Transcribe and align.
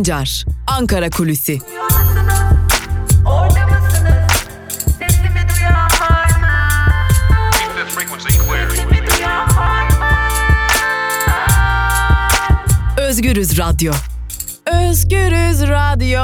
Sancar, 0.00 0.44
Ankara 0.66 1.10
Kulüsi. 1.10 1.58
Özgürüz 12.98 13.58
Radyo. 13.58 13.92
Özgürüz 14.66 15.62
Radyo. 15.62 16.20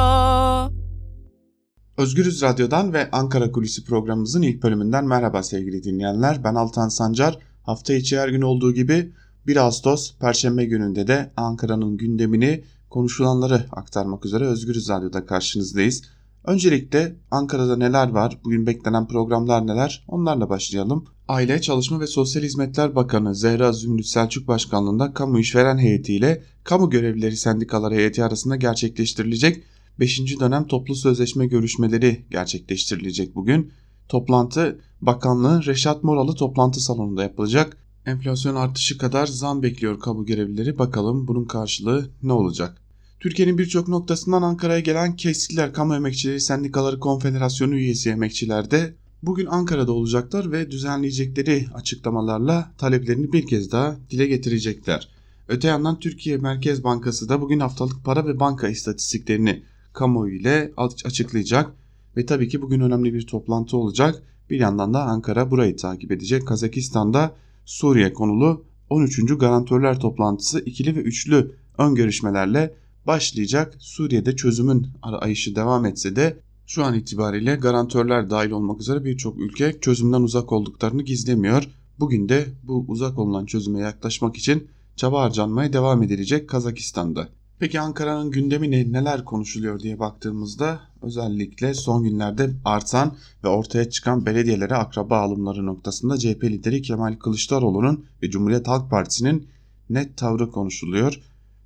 Özgürüz 1.97 2.43
Radyo'dan 2.43 2.93
ve 2.93 3.11
Ankara 3.11 3.53
Kulisi 3.53 3.85
programımızın 3.85 4.43
ilk 4.43 4.63
bölümünden 4.63 5.05
merhaba 5.05 5.43
sevgili 5.43 5.83
dinleyenler. 5.83 6.45
Ben 6.45 6.55
Altan 6.55 6.89
Sancar. 6.89 7.39
Hafta 7.63 7.95
içi 7.95 8.19
her 8.19 8.29
gün 8.29 8.43
olduğu 8.43 8.75
gibi 8.75 9.13
1 9.47 9.57
Ağustos 9.57 10.19
Perşembe 10.19 10.65
gününde 10.65 11.07
de 11.07 11.33
Ankara'nın 11.37 11.97
gündemini, 11.97 12.65
konuşulanları 12.91 13.67
aktarmak 13.73 14.27
üzere 14.27 14.45
Özgürüz 14.45 14.89
Radyo'da 14.89 15.27
karşınızdayız. 15.27 16.03
Öncelikle 16.45 17.17
Ankara'da 17.31 17.77
neler 17.77 18.09
var, 18.09 18.39
bugün 18.45 18.67
beklenen 18.67 19.09
programlar 19.09 19.67
neler 19.67 20.05
onlarla 20.09 20.51
başlayalım. 20.51 21.05
Aile, 21.29 21.61
Çalışma 21.61 22.01
ve 22.01 22.07
Sosyal 22.07 22.43
Hizmetler 22.43 22.95
Bakanı 22.95 23.35
Zehra 23.35 23.73
Zümrüt 23.73 24.07
Selçuk 24.07 24.49
Başkanlığında 24.49 25.13
kamu 25.13 25.39
işveren 25.39 25.79
heyetiyle 25.79 26.43
kamu 26.65 26.91
görevlileri 26.91 27.37
sendikaları 27.37 27.95
heyeti 27.95 28.25
arasında 28.25 28.57
gerçekleştirilecek 28.57 29.63
5. 30.01 30.41
dönem 30.41 30.67
toplu 30.67 30.95
sözleşme 30.95 31.47
görüşmeleri 31.47 32.27
gerçekleştirilecek 32.31 33.35
bugün. 33.35 33.73
Toplantı 34.09 34.81
bakanlığın 35.01 35.63
Reşat 35.63 36.05
Moralı 36.05 36.35
toplantı 36.35 36.81
salonunda 36.81 37.23
yapılacak. 37.23 37.77
Enflasyon 38.07 38.55
artışı 38.55 38.99
kadar 38.99 39.27
zam 39.27 39.63
bekliyor 39.63 40.01
kamu 40.01 40.27
görevlileri. 40.27 40.79
Bakalım 40.79 41.29
bunun 41.29 41.45
karşılığı 41.45 42.11
ne 42.23 42.33
olacak? 42.33 42.77
Türkiye'nin 43.21 43.59
birçok 43.59 43.89
noktasından 43.89 44.43
Ankara'ya 44.43 44.81
gelen 44.81 45.17
Kesitler 45.17 45.73
Kamu 45.73 45.95
Emekçileri 45.95 46.41
Sendikaları 46.41 47.01
Konfederasyonu 47.01 47.75
üyesi 47.75 48.11
emekçiler 48.11 48.71
de 48.71 48.95
bugün 49.23 49.47
Ankara'da 49.47 49.93
olacaklar 49.93 50.53
ve 50.53 50.71
düzenleyecekleri 50.71 51.67
açıklamalarla 51.75 52.73
taleplerini 52.79 53.33
bir 53.33 53.47
kez 53.47 53.73
daha 53.73 53.97
dile 54.11 54.27
getirecekler. 54.27 55.09
Öte 55.49 55.69
yandan 55.69 55.99
Türkiye 56.01 56.37
Merkez 56.37 56.85
Bankası 56.85 57.29
da 57.29 57.41
bugün 57.41 57.61
haftalık 57.61 58.05
para 58.05 58.27
ve 58.27 58.41
banka 58.41 58.69
istatistiklerini 58.69 59.63
kamuoyu 59.93 60.35
ile 60.35 60.73
açıklayacak 61.05 61.73
ve 62.17 62.27
tabii 62.27 62.49
ki 62.49 62.63
bugün 62.63 62.81
önemli 62.81 63.15
bir 63.15 63.27
toplantı 63.27 63.77
olacak. 63.77 64.23
Bir 64.51 64.61
yandan 64.61 64.95
da 64.95 65.03
Ankara 65.03 65.51
burayı 65.51 65.77
takip 65.77 66.13
edecek. 66.13 66.47
Kazakistan'da 66.47 67.35
Suriye 67.67 68.13
konulu 68.13 68.65
13. 68.91 69.39
garantörler 69.39 70.01
toplantısı 70.01 70.61
ikili 70.61 70.97
ve 70.97 71.01
üçlü 71.01 71.55
ön 71.79 71.95
görüşmelerle 71.95 72.75
başlayacak. 73.07 73.75
Suriye'de 73.79 74.37
çözümün 74.37 74.87
arayışı 75.03 75.57
devam 75.57 75.87
etse 75.87 76.17
de 76.17 76.41
şu 76.67 76.85
an 76.85 76.95
itibariyle 76.95 77.57
garantörler 77.57 78.31
dahil 78.31 78.51
olmak 78.51 78.81
üzere 78.81 79.05
birçok 79.05 79.41
ülke 79.41 79.81
çözümden 79.81 80.23
uzak 80.23 80.53
olduklarını 80.53 81.03
gizlemiyor. 81.03 81.69
Bugün 81.99 82.29
de 82.29 82.47
bu 82.63 82.85
uzak 82.89 83.19
olunan 83.19 83.47
çözüme 83.47 83.81
yaklaşmak 83.81 84.37
için 84.37 84.69
çaba 84.97 85.23
harcanmaya 85.23 85.73
devam 85.73 86.03
edilecek 86.03 86.49
Kazakistan'da. 86.49 87.29
Peki 87.59 87.81
Ankara'nın 87.81 88.31
gündemi 88.31 88.71
ne, 88.71 88.93
neler 88.93 89.25
konuşuluyor 89.25 89.81
diye 89.81 89.99
baktığımızda 89.99 90.81
özellikle 91.03 91.75
son 91.75 92.03
günlerde 92.03 92.51
artan 92.65 93.17
ve 93.45 93.49
ortaya 93.49 93.91
çıkan 93.91 94.27
belediyelere 94.27 94.75
akraba 94.75 95.19
alımları 95.19 95.67
noktasında 95.67 96.19
CHP 96.19 96.45
lideri 96.45 96.83
Kemal 96.83 97.15
Kılıçdaroğlu'nun 97.15 98.05
ve 98.23 98.31
Cumhuriyet 98.31 98.69
Halk 98.69 98.91
Partisi'nin 98.91 99.49
net 99.91 100.17
tavrı 100.17 100.51
konuşuluyor. 100.51 101.21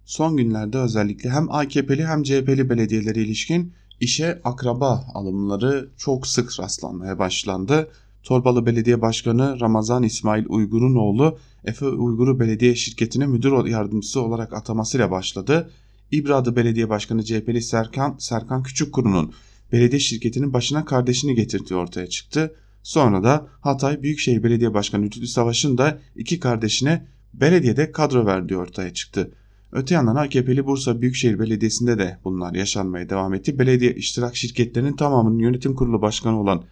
Son 0.04 0.36
günlerde 0.36 0.78
özellikle 0.78 1.30
hem 1.30 1.50
AKP'li 1.50 2.06
hem 2.06 2.22
CHP'li 2.22 2.70
belediyelere 2.70 3.22
ilişkin 3.22 3.72
işe 4.00 4.40
akraba 4.44 5.04
alımları 5.14 5.88
çok 5.96 6.26
sık 6.26 6.60
rastlanmaya 6.60 7.18
başlandı. 7.18 7.88
Torbalı 8.22 8.66
Belediye 8.66 9.02
Başkanı 9.02 9.60
Ramazan 9.60 10.02
İsmail 10.02 10.44
Uygur'un 10.48 10.94
oğlu 10.94 11.38
Efe 11.64 11.86
Uygur'u 11.86 12.40
belediye 12.40 12.74
şirketine 12.74 13.26
müdür 13.26 13.66
yardımcısı 13.66 14.20
olarak 14.20 14.52
atamasıyla 14.52 15.10
başladı. 15.10 15.70
İbradı 16.10 16.56
Belediye 16.56 16.88
Başkanı 16.88 17.24
CHP'li 17.24 17.62
Serkan, 17.62 18.16
Serkan 18.18 18.62
Küçükkuru'nun 18.62 19.32
belediye 19.72 20.00
şirketinin 20.00 20.52
başına 20.52 20.84
kardeşini 20.84 21.34
getirdiği 21.34 21.74
ortaya 21.74 22.06
çıktı. 22.06 22.54
Sonra 22.82 23.24
da 23.24 23.46
Hatay 23.60 24.02
Büyükşehir 24.02 24.42
Belediye 24.42 24.74
Başkanı 24.74 25.02
Lütfü 25.02 25.26
Savaş'ın 25.26 25.78
da 25.78 25.98
iki 26.16 26.40
kardeşine 26.40 27.06
belediyede 27.34 27.92
kadro 27.92 28.26
verdiği 28.26 28.56
ortaya 28.56 28.94
çıktı. 28.94 29.30
Öte 29.72 29.94
yandan 29.94 30.16
AKP'li 30.16 30.66
Bursa 30.66 31.00
Büyükşehir 31.00 31.38
Belediyesi'nde 31.38 31.98
de 31.98 32.18
bunlar 32.24 32.54
yaşanmaya 32.54 33.08
devam 33.08 33.34
etti. 33.34 33.58
Belediye 33.58 33.94
iştirak 33.94 34.36
şirketlerinin 34.36 34.96
tamamının 34.96 35.38
yönetim 35.38 35.74
kurulu 35.74 36.02
başkanı 36.02 36.40
olan 36.40 36.64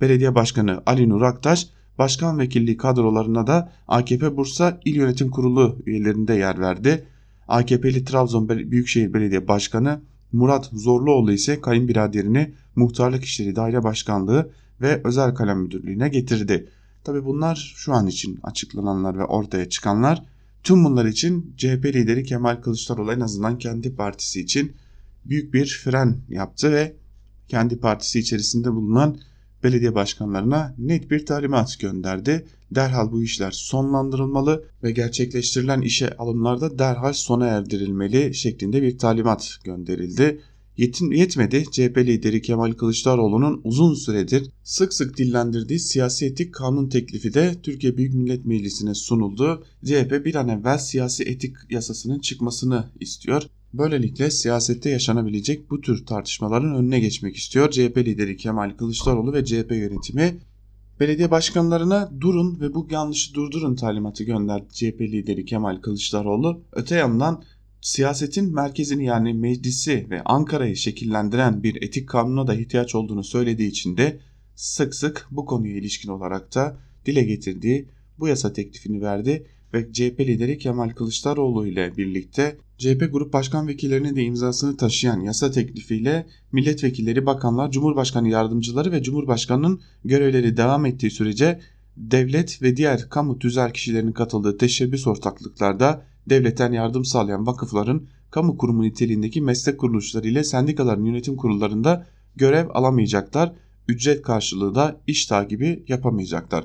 Belediye 0.00 0.34
Başkanı 0.34 0.82
Ali 0.86 1.08
Nur 1.08 1.22
Aktaş, 1.22 1.68
başkan 1.98 2.38
vekilliği 2.38 2.76
kadrolarına 2.76 3.46
da 3.46 3.72
AKP 3.88 4.36
Bursa 4.36 4.80
İl 4.84 4.96
Yönetim 4.96 5.30
Kurulu 5.30 5.78
üyelerinde 5.86 6.34
yer 6.34 6.60
verdi. 6.60 7.04
AKP'li 7.48 8.04
Trabzon 8.04 8.48
Büyükşehir 8.48 9.14
Belediye 9.14 9.48
Başkanı 9.48 10.00
Murat 10.32 10.70
Zorluoğlu 10.72 11.32
ise 11.32 11.60
kayınbiraderini 11.60 12.54
muhtarlık 12.76 13.24
işleri 13.24 13.56
daire 13.56 13.84
başkanlığı 13.84 14.50
ve 14.80 15.00
özel 15.04 15.34
kalem 15.34 15.58
müdürlüğüne 15.58 16.08
getirdi. 16.08 16.68
Tabi 17.04 17.24
bunlar 17.24 17.74
şu 17.76 17.92
an 17.92 18.06
için 18.06 18.40
açıklananlar 18.42 19.18
ve 19.18 19.24
ortaya 19.24 19.68
çıkanlar. 19.68 20.22
Tüm 20.62 20.84
bunlar 20.84 21.04
için 21.04 21.54
CHP 21.56 21.84
lideri 21.84 22.24
Kemal 22.24 22.56
Kılıçdaroğlu 22.56 23.12
en 23.12 23.20
azından 23.20 23.58
kendi 23.58 23.96
partisi 23.96 24.40
için 24.40 24.72
büyük 25.24 25.54
bir 25.54 25.80
fren 25.84 26.16
yaptı 26.28 26.72
ve 26.72 26.96
kendi 27.48 27.78
partisi 27.78 28.18
içerisinde 28.18 28.72
bulunan 28.72 29.16
belediye 29.64 29.94
başkanlarına 29.94 30.74
net 30.78 31.10
bir 31.10 31.26
talimat 31.26 31.80
gönderdi. 31.80 32.46
Derhal 32.70 33.12
bu 33.12 33.22
işler 33.22 33.50
sonlandırılmalı 33.50 34.64
ve 34.82 34.92
gerçekleştirilen 34.92 35.80
işe 35.80 36.16
alımlarda 36.16 36.78
derhal 36.78 37.12
sona 37.12 37.46
erdirilmeli 37.46 38.34
şeklinde 38.34 38.82
bir 38.82 38.98
talimat 38.98 39.58
gönderildi. 39.64 40.40
Yetin, 40.76 41.10
yetmedi 41.10 41.64
CHP 41.70 41.98
lideri 41.98 42.42
Kemal 42.42 42.72
Kılıçdaroğlu'nun 42.72 43.60
uzun 43.64 43.94
süredir 43.94 44.50
sık 44.64 44.94
sık 44.94 45.18
dillendirdiği 45.18 45.78
siyasi 45.78 46.26
etik 46.26 46.54
kanun 46.54 46.88
teklifi 46.88 47.34
de 47.34 47.54
Türkiye 47.62 47.96
Büyük 47.96 48.14
Millet 48.14 48.44
Meclisi'ne 48.44 48.94
sunuldu. 48.94 49.64
CHP 49.84 50.24
bir 50.24 50.34
an 50.34 50.48
evvel 50.48 50.78
siyasi 50.78 51.24
etik 51.24 51.56
yasasının 51.70 52.18
çıkmasını 52.18 52.90
istiyor. 53.00 53.42
Böylelikle 53.78 54.30
siyasette 54.30 54.90
yaşanabilecek 54.90 55.70
bu 55.70 55.80
tür 55.80 56.06
tartışmaların 56.06 56.74
önüne 56.74 57.00
geçmek 57.00 57.36
istiyor. 57.36 57.70
CHP 57.70 57.98
lideri 57.98 58.36
Kemal 58.36 58.70
Kılıçdaroğlu 58.70 59.32
ve 59.32 59.44
CHP 59.44 59.70
yönetimi 59.70 60.38
belediye 61.00 61.30
başkanlarına 61.30 62.10
durun 62.20 62.60
ve 62.60 62.74
bu 62.74 62.88
yanlışı 62.90 63.34
durdurun 63.34 63.74
talimatı 63.74 64.24
gönderdi 64.24 64.68
CHP 64.72 65.00
lideri 65.00 65.44
Kemal 65.44 65.80
Kılıçdaroğlu. 65.80 66.64
Öte 66.72 66.96
yandan 66.96 67.42
siyasetin 67.80 68.54
merkezini 68.54 69.04
yani 69.04 69.34
meclisi 69.34 70.06
ve 70.10 70.22
Ankara'yı 70.24 70.76
şekillendiren 70.76 71.62
bir 71.62 71.82
etik 71.82 72.08
kanuna 72.08 72.46
da 72.46 72.54
ihtiyaç 72.54 72.94
olduğunu 72.94 73.24
söylediği 73.24 73.70
için 73.70 73.96
de 73.96 74.20
sık 74.54 74.94
sık 74.94 75.26
bu 75.30 75.44
konuya 75.44 75.76
ilişkin 75.76 76.08
olarak 76.08 76.54
da 76.54 76.78
dile 77.06 77.22
getirdiği 77.22 77.88
bu 78.18 78.28
yasa 78.28 78.52
teklifini 78.52 79.02
verdi 79.02 79.46
ve 79.74 79.92
CHP 79.92 80.20
lideri 80.20 80.58
Kemal 80.58 80.90
Kılıçdaroğlu 80.90 81.66
ile 81.66 81.96
birlikte 81.96 82.56
CHP 82.78 83.12
Grup 83.12 83.32
Başkan 83.32 83.68
Vekillerinin 83.68 84.16
de 84.16 84.22
imzasını 84.22 84.76
taşıyan 84.76 85.20
yasa 85.20 85.50
teklifiyle 85.50 86.26
milletvekilleri, 86.52 87.26
bakanlar, 87.26 87.70
Cumhurbaşkanı 87.70 88.28
yardımcıları 88.28 88.92
ve 88.92 89.02
Cumhurbaşkanının 89.02 89.80
görevleri 90.04 90.56
devam 90.56 90.86
ettiği 90.86 91.10
sürece 91.10 91.60
devlet 91.96 92.62
ve 92.62 92.76
diğer 92.76 93.08
kamu 93.08 93.38
tüzel 93.38 93.72
kişilerinin 93.72 94.12
katıldığı 94.12 94.58
teşebbüs 94.58 95.06
ortaklıklarda 95.06 96.02
devletten 96.28 96.72
yardım 96.72 97.04
sağlayan 97.04 97.46
vakıfların 97.46 98.06
kamu 98.30 98.58
kurumu 98.58 98.82
niteliğindeki 98.82 99.40
meslek 99.40 99.78
kuruluşları 99.78 100.28
ile 100.28 100.44
sendikaların 100.44 101.04
yönetim 101.04 101.36
kurullarında 101.36 102.06
görev 102.36 102.68
alamayacaklar, 102.74 103.52
ücret 103.88 104.22
karşılığı 104.22 104.74
da 104.74 105.00
iş 105.06 105.26
takibi 105.26 105.84
yapamayacaklar. 105.88 106.64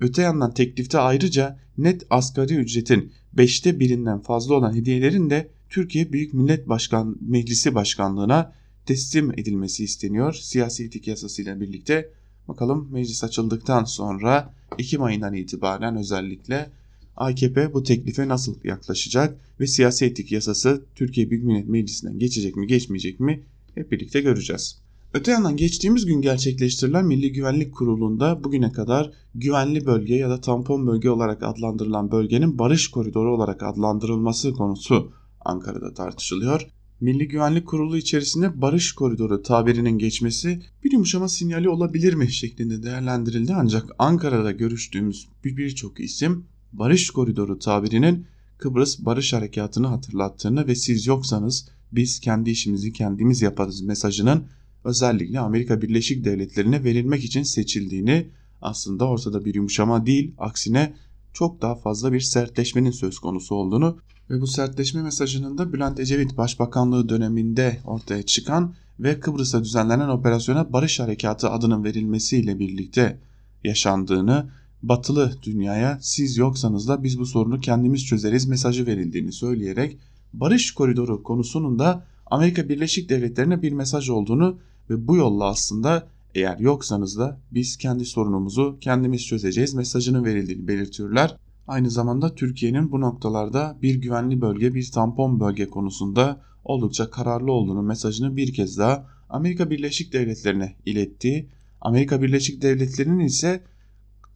Öte 0.00 0.22
yandan 0.22 0.54
teklifte 0.54 0.98
ayrıca 0.98 1.58
net 1.78 2.06
asgari 2.10 2.54
ücretin 2.54 3.12
5'te 3.36 3.80
birinden 3.80 4.20
fazla 4.20 4.54
olan 4.54 4.74
hediyelerin 4.74 5.30
de 5.30 5.50
Türkiye 5.70 6.12
Büyük 6.12 6.34
Millet 6.34 6.68
Başkan 6.68 7.16
Meclisi 7.20 7.74
Başkanlığına 7.74 8.52
teslim 8.86 9.32
edilmesi 9.32 9.84
isteniyor. 9.84 10.32
Siyasi 10.32 10.84
etik 10.84 11.08
yasasıyla 11.08 11.60
birlikte 11.60 12.10
bakalım 12.48 12.88
meclis 12.92 13.24
açıldıktan 13.24 13.84
sonra 13.84 14.54
Ekim 14.78 15.02
ayından 15.02 15.34
itibaren 15.34 15.96
özellikle 15.96 16.70
AKP 17.16 17.74
bu 17.74 17.82
teklife 17.82 18.28
nasıl 18.28 18.56
yaklaşacak 18.64 19.38
ve 19.60 19.66
siyasi 19.66 20.04
etik 20.04 20.32
yasası 20.32 20.84
Türkiye 20.94 21.30
Büyük 21.30 21.44
Millet 21.44 21.68
Meclisi'nden 21.68 22.18
geçecek 22.18 22.56
mi 22.56 22.66
geçmeyecek 22.66 23.20
mi 23.20 23.42
hep 23.74 23.92
birlikte 23.92 24.20
göreceğiz. 24.20 24.78
Öte 25.14 25.30
yandan 25.30 25.56
geçtiğimiz 25.56 26.06
gün 26.06 26.20
gerçekleştirilen 26.20 27.06
Milli 27.06 27.32
Güvenlik 27.32 27.74
Kurulu'nda 27.74 28.44
bugüne 28.44 28.72
kadar 28.72 29.12
güvenli 29.34 29.86
bölge 29.86 30.14
ya 30.14 30.30
da 30.30 30.40
tampon 30.40 30.86
bölge 30.86 31.10
olarak 31.10 31.42
adlandırılan 31.42 32.10
bölgenin 32.10 32.58
barış 32.58 32.88
koridoru 32.88 33.34
olarak 33.34 33.62
adlandırılması 33.62 34.52
konusu 34.52 35.12
Ankara'da 35.40 35.94
tartışılıyor. 35.94 36.66
Milli 37.00 37.28
Güvenlik 37.28 37.66
Kurulu 37.66 37.96
içerisinde 37.96 38.60
barış 38.60 38.92
koridoru 38.92 39.42
tabirinin 39.42 39.98
geçmesi 39.98 40.62
bir 40.84 40.92
yumuşama 40.92 41.28
sinyali 41.28 41.68
olabilir 41.68 42.14
mi 42.14 42.32
şeklinde 42.32 42.82
değerlendirildi 42.82 43.54
ancak 43.54 43.90
Ankara'da 43.98 44.50
görüştüğümüz 44.50 45.28
birçok 45.44 46.00
isim 46.00 46.44
barış 46.72 47.10
koridoru 47.10 47.58
tabirinin 47.58 48.26
Kıbrıs 48.58 48.98
Barış 48.98 49.32
Harekatı'nı 49.32 49.86
hatırlattığını 49.86 50.66
ve 50.66 50.74
siz 50.74 51.06
yoksanız 51.06 51.68
biz 51.92 52.20
kendi 52.20 52.50
işimizi 52.50 52.92
kendimiz 52.92 53.42
yaparız 53.42 53.80
mesajının 53.80 54.44
özellikle 54.84 55.40
Amerika 55.40 55.82
Birleşik 55.82 56.24
Devletleri'ne 56.24 56.84
verilmek 56.84 57.24
için 57.24 57.42
seçildiğini 57.42 58.30
aslında 58.62 59.04
ortada 59.04 59.44
bir 59.44 59.54
yumuşama 59.54 60.06
değil 60.06 60.34
aksine 60.38 60.94
çok 61.32 61.62
daha 61.62 61.74
fazla 61.74 62.12
bir 62.12 62.20
sertleşmenin 62.20 62.90
söz 62.90 63.18
konusu 63.18 63.54
olduğunu 63.54 63.98
ve 64.30 64.40
bu 64.40 64.46
sertleşme 64.46 65.02
mesajının 65.02 65.58
da 65.58 65.72
Bülent 65.72 66.00
Ecevit 66.00 66.36
Başbakanlığı 66.36 67.08
döneminde 67.08 67.80
ortaya 67.84 68.22
çıkan 68.22 68.74
ve 69.00 69.20
Kıbrıs'a 69.20 69.64
düzenlenen 69.64 70.08
operasyona 70.08 70.72
Barış 70.72 71.00
Harekatı 71.00 71.50
adının 71.50 71.84
verilmesiyle 71.84 72.58
birlikte 72.58 73.20
yaşandığını, 73.64 74.50
batılı 74.82 75.32
dünyaya 75.42 75.98
siz 76.02 76.36
yoksanız 76.36 76.88
da 76.88 77.02
biz 77.02 77.18
bu 77.18 77.26
sorunu 77.26 77.60
kendimiz 77.60 78.06
çözeriz 78.06 78.46
mesajı 78.46 78.86
verildiğini 78.86 79.32
söyleyerek 79.32 79.98
Barış 80.32 80.70
Koridoru 80.74 81.22
konusunun 81.22 81.78
da 81.78 82.06
Amerika 82.30 82.68
Birleşik 82.68 83.08
Devletleri'ne 83.08 83.62
bir 83.62 83.72
mesaj 83.72 84.10
olduğunu 84.10 84.58
ve 84.90 85.08
bu 85.08 85.16
yolla 85.16 85.44
aslında 85.44 86.08
eğer 86.34 86.58
yoksanız 86.58 87.18
da 87.18 87.40
biz 87.50 87.76
kendi 87.76 88.04
sorunumuzu 88.04 88.78
kendimiz 88.80 89.26
çözeceğiz 89.26 89.74
mesajının 89.74 90.24
verildiğini 90.24 90.68
belirtiyorlar. 90.68 91.36
Aynı 91.68 91.90
zamanda 91.90 92.34
Türkiye'nin 92.34 92.92
bu 92.92 93.00
noktalarda 93.00 93.78
bir 93.82 93.94
güvenli 93.94 94.40
bölge, 94.40 94.74
bir 94.74 94.90
tampon 94.90 95.40
bölge 95.40 95.68
konusunda 95.68 96.40
oldukça 96.64 97.10
kararlı 97.10 97.52
olduğunu 97.52 97.82
mesajını 97.82 98.36
bir 98.36 98.52
kez 98.52 98.78
daha 98.78 99.06
Amerika 99.30 99.70
Birleşik 99.70 100.12
Devletleri'ne 100.12 100.74
ilettiği, 100.86 101.48
Amerika 101.80 102.22
Birleşik 102.22 102.62
Devletleri'nin 102.62 103.24
ise 103.24 103.62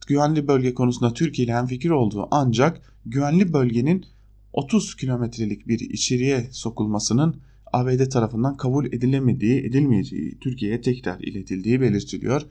güvenli 0.07 0.47
bölge 0.47 0.73
konusunda 0.73 1.13
Türkiye 1.13 1.45
ile 1.45 1.53
hemfikir 1.53 1.89
olduğu 1.89 2.27
ancak 2.31 2.81
güvenli 3.05 3.53
bölgenin 3.53 4.05
30 4.53 4.95
kilometrelik 4.95 5.67
bir 5.67 5.79
içeriye 5.79 6.47
sokulmasının 6.51 7.41
ABD 7.73 8.09
tarafından 8.09 8.57
kabul 8.57 8.85
edilemediği, 8.85 9.59
edilmeyeceği 9.59 10.39
Türkiye'ye 10.39 10.81
tekrar 10.81 11.19
iletildiği 11.19 11.81
belirtiliyor. 11.81 12.41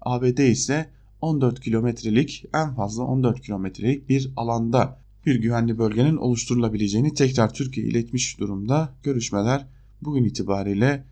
ABD 0.00 0.38
ise 0.38 0.90
14 1.20 1.60
kilometrelik 1.60 2.44
en 2.54 2.74
fazla 2.74 3.02
14 3.02 3.40
kilometrelik 3.40 4.08
bir 4.08 4.32
alanda 4.36 5.02
bir 5.26 5.34
güvenli 5.34 5.78
bölgenin 5.78 6.16
oluşturulabileceğini 6.16 7.14
tekrar 7.14 7.54
Türkiye 7.54 7.86
iletmiş 7.86 8.40
durumda. 8.40 8.94
Görüşmeler 9.02 9.66
bugün 10.02 10.24
itibariyle 10.24 11.04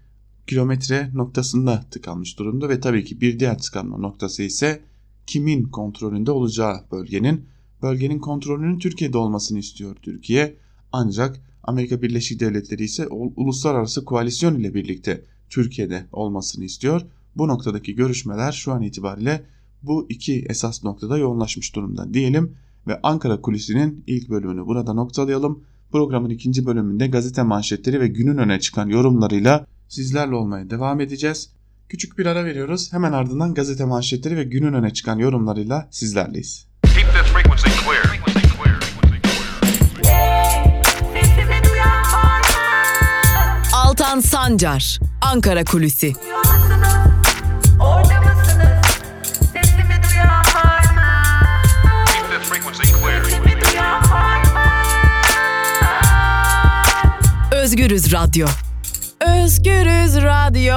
kilometre 0.47 1.11
noktasında 1.15 1.85
tıkanmış 1.91 2.39
durumda 2.39 2.69
ve 2.69 2.81
tabii 2.81 3.05
ki 3.05 3.21
bir 3.21 3.39
diğer 3.39 3.59
tıkanma 3.59 3.97
noktası 3.99 4.43
ise 4.43 4.81
kimin 5.27 5.62
kontrolünde 5.62 6.31
olacağı 6.31 6.85
bölgenin. 6.93 7.45
Bölgenin 7.83 8.19
kontrolünün 8.19 8.79
Türkiye'de 8.79 9.19
olmasını 9.19 9.59
istiyor 9.59 9.97
Türkiye. 10.03 10.57
Ancak 10.93 11.50
Amerika 11.71 12.03
Birleşik 12.03 12.41
Devletleri 12.41 12.85
ise 12.85 13.07
uluslararası 13.37 14.05
koalisyon 14.05 14.55
ile 14.55 14.75
birlikte 14.75 15.25
Türkiye'de 15.51 16.07
olmasını 16.13 16.65
istiyor. 16.65 17.03
Bu 17.37 17.49
noktadaki 17.49 17.95
görüşmeler 17.95 18.53
şu 18.53 18.73
an 18.73 18.83
itibariyle 18.83 19.43
bu 19.83 20.07
iki 20.09 20.45
esas 20.49 20.85
noktada 20.85 21.19
yoğunlaşmış 21.19 21.75
durumda 21.75 22.15
diyelim 22.15 22.57
ve 22.87 23.01
Ankara 23.03 23.41
Kulisi'nin 23.41 24.05
ilk 24.07 24.31
bölümünü 24.31 24.67
burada 24.67 24.93
noktalayalım. 24.93 25.65
Programın 25.93 26.31
ikinci 26.31 26.67
bölümünde 26.67 27.07
gazete 27.07 27.43
manşetleri 27.43 28.01
ve 28.01 28.09
günün 28.09 28.39
öne 28.39 28.61
çıkan 28.61 28.89
yorumlarıyla 28.89 29.67
sizlerle 29.89 30.35
olmaya 30.35 30.71
devam 30.71 31.01
edeceğiz. 31.01 31.51
Küçük 31.89 32.19
bir 32.19 32.27
ara 32.27 32.45
veriyoruz. 32.45 32.93
Hemen 32.93 33.13
ardından 33.13 33.55
gazete 33.55 33.85
manşetleri 33.85 34.37
ve 34.37 34.45
günün 34.45 34.73
öne 34.73 34.93
çıkan 34.93 35.19
yorumlarıyla 35.19 35.89
sizlerleyiz. 35.91 36.67
Altan 44.11 44.21
Sancar, 44.21 45.01
Ankara 45.21 45.65
Kulüsi. 45.65 46.12
Özgürüz 57.53 58.12
Radyo. 58.12 58.47
Özgürüz 59.21 60.17
Radyo. 60.17 60.75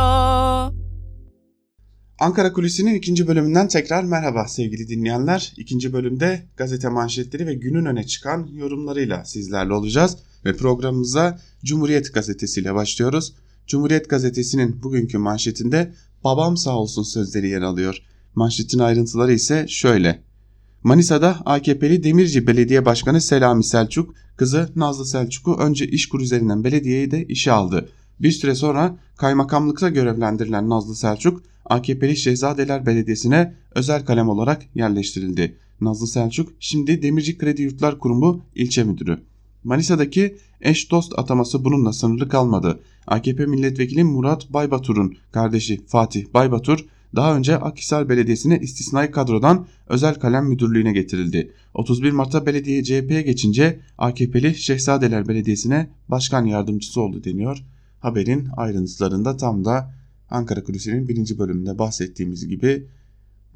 Ankara 2.20 2.54
Kulisi'nin 2.54 2.96
ikinci 2.96 3.28
bölümünden 3.28 3.68
tekrar 3.68 4.04
merhaba 4.04 4.48
sevgili 4.48 4.88
dinleyenler. 4.88 5.54
İkinci 5.58 5.94
bölümde 5.94 6.46
gazete 6.58 6.90
manşetleri 6.90 7.48
ve 7.48 7.54
günün 7.54 7.86
öne 7.86 8.04
çıkan 8.04 8.48
yorumlarıyla 8.54 9.26
sizlerle 9.26 9.74
olacağız. 9.74 10.18
Ve 10.46 10.58
programımıza 10.58 11.40
Cumhuriyet 11.64 12.14
Gazetesi 12.14 12.62
ile 12.62 12.74
başlıyoruz. 12.74 13.34
Cumhuriyet 13.68 14.10
Gazetesi'nin 14.10 14.84
bugünkü 14.84 15.18
manşetinde 15.18 15.94
babam 16.24 16.58
sağ 16.58 16.78
olsun 16.78 17.04
sözleri 17.04 17.50
yer 17.50 17.62
alıyor. 17.62 17.98
Manşetin 18.36 18.80
ayrıntıları 18.80 19.34
ise 19.34 19.66
şöyle. 19.70 20.24
Manisa'da 20.84 21.38
AKP'li 21.46 22.04
Demirci 22.04 22.48
Belediye 22.48 22.86
Başkanı 22.86 23.22
Selami 23.22 23.64
Selçuk, 23.64 24.16
kızı 24.36 24.70
Nazlı 24.76 25.06
Selçuk'u 25.06 25.56
önce 25.56 25.88
İşkur 25.88 26.22
üzerinden 26.22 26.64
belediyeye 26.64 27.12
de 27.12 27.26
işe 27.26 27.52
aldı. 27.52 27.90
Bir 28.20 28.32
süre 28.32 28.56
sonra 28.56 28.98
kaymakamlıkta 29.18 29.90
görevlendirilen 29.90 30.70
Nazlı 30.70 30.96
Selçuk, 30.96 31.44
AKP'li 31.66 32.18
Şehzadeler 32.18 32.86
Belediyesi'ne 32.86 33.56
özel 33.76 34.06
kalem 34.06 34.30
olarak 34.30 34.62
yerleştirildi. 34.76 35.58
Nazlı 35.82 36.08
Selçuk 36.08 36.54
şimdi 36.60 37.02
Demirci 37.02 37.38
Kredi 37.38 37.62
Yurtlar 37.62 38.00
Kurumu 38.00 38.46
ilçe 38.56 38.84
müdürü. 38.84 39.20
Manisa'daki 39.64 40.38
eş 40.62 40.92
dost 40.92 41.20
ataması 41.20 41.66
bununla 41.66 41.94
sınırlı 41.94 42.30
kalmadı. 42.30 42.80
AKP 43.08 43.46
milletvekili 43.46 44.04
Murat 44.04 44.54
Baybatur'un 44.54 45.16
kardeşi 45.32 45.86
Fatih 45.86 46.26
Baybatur 46.34 46.86
daha 47.16 47.38
önce 47.38 47.58
Akhisar 47.58 48.10
Belediyesi'ne 48.10 48.60
istisnai 48.60 49.12
kadrodan 49.12 49.68
özel 49.88 50.16
kalem 50.16 50.46
müdürlüğüne 50.46 50.92
getirildi. 50.92 51.52
31 51.74 52.12
Mart'ta 52.12 52.46
belediye 52.46 52.84
CHP'ye 52.84 53.22
geçince 53.22 53.80
AKP'li 53.98 54.56
Şehzadeler 54.56 55.28
Belediyesi'ne 55.28 55.90
başkan 56.10 56.46
yardımcısı 56.46 57.02
oldu 57.02 57.24
deniyor. 57.24 57.64
Haberin 58.00 58.48
ayrıntılarında 58.58 59.38
tam 59.38 59.66
da 59.66 59.94
Ankara 60.30 60.64
Kulisi'nin 60.64 61.08
birinci 61.08 61.40
bölümünde 61.40 61.80
bahsettiğimiz 61.80 62.48
gibi 62.48 62.88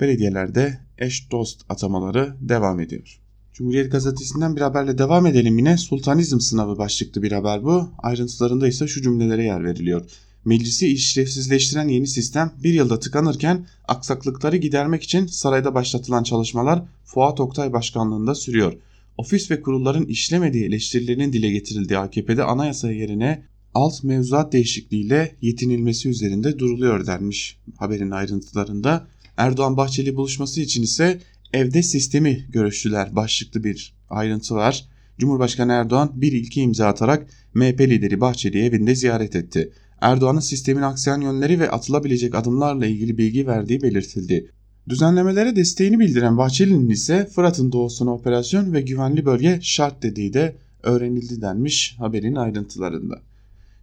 belediyelerde 0.01 0.79
eş 0.97 1.31
dost 1.31 1.65
atamaları 1.69 2.35
devam 2.41 2.79
ediyor. 2.79 3.19
Cumhuriyet 3.57 3.91
Gazetesi'nden 3.91 4.55
bir 4.55 4.61
haberle 4.61 4.97
devam 4.97 5.25
edelim 5.25 5.57
yine. 5.57 5.77
Sultanizm 5.77 6.39
sınavı 6.39 6.77
başlıklı 6.77 7.23
bir 7.23 7.31
haber 7.31 7.63
bu. 7.63 7.89
Ayrıntılarında 7.97 8.67
ise 8.67 8.87
şu 8.87 9.01
cümlelere 9.01 9.43
yer 9.43 9.63
veriliyor. 9.63 10.05
Meclisi 10.45 10.87
işlevsizleştiren 10.87 11.87
yeni 11.87 12.07
sistem 12.07 12.53
bir 12.63 12.73
yılda 12.73 12.99
tıkanırken 12.99 13.65
aksaklıkları 13.87 14.57
gidermek 14.57 15.03
için 15.03 15.27
sarayda 15.27 15.73
başlatılan 15.73 16.23
çalışmalar 16.23 16.83
Fuat 17.05 17.39
Oktay 17.39 17.73
başkanlığında 17.73 18.35
sürüyor. 18.35 18.73
Ofis 19.17 19.51
ve 19.51 19.61
kurulların 19.61 20.05
işlemediği 20.05 20.65
eleştirilerinin 20.65 21.33
dile 21.33 21.51
getirildiği 21.51 21.99
AKP'de 21.99 22.43
anayasa 22.43 22.91
yerine 22.91 23.43
alt 23.73 24.03
mevzuat 24.03 24.53
değişikliğiyle 24.53 25.35
yetinilmesi 25.41 26.09
üzerinde 26.09 26.59
duruluyor 26.59 27.07
denmiş 27.07 27.57
haberin 27.77 28.11
ayrıntılarında. 28.11 29.07
Erdoğan 29.37 29.77
Bahçeli 29.77 30.15
buluşması 30.15 30.61
için 30.61 30.83
ise 30.83 31.19
evde 31.53 31.83
sistemi 31.83 32.45
görüştüler 32.49 33.15
başlıklı 33.15 33.63
bir 33.63 33.95
ayrıntı 34.09 34.55
var. 34.55 34.85
Cumhurbaşkanı 35.19 35.71
Erdoğan 35.71 36.11
bir 36.15 36.31
ilki 36.31 36.61
imza 36.61 36.87
atarak 36.87 37.27
MHP 37.53 37.81
lideri 37.81 38.21
Bahçeli'yi 38.21 38.63
evinde 38.63 38.95
ziyaret 38.95 39.35
etti. 39.35 39.71
Erdoğan'ın 40.01 40.39
sistemin 40.39 40.81
aksayan 40.81 41.21
yönleri 41.21 41.59
ve 41.59 41.71
atılabilecek 41.71 42.35
adımlarla 42.35 42.85
ilgili 42.85 43.17
bilgi 43.17 43.47
verdiği 43.47 43.81
belirtildi. 43.81 44.51
Düzenlemelere 44.89 45.55
desteğini 45.55 45.99
bildiren 45.99 46.37
Bahçeli'nin 46.37 46.89
ise 46.89 47.29
Fırat'ın 47.35 47.71
doğusuna 47.71 48.13
operasyon 48.13 48.73
ve 48.73 48.81
güvenli 48.81 49.25
bölge 49.25 49.59
şart 49.61 50.03
dediği 50.03 50.33
de 50.33 50.55
öğrenildi 50.83 51.41
denmiş 51.41 51.95
haberin 51.99 52.35
ayrıntılarında. 52.35 53.21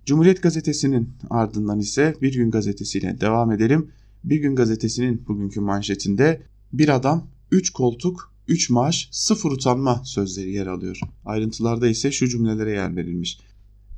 Cumhuriyet 0.07 0.43
Gazetesi'nin 0.43 1.09
ardından 1.31 1.79
ise 1.79 2.15
Bir 2.23 2.35
Gün 2.35 2.51
Gazetesi'yle 2.51 3.21
devam 3.21 3.53
edelim. 3.53 3.91
Bir 4.25 4.37
Gün 4.37 4.57
Gazetesi'nin 4.57 5.27
bugünkü 5.29 5.61
manşetinde 5.61 6.43
bir 6.73 6.89
adam, 6.89 7.27
3 7.55 7.71
koltuk, 7.71 8.33
3 8.49 8.71
maaş, 8.71 9.09
0 9.11 9.51
utanma 9.51 10.03
sözleri 10.05 10.53
yer 10.53 10.67
alıyor. 10.67 11.01
Ayrıntılarda 11.25 11.89
ise 11.89 12.13
şu 12.13 12.29
cümlelere 12.29 12.71
yer 12.73 12.97
verilmiş. 12.97 13.39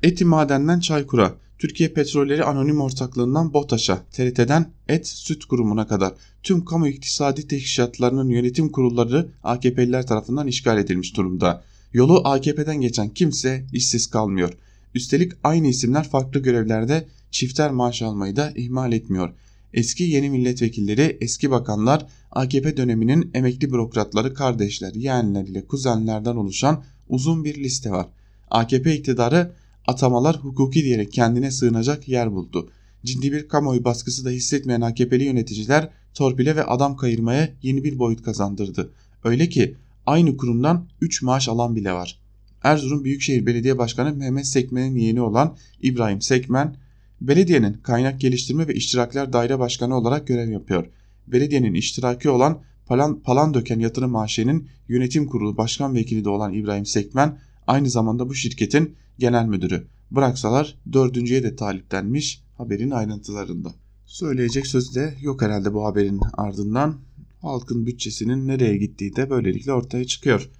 Eti 0.02 0.24
madenden 0.24 0.80
Çaykur'a, 0.80 1.34
Türkiye 1.58 1.88
Petrolleri 1.88 2.44
Anonim 2.44 2.80
Ortaklığından 2.80 3.54
BOTAŞ'a, 3.54 4.02
TRT'den 4.12 4.72
Et 4.88 5.06
Süt 5.06 5.44
Kurumu'na 5.44 5.86
kadar 5.86 6.12
tüm 6.42 6.64
kamu 6.64 6.88
iktisadi 6.88 7.48
teşkilatlarının 7.48 8.28
yönetim 8.28 8.68
kurulları 8.72 9.28
AKP'liler 9.42 10.06
tarafından 10.06 10.46
işgal 10.46 10.78
edilmiş 10.78 11.16
durumda. 11.16 11.64
Yolu 11.92 12.28
AKP'den 12.28 12.80
geçen 12.80 13.08
kimse 13.08 13.66
işsiz 13.72 14.06
kalmıyor. 14.06 14.52
Üstelik 14.94 15.32
aynı 15.44 15.66
isimler 15.66 16.08
farklı 16.08 16.40
görevlerde 16.40 17.06
çifter 17.30 17.70
maaş 17.70 18.02
almayı 18.02 18.36
da 18.36 18.52
ihmal 18.56 18.92
etmiyor. 18.92 19.32
Eski 19.72 20.02
yeni 20.02 20.30
milletvekilleri, 20.30 21.18
eski 21.20 21.50
bakanlar, 21.50 22.06
AKP 22.30 22.76
döneminin 22.76 23.30
emekli 23.34 23.70
bürokratları, 23.70 24.34
kardeşler, 24.34 24.94
yeğenler 24.94 25.44
ile 25.44 25.66
kuzenlerden 25.66 26.36
oluşan 26.36 26.84
uzun 27.08 27.44
bir 27.44 27.64
liste 27.64 27.90
var. 27.90 28.08
AKP 28.50 28.94
iktidarı 28.94 29.52
atamalar 29.86 30.36
hukuki 30.36 30.84
diyerek 30.84 31.12
kendine 31.12 31.50
sığınacak 31.50 32.08
yer 32.08 32.32
buldu. 32.32 32.70
Ciddi 33.04 33.32
bir 33.32 33.48
kamuoyu 33.48 33.84
baskısı 33.84 34.24
da 34.24 34.30
hissetmeyen 34.30 34.80
AKP'li 34.80 35.24
yöneticiler 35.24 35.90
torpile 36.14 36.56
ve 36.56 36.64
adam 36.64 36.96
kayırmaya 36.96 37.48
yeni 37.62 37.84
bir 37.84 37.98
boyut 37.98 38.22
kazandırdı. 38.22 38.92
Öyle 39.24 39.48
ki 39.48 39.76
aynı 40.06 40.36
kurumdan 40.36 40.88
3 41.00 41.22
maaş 41.22 41.48
alan 41.48 41.76
bile 41.76 41.92
var. 41.92 42.20
Erzurum 42.62 43.04
Büyükşehir 43.04 43.46
Belediye 43.46 43.78
Başkanı 43.78 44.14
Mehmet 44.14 44.46
Sekmen'in 44.46 44.96
yeğeni 44.96 45.20
olan 45.20 45.56
İbrahim 45.82 46.20
Sekmen, 46.20 46.76
belediyenin 47.20 47.72
kaynak 47.72 48.20
geliştirme 48.20 48.68
ve 48.68 48.74
iştirakler 48.74 49.32
daire 49.32 49.58
başkanı 49.58 49.96
olarak 49.96 50.26
görev 50.26 50.50
yapıyor. 50.50 50.86
Belediyenin 51.26 51.74
iştiraki 51.74 52.30
olan 52.30 52.62
Palan, 52.86 53.22
Palandöken 53.22 53.78
Yatırım 53.80 54.16
AŞ'nin 54.16 54.68
yönetim 54.88 55.26
kurulu 55.26 55.56
başkan 55.56 55.94
vekili 55.94 56.24
de 56.24 56.28
olan 56.28 56.52
İbrahim 56.52 56.86
Sekmen 56.86 57.38
aynı 57.66 57.90
zamanda 57.90 58.28
bu 58.28 58.34
şirketin 58.34 58.94
genel 59.18 59.46
müdürü. 59.46 59.86
Bıraksalar 60.10 60.78
dördüncüye 60.92 61.42
de 61.42 61.56
taliplenmiş 61.56 62.42
haberin 62.58 62.90
ayrıntılarında. 62.90 63.74
Söyleyecek 64.06 64.66
söz 64.66 64.94
de 64.94 65.14
yok 65.20 65.42
herhalde 65.42 65.74
bu 65.74 65.84
haberin 65.84 66.20
ardından. 66.32 66.96
Halkın 67.40 67.86
bütçesinin 67.86 68.48
nereye 68.48 68.76
gittiği 68.76 69.16
de 69.16 69.30
böylelikle 69.30 69.72
ortaya 69.72 70.04
çıkıyor. 70.04 70.50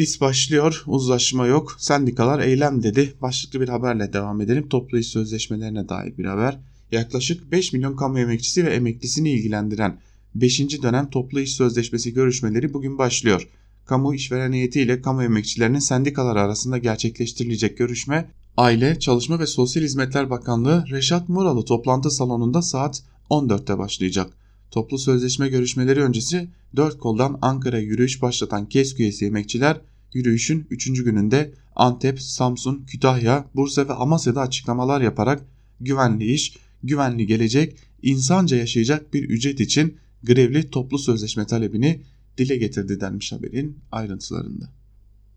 TİS 0.00 0.20
başlıyor, 0.20 0.82
uzlaşma 0.86 1.46
yok, 1.46 1.76
sendikalar 1.78 2.40
eylem 2.40 2.82
dedi. 2.82 3.14
Başlıklı 3.22 3.60
bir 3.60 3.68
haberle 3.68 4.12
devam 4.12 4.40
edelim. 4.40 4.68
Toplu 4.68 4.98
iş 4.98 5.06
sözleşmelerine 5.06 5.88
dair 5.88 6.18
bir 6.18 6.24
haber. 6.24 6.58
Yaklaşık 6.92 7.52
5 7.52 7.72
milyon 7.72 7.96
kamu 7.96 8.18
emekçisi 8.18 8.66
ve 8.66 8.70
emeklisini 8.70 9.30
ilgilendiren 9.30 10.00
5. 10.34 10.82
dönem 10.82 11.10
toplu 11.10 11.40
iş 11.40 11.54
sözleşmesi 11.54 12.14
görüşmeleri 12.14 12.72
bugün 12.72 12.98
başlıyor. 12.98 13.48
Kamu 13.86 14.14
işveren 14.14 14.52
heyetiyle 14.52 15.02
kamu 15.02 15.22
emekçilerinin 15.22 15.78
sendikalar 15.78 16.36
arasında 16.36 16.78
gerçekleştirilecek 16.78 17.78
görüşme 17.78 18.30
Aile, 18.56 18.98
Çalışma 18.98 19.38
ve 19.38 19.46
Sosyal 19.46 19.82
Hizmetler 19.82 20.30
Bakanlığı 20.30 20.84
Reşat 20.90 21.28
Muralı 21.28 21.64
toplantı 21.64 22.10
salonunda 22.10 22.62
saat 22.62 23.02
14'te 23.30 23.78
başlayacak. 23.78 24.32
Toplu 24.70 24.98
sözleşme 24.98 25.48
görüşmeleri 25.48 26.02
öncesi 26.02 26.48
4 26.76 26.98
koldan 26.98 27.38
Ankara 27.42 27.78
yürüyüş 27.78 28.22
başlatan 28.22 28.68
KESK 28.68 29.00
üyesi 29.00 29.26
emekçiler 29.26 29.80
yürüyüşün 30.14 30.66
3. 30.70 30.86
gününde 31.04 31.54
Antep, 31.76 32.20
Samsun, 32.20 32.84
Kütahya, 32.86 33.50
Bursa 33.54 33.88
ve 33.88 33.92
Amasya'da 33.92 34.40
açıklamalar 34.40 35.00
yaparak 35.00 35.42
güvenli 35.80 36.32
iş, 36.32 36.56
güvenli 36.82 37.26
gelecek, 37.26 37.76
insanca 38.02 38.56
yaşayacak 38.56 39.14
bir 39.14 39.22
ücret 39.22 39.60
için 39.60 39.96
grevli 40.22 40.70
toplu 40.70 40.98
sözleşme 40.98 41.46
talebini 41.46 42.02
dile 42.38 42.56
getirdi 42.56 43.00
denmiş 43.00 43.32
haberin 43.32 43.78
ayrıntılarında. 43.92 44.72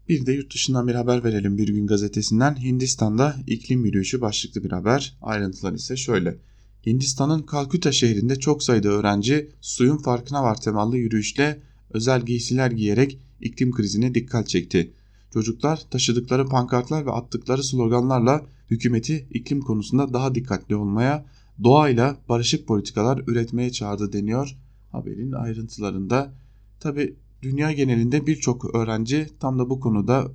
Bir 0.09 0.25
de 0.25 0.33
yurt 0.33 0.53
dışından 0.53 0.87
bir 0.87 0.95
haber 0.95 1.23
verelim 1.23 1.57
Bir 1.57 1.67
Gün 1.67 1.87
Gazetesi'nden. 1.87 2.55
Hindistan'da 2.55 3.35
iklim 3.47 3.85
yürüyüşü 3.85 4.21
başlıklı 4.21 4.63
bir 4.63 4.71
haber. 4.71 5.17
Ayrıntılar 5.21 5.73
ise 5.73 5.97
şöyle. 5.97 6.37
Hindistan'ın 6.85 7.41
Kalküta 7.41 7.91
şehrinde 7.91 8.35
çok 8.35 8.63
sayıda 8.63 8.89
öğrenci 8.89 9.49
suyun 9.61 9.97
farkına 9.97 10.43
var 10.43 10.61
temallı 10.61 10.97
yürüyüşle 10.97 11.59
özel 11.89 12.25
giysiler 12.25 12.71
giyerek 12.71 13.19
iklim 13.43 13.71
krizine 13.71 14.15
dikkat 14.15 14.49
çekti. 14.49 14.93
Çocuklar 15.33 15.81
taşıdıkları 15.91 16.45
pankartlar 16.45 17.05
ve 17.05 17.11
attıkları 17.11 17.63
sloganlarla 17.63 18.45
hükümeti 18.69 19.27
iklim 19.31 19.61
konusunda 19.61 20.13
daha 20.13 20.35
dikkatli 20.35 20.75
olmaya, 20.75 21.25
doğayla 21.63 22.17
barışık 22.29 22.67
politikalar 22.67 23.23
üretmeye 23.27 23.71
çağırdı 23.71 24.13
deniyor 24.13 24.57
haberin 24.93 25.31
ayrıntılarında. 25.31 26.33
Tabi 26.79 27.15
dünya 27.41 27.71
genelinde 27.71 28.27
birçok 28.27 28.75
öğrenci 28.75 29.27
tam 29.39 29.59
da 29.59 29.69
bu 29.69 29.79
konuda 29.79 30.31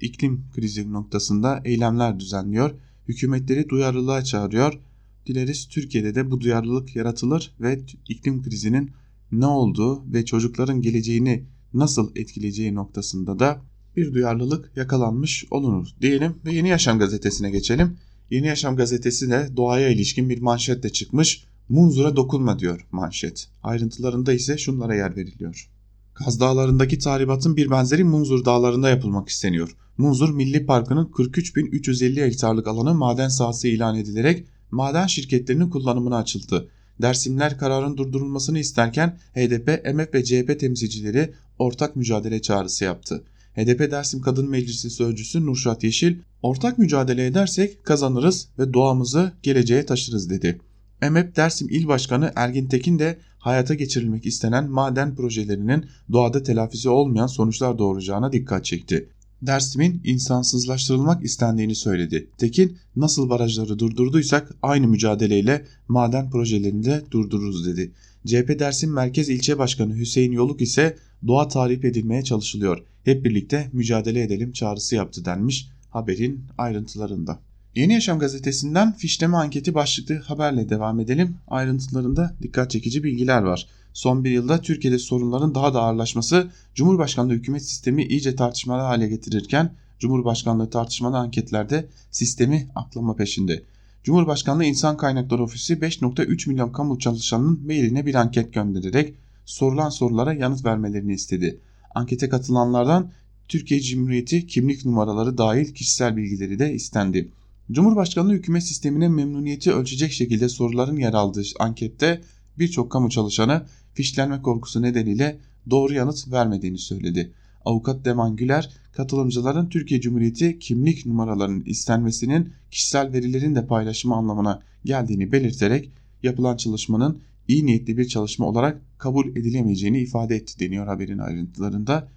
iklim 0.00 0.44
krizi 0.54 0.92
noktasında 0.92 1.62
eylemler 1.64 2.20
düzenliyor. 2.20 2.70
Hükümetleri 3.08 3.68
duyarlılığa 3.68 4.24
çağırıyor. 4.24 4.80
Dileriz 5.26 5.68
Türkiye'de 5.68 6.14
de 6.14 6.30
bu 6.30 6.40
duyarlılık 6.40 6.96
yaratılır 6.96 7.54
ve 7.60 7.80
iklim 8.08 8.42
krizinin 8.42 8.90
ne 9.32 9.46
olduğu 9.46 10.12
ve 10.12 10.24
çocukların 10.24 10.82
geleceğini 10.82 11.44
nasıl 11.74 12.10
etkileyeceği 12.16 12.74
noktasında 12.74 13.38
da 13.38 13.62
bir 13.96 14.14
duyarlılık 14.14 14.72
yakalanmış 14.76 15.44
olunur 15.50 15.88
diyelim 16.00 16.34
ve 16.44 16.54
Yeni 16.54 16.68
Yaşam 16.68 16.98
gazetesine 16.98 17.50
geçelim. 17.50 17.96
Yeni 18.30 18.46
Yaşam 18.46 18.76
gazetesi 18.76 19.30
de 19.30 19.48
doğaya 19.56 19.88
ilişkin 19.88 20.30
bir 20.30 20.40
manşetle 20.40 20.88
çıkmış. 20.88 21.44
Munzur'a 21.68 22.16
dokunma 22.16 22.58
diyor 22.58 22.86
manşet. 22.92 23.48
Ayrıntılarında 23.62 24.32
ise 24.32 24.58
şunlara 24.58 24.94
yer 24.94 25.16
veriliyor. 25.16 25.70
Kaz 26.14 26.40
Dağları'ndaki 26.40 26.98
tahribatın 26.98 27.56
bir 27.56 27.70
benzeri 27.70 28.04
Munzur 28.04 28.44
Dağları'nda 28.44 28.90
yapılmak 28.90 29.28
isteniyor. 29.28 29.76
Munzur 29.98 30.30
Milli 30.30 30.66
Parkı'nın 30.66 31.06
43.350 31.06 32.24
hektarlık 32.24 32.66
alanı 32.66 32.94
maden 32.94 33.28
sahası 33.28 33.68
ilan 33.68 33.96
edilerek 33.96 34.46
maden 34.70 35.06
şirketlerinin 35.06 35.70
kullanımına 35.70 36.16
açıldı. 36.16 36.68
Dersimler 37.02 37.58
kararın 37.58 37.96
durdurulmasını 37.96 38.58
isterken 38.58 39.18
HDP, 39.34 39.94
MF 39.94 40.14
ve 40.14 40.24
CHP 40.24 40.60
temsilcileri 40.60 41.32
ortak 41.60 41.96
mücadele 41.96 42.42
çağrısı 42.42 42.84
yaptı. 42.84 43.24
HDP 43.56 43.90
Dersim 43.90 44.20
Kadın 44.20 44.50
Meclisi 44.50 44.90
Sözcüsü 44.90 45.46
Nurşat 45.46 45.84
Yeşil, 45.84 46.16
ortak 46.42 46.78
mücadele 46.78 47.26
edersek 47.26 47.84
kazanırız 47.84 48.48
ve 48.58 48.72
doğamızı 48.72 49.32
geleceğe 49.42 49.86
taşırız 49.86 50.30
dedi. 50.30 50.58
MHP 51.02 51.36
Dersim 51.36 51.68
İl 51.70 51.88
Başkanı 51.88 52.32
Ergin 52.36 52.68
Tekin 52.68 52.98
de 52.98 53.18
hayata 53.38 53.74
geçirilmek 53.74 54.26
istenen 54.26 54.70
maden 54.70 55.14
projelerinin 55.14 55.86
doğada 56.12 56.42
telafisi 56.42 56.88
olmayan 56.88 57.26
sonuçlar 57.26 57.78
doğuracağına 57.78 58.32
dikkat 58.32 58.64
çekti. 58.64 59.08
Dersim'in 59.42 60.00
insansızlaştırılmak 60.04 61.24
istendiğini 61.24 61.74
söyledi. 61.74 62.30
Tekin 62.38 62.78
nasıl 62.96 63.30
barajları 63.30 63.78
durdurduysak 63.78 64.54
aynı 64.62 64.88
mücadeleyle 64.88 65.66
maden 65.88 66.30
projelerini 66.30 66.84
de 66.84 67.02
durdururuz 67.10 67.66
dedi. 67.66 67.92
CHP 68.26 68.58
Dersim 68.58 68.92
Merkez 68.92 69.28
İlçe 69.28 69.58
Başkanı 69.58 69.96
Hüseyin 69.96 70.32
Yoluk 70.32 70.60
ise 70.60 70.96
doğa 71.26 71.48
tarif 71.48 71.84
edilmeye 71.84 72.24
çalışılıyor. 72.24 72.84
Hep 73.04 73.24
birlikte 73.24 73.70
mücadele 73.72 74.22
edelim 74.22 74.52
çağrısı 74.52 74.94
yaptı 74.94 75.24
denmiş 75.24 75.68
haberin 75.90 76.44
ayrıntılarında. 76.58 77.38
Yeni 77.74 77.92
Yaşam 77.92 78.18
gazetesinden 78.18 78.92
fişleme 78.92 79.36
anketi 79.36 79.74
başlıklı 79.74 80.14
haberle 80.14 80.68
devam 80.68 81.00
edelim. 81.00 81.36
Ayrıntılarında 81.48 82.36
dikkat 82.42 82.70
çekici 82.70 83.04
bilgiler 83.04 83.42
var. 83.42 83.66
Son 83.92 84.24
bir 84.24 84.30
yılda 84.30 84.60
Türkiye'de 84.60 84.98
sorunların 84.98 85.54
daha 85.54 85.74
da 85.74 85.80
ağırlaşması 85.80 86.50
Cumhurbaşkanlığı 86.74 87.32
hükümet 87.32 87.62
sistemi 87.62 88.04
iyice 88.04 88.36
tartışmalı 88.36 88.80
hale 88.80 89.08
getirirken 89.08 89.74
Cumhurbaşkanlığı 89.98 90.70
tartışmalı 90.70 91.16
anketlerde 91.16 91.88
sistemi 92.10 92.68
aklama 92.74 93.16
peşinde. 93.16 93.62
Cumhurbaşkanlığı 94.04 94.64
İnsan 94.64 94.96
Kaynakları 94.96 95.42
Ofisi 95.42 95.74
5.3 95.74 96.48
milyon 96.48 96.72
kamu 96.72 96.98
çalışanının 96.98 97.66
mailine 97.66 98.06
bir 98.06 98.14
anket 98.14 98.52
göndererek 98.54 99.14
sorulan 99.50 99.88
sorulara 99.88 100.32
yanıt 100.32 100.64
vermelerini 100.64 101.12
istedi. 101.12 101.60
Ankete 101.94 102.28
katılanlardan 102.28 103.12
Türkiye 103.48 103.80
Cumhuriyeti 103.80 104.46
kimlik 104.46 104.84
numaraları 104.84 105.38
dahil 105.38 105.74
kişisel 105.74 106.16
bilgileri 106.16 106.58
de 106.58 106.74
istendi. 106.74 107.32
Cumhurbaşkanlığı 107.72 108.32
hükümet 108.32 108.62
sistemine 108.62 109.08
memnuniyeti 109.08 109.72
ölçecek 109.72 110.12
şekilde 110.12 110.48
soruların 110.48 110.96
yer 110.96 111.12
aldığı 111.12 111.42
ankette 111.58 112.20
birçok 112.58 112.92
kamu 112.92 113.10
çalışanı 113.10 113.66
fişlenme 113.94 114.42
korkusu 114.42 114.82
nedeniyle 114.82 115.38
doğru 115.70 115.94
yanıt 115.94 116.32
vermediğini 116.32 116.78
söyledi. 116.78 117.32
Avukat 117.64 118.04
Deman 118.04 118.36
Güler, 118.36 118.70
katılımcıların 118.92 119.68
Türkiye 119.68 120.00
Cumhuriyeti 120.00 120.58
kimlik 120.58 121.06
numaralarının 121.06 121.64
istenmesinin 121.64 122.52
kişisel 122.70 123.12
verilerin 123.12 123.54
de 123.54 123.66
paylaşımı 123.66 124.14
anlamına 124.14 124.62
geldiğini 124.84 125.32
belirterek 125.32 125.90
yapılan 126.22 126.56
çalışmanın 126.56 127.20
iyi 127.48 127.66
niyetli 127.66 127.98
bir 127.98 128.08
çalışma 128.08 128.46
olarak 128.46 128.82
kabul 129.00 129.36
edilemeyeceğini 129.36 130.00
ifade 130.00 130.36
etti 130.36 130.60
deniyor 130.60 130.86
haberin 130.86 131.18
ayrıntılarında. 131.18 132.08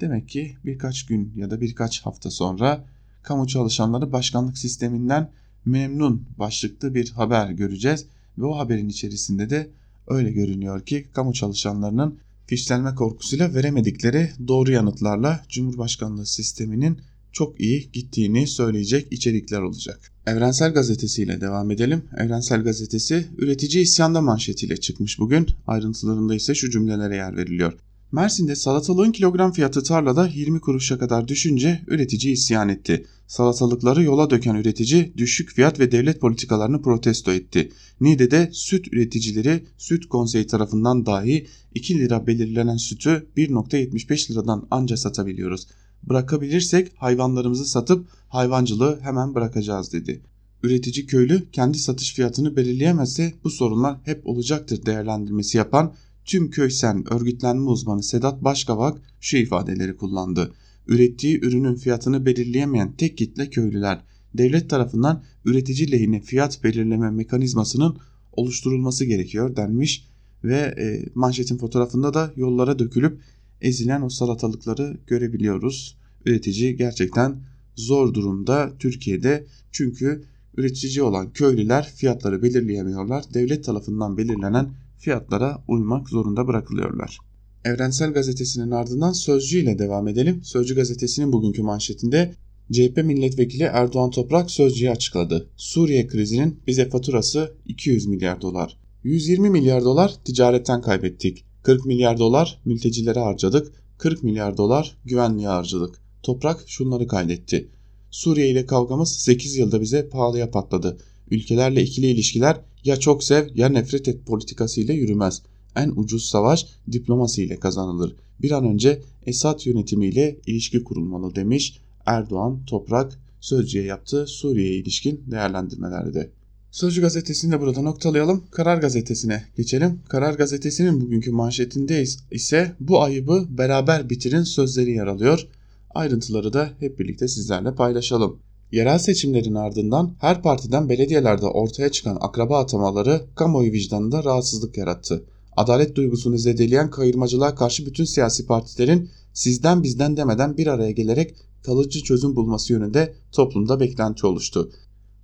Demek 0.00 0.28
ki 0.28 0.56
birkaç 0.64 1.06
gün 1.06 1.32
ya 1.36 1.50
da 1.50 1.60
birkaç 1.60 2.00
hafta 2.00 2.30
sonra 2.30 2.84
kamu 3.22 3.46
çalışanları 3.46 4.12
başkanlık 4.12 4.58
sisteminden 4.58 5.30
memnun 5.64 6.26
başlıklı 6.38 6.94
bir 6.94 7.10
haber 7.10 7.50
göreceğiz 7.50 8.06
ve 8.38 8.44
o 8.44 8.58
haberin 8.58 8.88
içerisinde 8.88 9.50
de 9.50 9.70
öyle 10.08 10.32
görünüyor 10.32 10.86
ki 10.86 11.06
kamu 11.12 11.32
çalışanlarının 11.32 12.18
fişlenme 12.46 12.94
korkusuyla 12.94 13.54
veremedikleri 13.54 14.30
doğru 14.48 14.72
yanıtlarla 14.72 15.44
Cumhurbaşkanlığı 15.48 16.26
sisteminin 16.26 16.98
çok 17.34 17.60
iyi 17.60 17.90
gittiğini 17.92 18.46
söyleyecek 18.46 19.12
içerikler 19.12 19.60
olacak. 19.60 20.12
Evrensel 20.26 20.74
Gazetesi 20.74 21.22
ile 21.22 21.40
devam 21.40 21.70
edelim. 21.70 22.02
Evrensel 22.16 22.62
Gazetesi 22.62 23.26
üretici 23.38 23.82
isyanda 23.82 24.20
manşetiyle 24.20 24.76
çıkmış 24.76 25.18
bugün. 25.18 25.46
Ayrıntılarında 25.66 26.34
ise 26.34 26.54
şu 26.54 26.70
cümlelere 26.70 27.16
yer 27.16 27.36
veriliyor. 27.36 27.72
Mersin'de 28.12 28.56
salatalığın 28.56 29.12
kilogram 29.12 29.52
fiyatı 29.52 29.82
tarlada 29.82 30.26
20 30.34 30.60
kuruşa 30.60 30.98
kadar 30.98 31.28
düşünce 31.28 31.80
üretici 31.86 32.32
isyan 32.32 32.68
etti. 32.68 33.06
Salatalıkları 33.26 34.02
yola 34.02 34.30
döken 34.30 34.54
üretici 34.54 35.12
düşük 35.16 35.50
fiyat 35.50 35.80
ve 35.80 35.92
devlet 35.92 36.20
politikalarını 36.20 36.82
protesto 36.82 37.32
etti. 37.32 37.72
Niğde'de 38.00 38.50
süt 38.52 38.92
üreticileri 38.92 39.64
süt 39.78 40.06
konseyi 40.06 40.46
tarafından 40.46 41.06
dahi 41.06 41.46
2 41.74 41.98
lira 41.98 42.26
belirlenen 42.26 42.76
sütü 42.76 43.26
1.75 43.36 44.30
liradan 44.32 44.66
anca 44.70 44.96
satabiliyoruz. 44.96 45.66
Bırakabilirsek 46.08 46.92
hayvanlarımızı 46.96 47.64
satıp 47.64 48.08
hayvancılığı 48.28 48.98
hemen 49.00 49.34
bırakacağız 49.34 49.92
dedi. 49.92 50.20
Üretici 50.62 51.06
köylü 51.06 51.50
kendi 51.52 51.78
satış 51.78 52.14
fiyatını 52.14 52.56
belirleyemezse 52.56 53.32
bu 53.44 53.50
sorunlar 53.50 53.96
hep 54.04 54.26
olacaktır 54.26 54.86
değerlendirmesi 54.86 55.58
yapan 55.58 55.94
Tüm 56.24 56.50
Köysen 56.50 57.12
örgütlenme 57.12 57.70
uzmanı 57.70 58.02
Sedat 58.02 58.44
Başkavak 58.44 58.98
şu 59.20 59.36
ifadeleri 59.36 59.96
kullandı. 59.96 60.52
Ürettiği 60.86 61.40
ürünün 61.40 61.74
fiyatını 61.74 62.26
belirleyemeyen 62.26 62.92
tek 62.92 63.18
kitle 63.18 63.50
köylüler. 63.50 64.04
Devlet 64.34 64.70
tarafından 64.70 65.22
üretici 65.44 65.92
lehine 65.92 66.20
fiyat 66.20 66.64
belirleme 66.64 67.10
mekanizmasının 67.10 67.96
oluşturulması 68.32 69.04
gerekiyor 69.04 69.56
denmiş 69.56 70.08
ve 70.44 70.56
e, 70.56 71.04
manşetin 71.14 71.58
fotoğrafında 71.58 72.14
da 72.14 72.32
yollara 72.36 72.78
dökülüp 72.78 73.20
ezilen 73.60 74.02
o 74.02 74.08
salatalıkları 74.08 74.96
görebiliyoruz. 75.06 75.98
Üretici 76.24 76.76
gerçekten 76.76 77.40
zor 77.76 78.14
durumda 78.14 78.72
Türkiye'de 78.78 79.46
çünkü 79.72 80.24
üretici 80.56 81.02
olan 81.02 81.32
köylüler 81.32 81.92
fiyatları 81.96 82.42
belirleyemiyorlar. 82.42 83.24
Devlet 83.34 83.64
tarafından 83.64 84.16
belirlenen 84.16 84.70
fiyatlara 84.98 85.64
uymak 85.68 86.08
zorunda 86.08 86.46
bırakılıyorlar. 86.46 87.18
Evrensel 87.64 88.12
Gazetesi'nin 88.12 88.70
ardından 88.70 89.12
Sözcü 89.12 89.58
ile 89.58 89.78
devam 89.78 90.08
edelim. 90.08 90.40
Sözcü 90.44 90.74
Gazetesi'nin 90.74 91.32
bugünkü 91.32 91.62
manşetinde 91.62 92.34
CHP 92.72 92.96
milletvekili 92.96 93.62
Erdoğan 93.62 94.10
Toprak 94.10 94.50
Sözcü'yü 94.50 94.90
açıkladı. 94.90 95.48
Suriye 95.56 96.06
krizinin 96.06 96.60
bize 96.66 96.88
faturası 96.88 97.54
200 97.66 98.06
milyar 98.06 98.40
dolar. 98.40 98.78
120 99.04 99.50
milyar 99.50 99.84
dolar 99.84 100.14
ticaretten 100.24 100.82
kaybettik. 100.82 101.44
40 101.64 101.86
milyar 101.86 102.18
dolar 102.18 102.60
mültecilere 102.64 103.20
harcadık. 103.20 103.72
40 103.98 104.22
milyar 104.22 104.56
dolar 104.56 104.96
güvenliğe 105.04 105.48
harcadık. 105.48 106.00
Toprak 106.22 106.64
şunları 106.66 107.06
kaydetti. 107.06 107.68
Suriye 108.10 108.48
ile 108.48 108.66
kavgamız 108.66 109.12
8 109.16 109.56
yılda 109.56 109.80
bize 109.80 110.08
pahalıya 110.08 110.50
patladı. 110.50 110.98
Ülkelerle 111.30 111.82
ikili 111.82 112.06
ilişkiler 112.06 112.60
ya 112.84 112.96
çok 112.96 113.24
sev 113.24 113.48
ya 113.54 113.68
nefret 113.68 114.08
et 114.08 114.26
politikası 114.26 114.80
ile 114.80 114.92
yürümez. 114.92 115.42
En 115.76 115.92
ucuz 115.96 116.26
savaş 116.26 116.66
diplomasi 116.92 117.42
ile 117.42 117.60
kazanılır. 117.60 118.16
Bir 118.42 118.50
an 118.50 118.64
önce 118.64 119.02
Esad 119.26 119.66
yönetimiyle 119.66 120.36
ilişki 120.46 120.84
kurulmalı 120.84 121.34
demiş 121.34 121.78
Erdoğan 122.06 122.64
Toprak 122.66 123.20
Sözcü'ye 123.40 123.84
yaptığı 123.84 124.26
Suriye'ye 124.26 124.74
ilişkin 124.74 125.24
değerlendirmelerde. 125.26 126.30
Sözcü 126.74 127.00
gazetesini 127.00 127.52
de 127.52 127.60
burada 127.60 127.82
noktalayalım. 127.82 128.44
Karar 128.50 128.76
gazetesine 128.76 129.44
geçelim. 129.56 130.00
Karar 130.08 130.34
gazetesinin 130.34 131.00
bugünkü 131.00 131.30
manşetinde 131.30 132.04
ise 132.30 132.72
bu 132.80 133.02
ayıbı 133.02 133.46
beraber 133.58 134.10
bitirin 134.10 134.42
sözleri 134.42 134.90
yer 134.90 135.06
alıyor. 135.06 135.46
Ayrıntıları 135.94 136.52
da 136.52 136.70
hep 136.80 136.98
birlikte 136.98 137.28
sizlerle 137.28 137.74
paylaşalım. 137.74 138.38
Yerel 138.72 138.98
seçimlerin 138.98 139.54
ardından 139.54 140.14
her 140.20 140.42
partiden 140.42 140.88
belediyelerde 140.88 141.46
ortaya 141.46 141.88
çıkan 141.88 142.18
akraba 142.20 142.58
atamaları 142.58 143.20
kamuoyu 143.34 143.72
vicdanında 143.72 144.24
rahatsızlık 144.24 144.76
yarattı. 144.76 145.24
Adalet 145.56 145.96
duygusunu 145.96 146.38
zedeleyen 146.38 146.90
kayırmacılığa 146.90 147.54
karşı 147.54 147.86
bütün 147.86 148.04
siyasi 148.04 148.46
partilerin 148.46 149.10
sizden 149.32 149.82
bizden 149.82 150.16
demeden 150.16 150.56
bir 150.56 150.66
araya 150.66 150.90
gelerek 150.90 151.34
kalıcı 151.62 152.02
çözüm 152.02 152.36
bulması 152.36 152.72
yönünde 152.72 153.14
toplumda 153.32 153.80
beklenti 153.80 154.26
oluştu. 154.26 154.70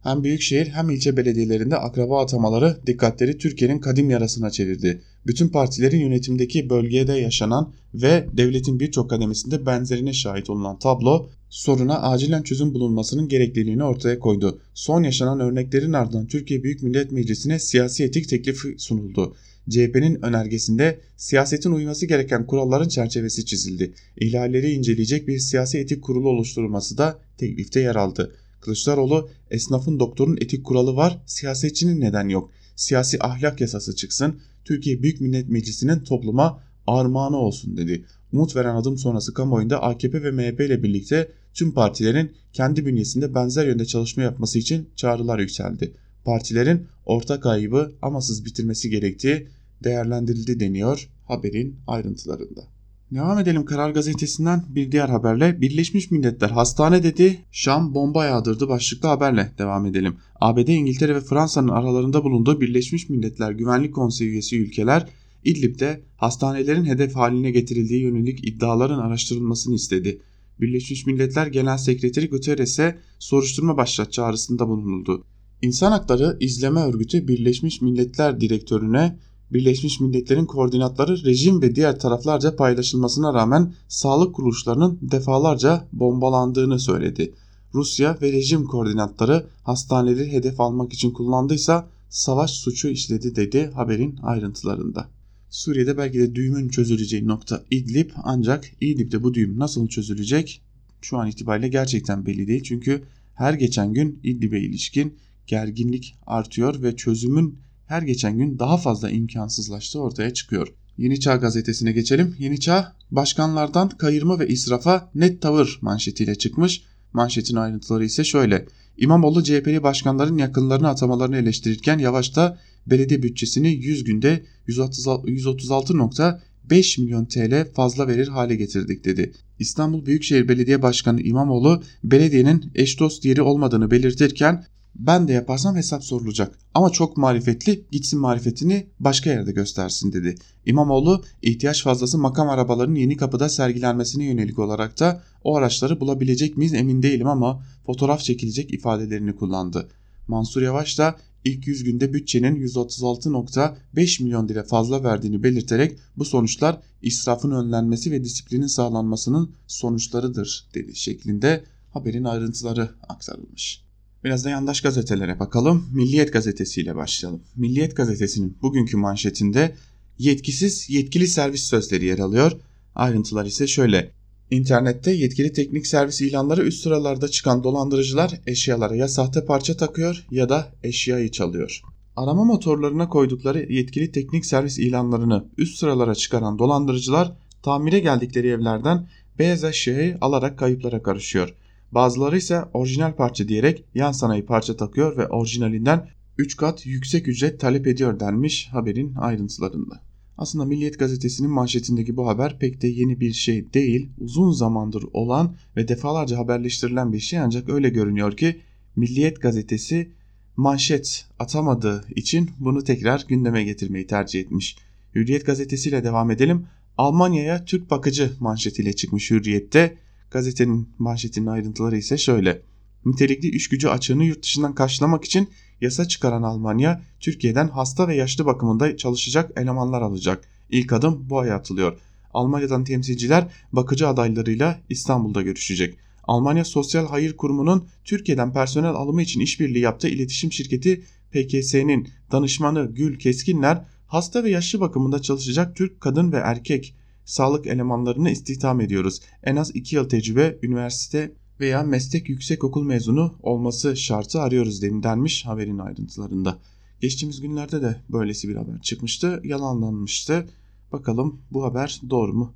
Hem 0.03 0.25
büyükşehir 0.25 0.67
hem 0.67 0.91
ilçe 0.91 1.17
belediyelerinde 1.17 1.77
akraba 1.77 2.23
atamaları 2.23 2.77
dikkatleri 2.87 3.39
Türkiye'nin 3.39 3.79
kadim 3.79 4.11
yarasına 4.11 4.51
çevirdi. 4.51 5.03
Bütün 5.27 5.49
partilerin 5.49 6.01
yönetimdeki 6.01 6.71
bölgede 6.71 7.13
yaşanan 7.13 7.73
ve 7.95 8.27
devletin 8.33 8.81
birçok 8.81 9.11
kademesinde 9.11 9.67
benzerine 9.67 10.13
şahit 10.13 10.51
olunan 10.51 10.79
tablo 10.79 11.29
soruna 11.51 12.03
acilen 12.03 12.43
çözüm 12.43 12.75
bulunmasının 12.75 13.29
gerekliliğini 13.29 13.85
ortaya 13.85 14.19
koydu. 14.19 14.61
Son 14.75 15.03
yaşanan 15.03 15.41
örneklerin 15.41 15.93
ardından 15.93 16.27
Türkiye 16.27 16.63
Büyük 16.63 16.83
Millet 16.83 17.13
Meclisi'ne 17.13 17.59
siyasi 17.59 18.05
etik 18.05 18.29
teklifi 18.29 18.75
sunuldu. 18.79 19.37
CHP'nin 19.71 20.25
önergesinde 20.25 21.01
siyasetin 21.17 21.73
uyması 21.73 22.07
gereken 22.07 22.47
kuralların 22.47 22.89
çerçevesi 22.89 23.45
çizildi. 23.45 23.93
İhlalleri 24.17 24.73
inceleyecek 24.73 25.29
bir 25.29 25.39
siyasi 25.39 25.79
etik 25.79 26.03
kurulu 26.03 26.29
oluşturulması 26.29 26.99
da 26.99 27.19
teklifte 27.39 27.81
yer 27.81 27.97
aldı. 27.97 28.37
Kılıçdaroğlu 28.61 29.29
esnafın 29.51 30.01
doktorun 30.01 30.37
etik 30.41 30.65
kuralı 30.65 30.97
var 30.97 31.19
siyasetçinin 31.27 32.01
neden 32.01 32.29
yok. 32.29 32.51
Siyasi 32.77 33.23
ahlak 33.23 33.61
yasası 33.61 33.97
çıksın 33.97 34.41
Türkiye 34.65 35.03
Büyük 35.03 35.21
Millet 35.21 35.49
Meclisi'nin 35.49 36.01
topluma 36.01 36.63
armağanı 36.87 37.37
olsun 37.37 37.77
dedi. 37.77 38.05
Umut 38.33 38.57
veren 38.57 38.75
adım 38.75 38.99
sonrası 38.99 39.35
kamuoyunda 39.35 39.83
AKP 39.83 40.23
ve 40.23 40.31
MHP 40.31 40.61
ile 40.61 40.83
birlikte 40.83 41.33
tüm 41.55 41.73
partilerin 41.73 42.33
kendi 42.53 42.87
bünyesinde 42.87 43.35
benzer 43.35 43.67
yönde 43.67 43.85
çalışma 43.85 44.23
yapması 44.23 44.59
için 44.59 44.89
çağrılar 44.97 45.39
yükseldi. 45.39 45.93
Partilerin 46.25 46.87
ortak 47.07 47.47
ayıbı 47.47 47.93
amasız 48.03 48.45
bitirmesi 48.45 48.91
gerektiği 48.91 49.49
değerlendirildi 49.85 50.61
deniyor 50.61 51.09
haberin 51.25 51.77
ayrıntılarında. 51.87 52.80
Devam 53.15 53.39
edelim 53.39 53.65
Karar 53.65 53.91
Gazetesi'nden 53.91 54.65
bir 54.69 54.93
diğer 54.93 55.09
haberle. 55.09 55.61
Birleşmiş 55.61 56.11
Milletler 56.11 56.51
hastane 56.51 57.03
dedi, 57.03 57.39
Şam 57.53 57.95
bomba 57.95 58.25
yağdırdı 58.25 58.69
başlıklı 58.69 59.09
haberle 59.09 59.53
devam 59.59 59.87
edelim. 59.87 60.17
ABD, 60.41 60.69
İngiltere 60.69 61.15
ve 61.15 61.21
Fransa'nın 61.21 61.69
aralarında 61.69 62.25
bulunduğu 62.25 62.61
Birleşmiş 62.61 63.09
Milletler 63.09 63.51
Güvenlik 63.51 63.95
Konseyi 63.95 64.31
üyesi 64.31 64.61
ülkeler 64.61 65.07
İdlib'de 65.45 66.01
hastanelerin 66.17 66.85
hedef 66.85 67.17
haline 67.17 67.51
getirildiği 67.51 68.03
yönelik 68.03 68.49
iddiaların 68.49 68.99
araştırılmasını 68.99 69.75
istedi. 69.75 70.21
Birleşmiş 70.61 71.07
Milletler 71.07 71.47
Genel 71.47 71.79
Sekreteri 71.79 72.29
Guterres'e 72.29 72.99
soruşturma 73.19 73.77
başlat 73.77 74.13
çağrısında 74.13 74.69
bulunuldu. 74.69 75.25
İnsan 75.63 75.93
Hakları 75.93 76.37
İzleme 76.41 76.81
Örgütü 76.81 77.29
Birleşmiş 77.29 77.81
Milletler 77.81 78.41
Direktörüne 78.41 79.17
Birleşmiş 79.53 80.01
Milletler'in 80.01 80.47
koordinatları 80.47 81.25
rejim 81.25 81.63
ve 81.63 81.75
diğer 81.75 81.99
taraflarca 81.99 82.57
paylaşılmasına 82.57 83.35
rağmen 83.35 83.75
sağlık 83.89 84.35
kuruluşlarının 84.35 84.99
defalarca 85.03 85.89
bombalandığını 85.93 86.79
söyledi. 86.79 87.35
Rusya 87.75 88.19
ve 88.23 88.33
rejim 88.33 88.65
koordinatları 88.65 89.47
hastaneleri 89.63 90.33
hedef 90.33 90.61
almak 90.61 90.93
için 90.93 91.11
kullandıysa 91.11 91.89
savaş 92.09 92.51
suçu 92.51 92.89
işledi 92.89 93.37
dedi 93.37 93.71
haberin 93.75 94.17
ayrıntılarında. 94.23 95.09
Suriye'de 95.51 95.99
belki 95.99 96.19
de 96.19 96.35
düğümün 96.35 96.69
çözüleceği 96.69 97.27
nokta 97.27 97.65
İdlib 97.71 98.11
ancak 98.23 98.65
İdlib'de 98.81 99.23
bu 99.23 99.35
düğüm 99.35 99.59
nasıl 99.59 99.89
çözülecek 99.89 100.63
şu 101.01 101.19
an 101.19 101.29
itibariyle 101.29 101.69
gerçekten 101.69 102.27
belli 102.27 102.47
değil. 102.49 102.63
Çünkü 102.63 103.03
her 103.35 103.55
geçen 103.55 103.93
gün 103.95 104.21
İdlib'e 104.23 104.61
ilişkin 104.61 105.15
gerginlik 105.47 106.15
artıyor 106.27 106.83
ve 106.83 106.97
çözümün 106.97 107.59
her 107.91 108.03
geçen 108.03 108.39
gün 108.39 108.59
daha 108.59 108.77
fazla 108.77 109.11
imkansızlaştığı 109.11 110.01
ortaya 110.01 110.35
çıkıyor. 110.35 110.69
Yeni 110.99 111.21
Çağ 111.21 111.37
gazetesine 111.37 111.93
geçelim. 111.93 112.37
Yeni 112.39 112.61
Çağ 112.61 112.93
başkanlardan 113.11 113.89
kayırma 113.89 114.39
ve 114.39 114.49
israfa 114.49 115.11
net 115.15 115.43
tavır 115.43 115.79
manşetiyle 115.83 116.35
çıkmış. 116.35 116.83
Manşetin 117.13 117.57
ayrıntıları 117.57 118.05
ise 118.05 118.25
şöyle. 118.25 118.67
İmamoğlu 118.97 119.45
CHP'li 119.45 119.83
başkanların 119.83 120.39
yakınlarını 120.39 120.89
atamalarını 120.89 121.37
eleştirirken 121.37 121.99
Yavaş'ta 121.99 122.59
belediye 122.87 123.23
bütçesini 123.23 123.69
100 123.69 124.05
günde 124.05 124.45
136.5 124.69 127.01
milyon 127.01 127.25
TL 127.25 127.73
fazla 127.75 128.09
verir 128.09 128.29
hale 128.29 128.57
getirdik 128.57 129.05
dedi. 129.05 129.33
İstanbul 129.59 130.07
Büyükşehir 130.07 130.49
Belediye 130.49 130.83
Başkanı 130.83 131.21
İmamoğlu 131.21 131.83
belediyenin 132.05 132.71
eş 132.75 133.01
dost 133.01 133.25
yeri 133.25 133.43
olmadığını 133.43 133.91
belirtirken 133.91 134.65
ben 134.95 135.29
de 135.29 135.33
yaparsam 135.33 135.77
hesap 135.77 136.05
sorulacak. 136.05 136.59
Ama 136.75 136.91
çok 136.91 137.17
marifetli 137.17 137.85
gitsin 137.91 138.21
marifetini 138.21 138.87
başka 139.01 139.31
yerde 139.31 139.53
göstersin 139.53 140.13
dedi. 140.13 140.35
İmamoğlu 140.67 141.25
ihtiyaç 141.43 141.83
fazlası 141.83 142.19
makam 142.19 142.49
arabalarının 142.49 142.95
yeni 142.95 143.17
kapıda 143.17 143.49
sergilenmesine 143.49 144.25
yönelik 144.25 144.59
olarak 144.59 145.01
da 145.01 145.23
o 145.45 145.57
araçları 145.57 146.01
bulabilecek 146.01 146.57
miyiz 146.57 146.75
emin 146.75 147.03
değilim 147.03 147.27
ama 147.27 147.63
fotoğraf 147.87 148.21
çekilecek 148.21 148.75
ifadelerini 148.75 149.37
kullandı. 149.37 149.89
Mansur 150.29 150.63
Yavaş 150.63 150.99
da 150.99 151.17
ilk 151.45 151.67
100 151.67 151.85
günde 151.85 152.13
bütçenin 152.13 152.67
136.5 152.67 154.23
milyon 154.23 154.49
lira 154.49 154.63
fazla 154.63 155.05
verdiğini 155.05 155.43
belirterek 155.43 155.99
bu 156.17 156.25
sonuçlar 156.25 156.81
israfın 157.03 157.51
önlenmesi 157.51 158.11
ve 158.11 158.25
disiplinin 158.25 158.67
sağlanmasının 158.67 159.55
sonuçlarıdır 159.67 160.69
dedi 160.75 160.97
şeklinde 160.97 161.65
haberin 161.91 162.25
ayrıntıları 162.25 162.91
aktarılmış. 163.09 163.90
Biraz 164.25 164.45
da 164.45 164.51
yandaş 164.51 164.81
gazetelere 164.81 165.39
bakalım. 165.39 165.87
Milliyet 165.93 166.33
gazetesiyle 166.33 166.97
başlayalım. 166.97 167.43
Milliyet 167.57 167.97
gazetesinin 167.97 168.59
bugünkü 168.63 168.97
manşetinde 168.97 169.75
yetkisiz 170.19 170.91
yetkili 170.91 171.27
servis 171.27 171.63
sözleri 171.63 172.05
yer 172.05 172.19
alıyor. 172.19 172.53
Ayrıntılar 172.95 173.47
ise 173.47 173.67
şöyle. 173.67 174.11
İnternette 174.51 175.11
yetkili 175.11 175.53
teknik 175.53 175.87
servis 175.87 176.21
ilanları 176.21 176.63
üst 176.63 176.83
sıralarda 176.83 177.29
çıkan 177.29 177.65
dolandırıcılar 177.65 178.41
eşyalara 178.47 178.97
ya 178.97 179.09
sahte 179.09 179.45
parça 179.45 179.77
takıyor 179.77 180.27
ya 180.31 180.49
da 180.49 180.73
eşyayı 180.83 181.31
çalıyor. 181.31 181.83
Arama 182.17 182.45
motorlarına 182.45 183.09
koydukları 183.09 183.73
yetkili 183.73 184.13
teknik 184.13 184.47
servis 184.47 184.79
ilanlarını 184.79 185.45
üst 185.59 185.79
sıralara 185.79 186.15
çıkaran 186.15 186.59
dolandırıcılar 186.59 187.33
tamire 187.63 187.99
geldikleri 188.01 188.49
evlerden 188.49 189.09
beyaz 189.39 189.65
eşyayı 189.65 190.19
alarak 190.21 190.59
kayıplara 190.59 191.03
karışıyor. 191.03 191.55
Bazıları 191.93 192.37
ise 192.37 192.63
orijinal 192.75 193.17
parça 193.17 193.49
diyerek 193.49 193.85
yan 193.95 194.13
sanayi 194.13 194.47
parça 194.47 194.77
takıyor 194.77 195.17
ve 195.17 195.29
orijinalinden 195.29 196.09
3 196.39 196.57
kat 196.57 196.87
yüksek 196.87 197.29
ücret 197.29 197.61
talep 197.61 197.87
ediyor 197.87 198.21
denmiş 198.21 198.69
haberin 198.73 199.15
ayrıntılarında. 199.15 200.01
Aslında 200.39 200.65
Milliyet 200.65 200.99
gazetesinin 200.99 201.51
manşetindeki 201.51 202.17
bu 202.17 202.29
haber 202.29 202.59
pek 202.59 202.83
de 202.83 202.89
yeni 202.89 203.21
bir 203.21 203.33
şey 203.33 203.73
değil. 203.75 204.09
Uzun 204.19 204.53
zamandır 204.53 205.05
olan 205.13 205.57
ve 205.77 205.89
defalarca 205.89 206.39
haberleştirilen 206.39 207.13
bir 207.13 207.19
şey 207.19 207.39
ancak 207.39 207.69
öyle 207.69 207.89
görünüyor 207.89 208.37
ki 208.37 208.61
Milliyet 208.97 209.41
gazetesi 209.41 210.11
manşet 210.57 211.27
atamadığı 211.39 212.05
için 212.17 212.51
bunu 212.59 212.85
tekrar 212.85 213.25
gündeme 213.29 213.65
getirmeyi 213.65 214.07
tercih 214.07 214.41
etmiş. 214.41 214.77
Hürriyet 215.15 215.47
gazetesiyle 215.47 216.05
devam 216.05 216.31
edelim. 216.31 216.67
Almanya'ya 216.99 217.65
Türk 217.65 217.91
bakıcı 217.91 218.33
manşetiyle 218.41 218.93
çıkmış 218.93 219.31
Hürriyet'te. 219.31 219.97
Gazetenin 220.31 220.89
manşetinin 220.99 221.47
ayrıntıları 221.47 221.97
ise 221.97 222.19
şöyle. 222.19 222.63
Nitelikli 223.05 223.49
iş 223.49 223.69
gücü 223.69 223.89
açığını 223.89 224.25
yurt 224.25 224.43
dışından 224.43 224.75
karşılamak 224.75 225.25
için 225.25 225.49
yasa 225.81 226.09
çıkaran 226.09 226.43
Almanya, 226.43 227.03
Türkiye'den 227.21 227.69
hasta 227.69 228.09
ve 228.09 228.17
yaşlı 228.17 228.47
bakımında 228.47 228.97
çalışacak 228.97 229.51
elemanlar 229.57 230.03
alacak. 230.03 230.49
İlk 230.71 230.93
adım 230.93 231.31
bu 231.31 231.39
aya 231.39 231.55
atılıyor. 231.55 231.99
Almanya'dan 232.35 232.85
temsilciler 232.85 233.47
bakıcı 233.73 234.09
adaylarıyla 234.09 234.81
İstanbul'da 234.89 235.43
görüşecek. 235.43 235.97
Almanya 236.25 236.65
Sosyal 236.65 237.07
Hayır 237.09 237.37
Kurumu'nun 237.37 237.89
Türkiye'den 238.05 238.53
personel 238.53 238.91
alımı 238.91 239.23
için 239.23 239.41
işbirliği 239.41 239.81
yaptığı 239.81 240.09
iletişim 240.09 240.53
şirketi 240.53 241.03
PKS'nin 241.31 242.09
danışmanı 242.33 242.91
Gül 242.95 243.19
Keskinler 243.19 243.85
hasta 244.07 244.45
ve 244.45 244.51
yaşlı 244.51 244.81
bakımında 244.81 245.23
çalışacak 245.23 245.77
Türk 245.77 246.01
kadın 246.01 246.33
ve 246.33 246.37
erkek 246.37 246.95
sağlık 247.25 247.67
elemanlarını 247.67 248.31
istihdam 248.31 248.81
ediyoruz. 248.81 249.21
En 249.45 249.57
az 249.57 249.77
2 249.77 249.97
yıl 249.97 250.09
tecrübe, 250.09 250.59
üniversite 250.63 251.33
veya 251.61 251.83
meslek 251.83 252.29
yüksekokul 252.29 252.85
mezunu 252.85 253.35
olması 253.43 253.97
şartı 253.97 254.41
arıyoruz 254.41 254.83
denmiş 254.83 255.47
haberin 255.47 255.79
ayrıntılarında. 255.79 256.59
Geçtiğimiz 257.01 257.41
günlerde 257.41 257.83
de 257.83 257.97
böylesi 258.09 258.49
bir 258.49 258.57
haber 258.57 258.81
çıkmıştı, 258.81 259.41
yalanlanmıştı. 259.45 260.47
Bakalım 260.93 261.41
bu 261.51 261.65
haber 261.65 262.01
doğru 262.11 262.33
mu? 262.33 262.55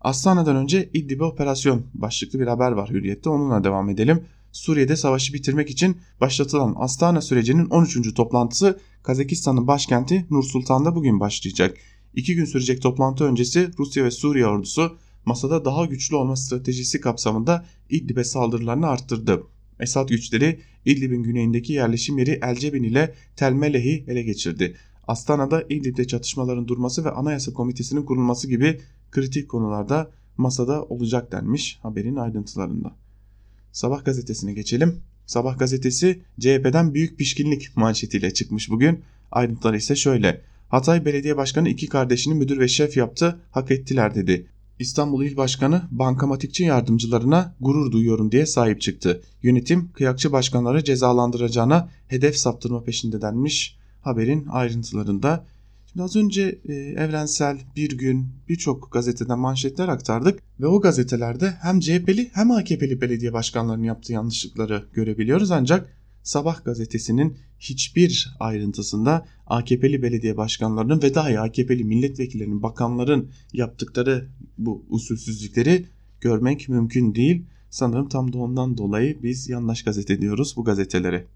Astana'dan 0.00 0.56
önce 0.56 0.90
İdlib'e 0.92 1.24
operasyon 1.24 1.82
başlıklı 1.94 2.40
bir 2.40 2.46
haber 2.46 2.72
var 2.72 2.90
Hürriyet'te 2.90 3.30
onunla 3.30 3.64
devam 3.64 3.90
edelim. 3.90 4.24
Suriye'de 4.52 4.96
savaşı 4.96 5.32
bitirmek 5.32 5.70
için 5.70 5.96
başlatılan 6.20 6.74
Astana 6.78 7.20
sürecinin 7.20 7.66
13. 7.70 8.14
toplantısı 8.14 8.80
Kazakistan'ın 9.02 9.66
başkenti 9.66 10.26
Nur 10.30 10.42
Sultan'da 10.42 10.94
bugün 10.94 11.20
başlayacak. 11.20 11.76
İki 12.14 12.34
gün 12.34 12.44
sürecek 12.44 12.82
toplantı 12.82 13.24
öncesi 13.24 13.70
Rusya 13.78 14.04
ve 14.04 14.10
Suriye 14.10 14.46
ordusu 14.46 14.96
masada 15.24 15.64
daha 15.64 15.86
güçlü 15.86 16.16
olma 16.16 16.36
stratejisi 16.36 17.00
kapsamında 17.00 17.64
İdlib'e 17.90 18.24
saldırılarını 18.24 18.86
arttırdı. 18.86 19.42
Esad 19.80 20.08
güçleri 20.08 20.60
İdlib'in 20.84 21.22
güneyindeki 21.22 21.72
yerleşim 21.72 22.18
yeri 22.18 22.40
Elcebin 22.42 22.82
ile 22.82 23.14
Telmeleh'i 23.36 24.04
ele 24.08 24.22
geçirdi. 24.22 24.76
Astana'da 25.08 25.62
İdlib'de 25.62 26.06
çatışmaların 26.06 26.68
durması 26.68 27.04
ve 27.04 27.10
anayasa 27.10 27.52
komitesinin 27.52 28.02
kurulması 28.02 28.48
gibi 28.48 28.80
kritik 29.10 29.48
konularda 29.48 30.10
masada 30.36 30.82
olacak 30.82 31.32
denmiş 31.32 31.78
haberin 31.82 32.16
ayrıntılarında. 32.16 32.96
Sabah 33.72 34.04
gazetesine 34.04 34.52
geçelim. 34.52 35.00
Sabah 35.26 35.58
gazetesi 35.58 36.22
CHP'den 36.40 36.94
büyük 36.94 37.18
pişkinlik 37.18 37.76
manşetiyle 37.76 38.34
çıkmış 38.34 38.70
bugün. 38.70 39.00
Ayrıntılar 39.32 39.74
ise 39.74 39.96
şöyle. 39.96 40.40
Hatay 40.74 41.04
Belediye 41.04 41.36
Başkanı 41.36 41.68
iki 41.68 41.88
kardeşini 41.88 42.34
müdür 42.34 42.58
ve 42.58 42.68
şef 42.68 42.96
yaptı, 42.96 43.40
hak 43.50 43.70
ettiler 43.70 44.14
dedi. 44.14 44.46
İstanbul 44.78 45.24
İl 45.24 45.36
Başkanı 45.36 45.82
bankamatikçi 45.90 46.64
yardımcılarına 46.64 47.54
gurur 47.60 47.92
duyuyorum 47.92 48.32
diye 48.32 48.46
sahip 48.46 48.80
çıktı. 48.80 49.22
Yönetim 49.42 49.92
kıyakçı 49.92 50.32
başkanları 50.32 50.84
cezalandıracağına 50.84 51.88
hedef 52.08 52.36
saptırma 52.36 52.84
peşinde 52.84 53.20
denmiş 53.20 53.78
haberin 54.00 54.46
ayrıntılarında. 54.50 55.46
Şimdi 55.86 56.02
az 56.02 56.16
önce 56.16 56.58
e, 56.68 56.72
Evrensel, 56.74 57.58
Bir 57.76 57.98
Gün 57.98 58.26
birçok 58.48 58.92
gazeteden 58.92 59.38
manşetler 59.38 59.88
aktardık 59.88 60.40
ve 60.60 60.66
o 60.66 60.80
gazetelerde 60.80 61.54
hem 61.62 61.80
CHP'li 61.80 62.30
hem 62.32 62.50
AKP'li 62.50 63.00
belediye 63.00 63.32
başkanlarının 63.32 63.84
yaptığı 63.84 64.12
yanlışlıkları 64.12 64.84
görebiliyoruz 64.92 65.50
ancak 65.50 65.90
Sabah 66.24 66.64
gazetesinin 66.64 67.36
hiçbir 67.68 68.36
ayrıntısında 68.40 69.26
AKP'li 69.46 70.02
belediye 70.02 70.36
başkanlarının 70.36 71.02
ve 71.02 71.14
dahi 71.14 71.40
AKP'li 71.40 71.84
milletvekillerinin, 71.84 72.62
bakanların 72.62 73.30
yaptıkları 73.52 74.28
bu 74.58 74.86
usulsüzlükleri 74.88 75.86
görmek 76.20 76.68
mümkün 76.68 77.14
değil. 77.14 77.44
Sanırım 77.70 78.08
tam 78.08 78.32
da 78.32 78.38
ondan 78.38 78.76
dolayı 78.78 79.22
biz 79.22 79.48
yanlış 79.48 79.84
gazete 79.84 80.20
diyoruz 80.20 80.54
bu 80.56 80.64
gazetelere. 80.64 81.26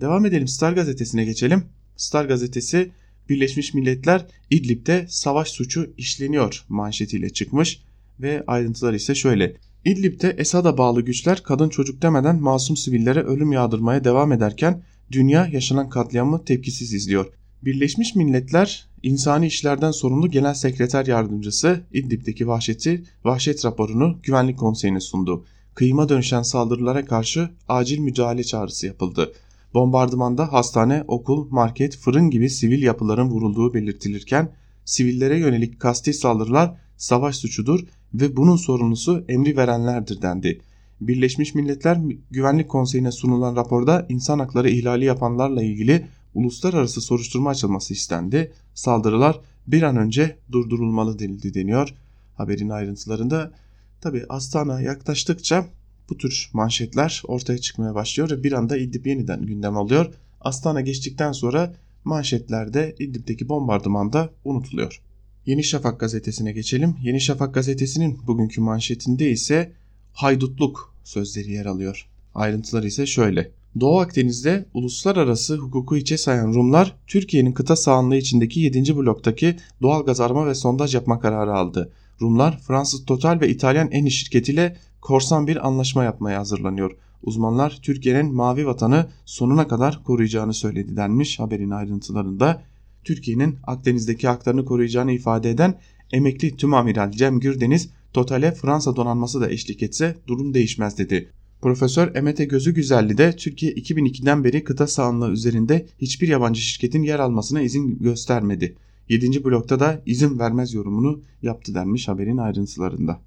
Devam 0.00 0.26
edelim 0.26 0.48
Star 0.48 0.72
gazetesine 0.72 1.24
geçelim. 1.24 1.64
Star 1.96 2.24
gazetesi 2.24 2.90
Birleşmiş 3.28 3.74
Milletler 3.74 4.26
İdlib'de 4.50 5.06
savaş 5.08 5.48
suçu 5.48 5.94
işleniyor 5.96 6.64
manşetiyle 6.68 7.30
çıkmış 7.30 7.82
ve 8.20 8.44
ayrıntılar 8.46 8.94
ise 8.94 9.14
şöyle. 9.14 9.56
İdlib'de 9.84 10.30
Esad'a 10.38 10.78
bağlı 10.78 11.02
güçler 11.02 11.42
kadın 11.42 11.68
çocuk 11.68 12.02
demeden 12.02 12.40
masum 12.40 12.76
sivillere 12.76 13.20
ölüm 13.22 13.52
yağdırmaya 13.52 14.04
devam 14.04 14.32
ederken 14.32 14.82
dünya 15.14 15.46
yaşanan 15.46 15.88
katliamı 15.88 16.44
tepkisiz 16.44 16.94
izliyor. 16.94 17.26
Birleşmiş 17.62 18.14
Milletler 18.14 18.86
İnsani 19.02 19.46
İşlerden 19.46 19.90
Sorumlu 19.90 20.30
Genel 20.30 20.54
Sekreter 20.54 21.06
Yardımcısı 21.06 21.80
İdlib'deki 21.92 22.48
vahşeti, 22.48 23.04
vahşet 23.24 23.64
raporunu 23.64 24.18
Güvenlik 24.22 24.58
Konseyi'ne 24.58 25.00
sundu. 25.00 25.44
Kıyıma 25.74 26.08
dönüşen 26.08 26.42
saldırılara 26.42 27.04
karşı 27.04 27.50
acil 27.68 27.98
müdahale 27.98 28.44
çağrısı 28.44 28.86
yapıldı. 28.86 29.32
Bombardımanda 29.74 30.52
hastane, 30.52 31.04
okul, 31.08 31.48
market, 31.50 31.96
fırın 31.96 32.30
gibi 32.30 32.50
sivil 32.50 32.82
yapıların 32.82 33.30
vurulduğu 33.30 33.74
belirtilirken 33.74 34.52
sivillere 34.84 35.38
yönelik 35.38 35.80
kasti 35.80 36.12
saldırılar 36.12 36.74
savaş 36.96 37.36
suçudur 37.36 37.80
ve 38.14 38.36
bunun 38.36 38.56
sorumlusu 38.56 39.24
emri 39.28 39.56
verenlerdir 39.56 40.22
dendi. 40.22 40.60
Birleşmiş 41.00 41.54
Milletler 41.54 41.98
Güvenlik 42.30 42.68
Konseyi'ne 42.68 43.12
sunulan 43.12 43.56
raporda 43.56 44.06
insan 44.08 44.38
hakları 44.38 44.70
ihlali 44.70 45.04
yapanlarla 45.04 45.62
ilgili 45.62 46.06
uluslararası 46.34 47.00
soruşturma 47.00 47.50
açılması 47.50 47.92
istendi. 47.92 48.52
Saldırılar 48.74 49.40
bir 49.66 49.82
an 49.82 49.96
önce 49.96 50.38
durdurulmalı 50.52 51.18
denildi 51.18 51.54
deniyor. 51.54 51.94
Haberin 52.34 52.68
ayrıntılarında 52.68 53.52
tabi 54.00 54.24
Astana 54.28 54.80
yaklaştıkça 54.80 55.66
bu 56.10 56.16
tür 56.16 56.50
manşetler 56.52 57.22
ortaya 57.26 57.58
çıkmaya 57.58 57.94
başlıyor 57.94 58.30
ve 58.30 58.44
bir 58.44 58.52
anda 58.52 58.76
İdlib 58.76 59.06
yeniden 59.06 59.46
gündem 59.46 59.76
alıyor. 59.76 60.14
Astana 60.40 60.80
geçtikten 60.80 61.32
sonra 61.32 61.74
manşetlerde 62.04 62.94
İdlib'deki 62.98 63.48
bombardımanda 63.48 64.30
unutuluyor. 64.44 65.02
Yeni 65.46 65.64
Şafak 65.64 66.00
gazetesine 66.00 66.52
geçelim. 66.52 66.96
Yeni 67.02 67.20
Şafak 67.20 67.54
gazetesinin 67.54 68.18
bugünkü 68.26 68.60
manşetinde 68.60 69.30
ise 69.30 69.72
haydutluk 70.14 70.94
sözleri 71.04 71.52
yer 71.52 71.66
alıyor. 71.66 72.08
Ayrıntıları 72.34 72.86
ise 72.86 73.06
şöyle. 73.06 73.50
Doğu 73.80 73.98
Akdeniz'de 73.98 74.66
uluslararası 74.74 75.56
hukuku 75.56 75.96
içe 75.96 76.18
sayan 76.18 76.54
Rumlar 76.54 76.96
Türkiye'nin 77.06 77.52
kıta 77.52 77.76
sahanlığı 77.76 78.16
içindeki 78.16 78.60
7. 78.60 78.96
bloktaki 78.96 79.56
doğal 79.82 80.04
gaz 80.04 80.20
arama 80.20 80.46
ve 80.46 80.54
sondaj 80.54 80.94
yapma 80.94 81.20
kararı 81.20 81.54
aldı. 81.54 81.92
Rumlar 82.20 82.58
Fransız 82.58 83.04
Total 83.04 83.40
ve 83.40 83.48
İtalyan 83.48 83.90
Eni 83.92 84.10
şirketiyle 84.10 84.76
korsan 85.00 85.46
bir 85.46 85.66
anlaşma 85.66 86.04
yapmaya 86.04 86.38
hazırlanıyor. 86.40 86.96
Uzmanlar 87.22 87.78
Türkiye'nin 87.82 88.34
mavi 88.34 88.66
vatanı 88.66 89.06
sonuna 89.24 89.68
kadar 89.68 90.04
koruyacağını 90.04 90.54
söyledi 90.54 90.96
denmiş 90.96 91.40
haberin 91.40 91.70
ayrıntılarında. 91.70 92.62
Türkiye'nin 93.04 93.58
Akdeniz'deki 93.64 94.28
haklarını 94.28 94.64
koruyacağını 94.64 95.12
ifade 95.12 95.50
eden 95.50 95.78
emekli 96.12 96.56
tüm 96.56 96.74
amiral 96.74 97.10
Cem 97.10 97.40
Gürdeniz 97.40 97.90
Total'e 98.14 98.54
Fransa 98.54 98.96
donanması 98.96 99.40
da 99.40 99.50
eşlik 99.50 99.82
etse 99.82 100.16
durum 100.26 100.54
değişmez 100.54 100.98
dedi. 100.98 101.30
Profesör 101.62 102.16
Emete 102.16 102.44
Gözü 102.44 102.74
Güzelli 102.74 103.18
de 103.18 103.36
Türkiye 103.36 103.72
2002'den 103.72 104.44
beri 104.44 104.64
kıta 104.64 104.86
sahanlığı 104.86 105.30
üzerinde 105.30 105.86
hiçbir 106.00 106.28
yabancı 106.28 106.60
şirketin 106.60 107.02
yer 107.02 107.18
almasına 107.18 107.60
izin 107.60 107.98
göstermedi. 107.98 108.76
7. 109.08 109.44
blokta 109.44 109.80
da 109.80 110.02
izin 110.06 110.38
vermez 110.38 110.74
yorumunu 110.74 111.22
yaptı 111.42 111.74
denmiş 111.74 112.08
haberin 112.08 112.36
ayrıntılarında. 112.36 113.20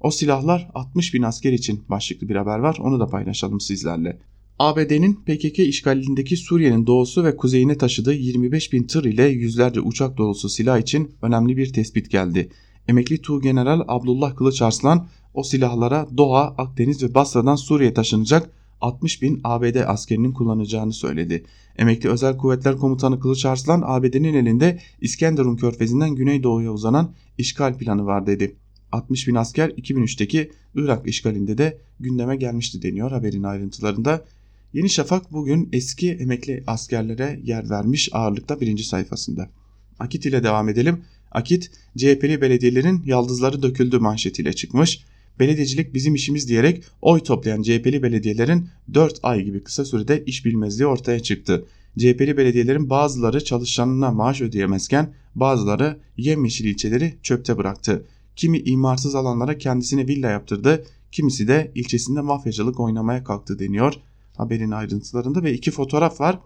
O 0.00 0.10
silahlar 0.10 0.70
60 0.74 1.14
bin 1.14 1.22
asker 1.22 1.52
için 1.52 1.82
başlıklı 1.88 2.28
bir 2.28 2.36
haber 2.36 2.58
var 2.58 2.76
onu 2.80 3.00
da 3.00 3.06
paylaşalım 3.06 3.60
sizlerle. 3.60 4.18
ABD'nin 4.58 5.14
PKK 5.14 5.58
işgalindeki 5.58 6.36
Suriye'nin 6.36 6.86
doğusu 6.86 7.24
ve 7.24 7.36
kuzeyine 7.36 7.78
taşıdığı 7.78 8.14
25 8.14 8.72
bin 8.72 8.82
tır 8.82 9.04
ile 9.04 9.24
yüzlerce 9.24 9.80
uçak 9.80 10.18
dolusu 10.18 10.48
silah 10.48 10.78
için 10.78 11.10
önemli 11.22 11.56
bir 11.56 11.72
tespit 11.72 12.10
geldi. 12.10 12.50
Emekli 12.88 13.22
Tuğgeneral 13.22 13.80
Abdullah 13.88 14.36
Kılıç 14.36 14.62
Arslan 14.62 15.06
o 15.34 15.42
silahlara 15.42 16.06
Doğa, 16.16 16.54
Akdeniz 16.58 17.02
ve 17.02 17.14
Basra'dan 17.14 17.56
Suriye 17.56 17.94
taşınacak 17.94 18.50
60 18.80 19.22
bin 19.22 19.40
ABD 19.44 19.76
askerinin 19.86 20.32
kullanacağını 20.32 20.92
söyledi. 20.92 21.44
Emekli 21.76 22.08
Özel 22.08 22.36
Kuvvetler 22.36 22.76
Komutanı 22.76 23.20
Kılıç 23.20 23.46
Arslan 23.46 23.82
ABD'nin 23.86 24.34
elinde 24.34 24.80
İskenderun 25.00 25.56
körfezinden 25.56 26.14
güneydoğuya 26.14 26.72
uzanan 26.72 27.12
işgal 27.38 27.74
planı 27.78 28.06
var 28.06 28.26
dedi. 28.26 28.56
60 28.92 29.28
bin 29.28 29.34
asker 29.34 29.68
2003'teki 29.68 30.50
Irak 30.74 31.08
işgalinde 31.08 31.58
de 31.58 31.78
gündeme 32.00 32.36
gelmişti 32.36 32.82
deniyor 32.82 33.10
haberin 33.10 33.42
ayrıntılarında. 33.42 34.24
Yeni 34.72 34.90
Şafak 34.90 35.32
bugün 35.32 35.68
eski 35.72 36.12
emekli 36.12 36.64
askerlere 36.66 37.40
yer 37.44 37.70
vermiş 37.70 38.08
ağırlıkta 38.12 38.60
birinci 38.60 38.84
sayfasında. 38.84 39.50
Akit 39.98 40.26
ile 40.26 40.42
devam 40.42 40.68
edelim. 40.68 41.04
Akit 41.34 41.70
CHP'li 41.96 42.40
belediyelerin 42.40 43.02
yaldızları 43.06 43.62
döküldü 43.62 43.98
manşetiyle 43.98 44.52
çıkmış. 44.52 45.04
Belediyecilik 45.40 45.94
bizim 45.94 46.14
işimiz 46.14 46.48
diyerek 46.48 46.84
oy 47.02 47.20
toplayan 47.20 47.62
CHP'li 47.62 48.02
belediyelerin 48.02 48.68
4 48.94 49.20
ay 49.22 49.42
gibi 49.42 49.62
kısa 49.64 49.84
sürede 49.84 50.24
iş 50.24 50.44
bilmezliği 50.44 50.86
ortaya 50.86 51.20
çıktı. 51.20 51.64
CHP'li 51.98 52.36
belediyelerin 52.36 52.90
bazıları 52.90 53.44
çalışanına 53.44 54.10
maaş 54.10 54.40
ödeyemezken 54.40 55.14
bazıları 55.34 55.98
yemyeşil 56.16 56.64
ilçeleri 56.64 57.14
çöpte 57.22 57.56
bıraktı. 57.56 58.06
Kimi 58.36 58.58
imarsız 58.58 59.14
alanlara 59.14 59.58
kendisine 59.58 60.08
villa 60.08 60.30
yaptırdı, 60.30 60.84
kimisi 61.12 61.48
de 61.48 61.72
ilçesinde 61.74 62.20
mafyacılık 62.20 62.80
oynamaya 62.80 63.24
kalktı 63.24 63.58
deniyor 63.58 63.94
haberin 64.36 64.70
ayrıntılarında 64.70 65.42
ve 65.42 65.52
iki 65.52 65.70
fotoğraf 65.70 66.20
var. 66.20 66.40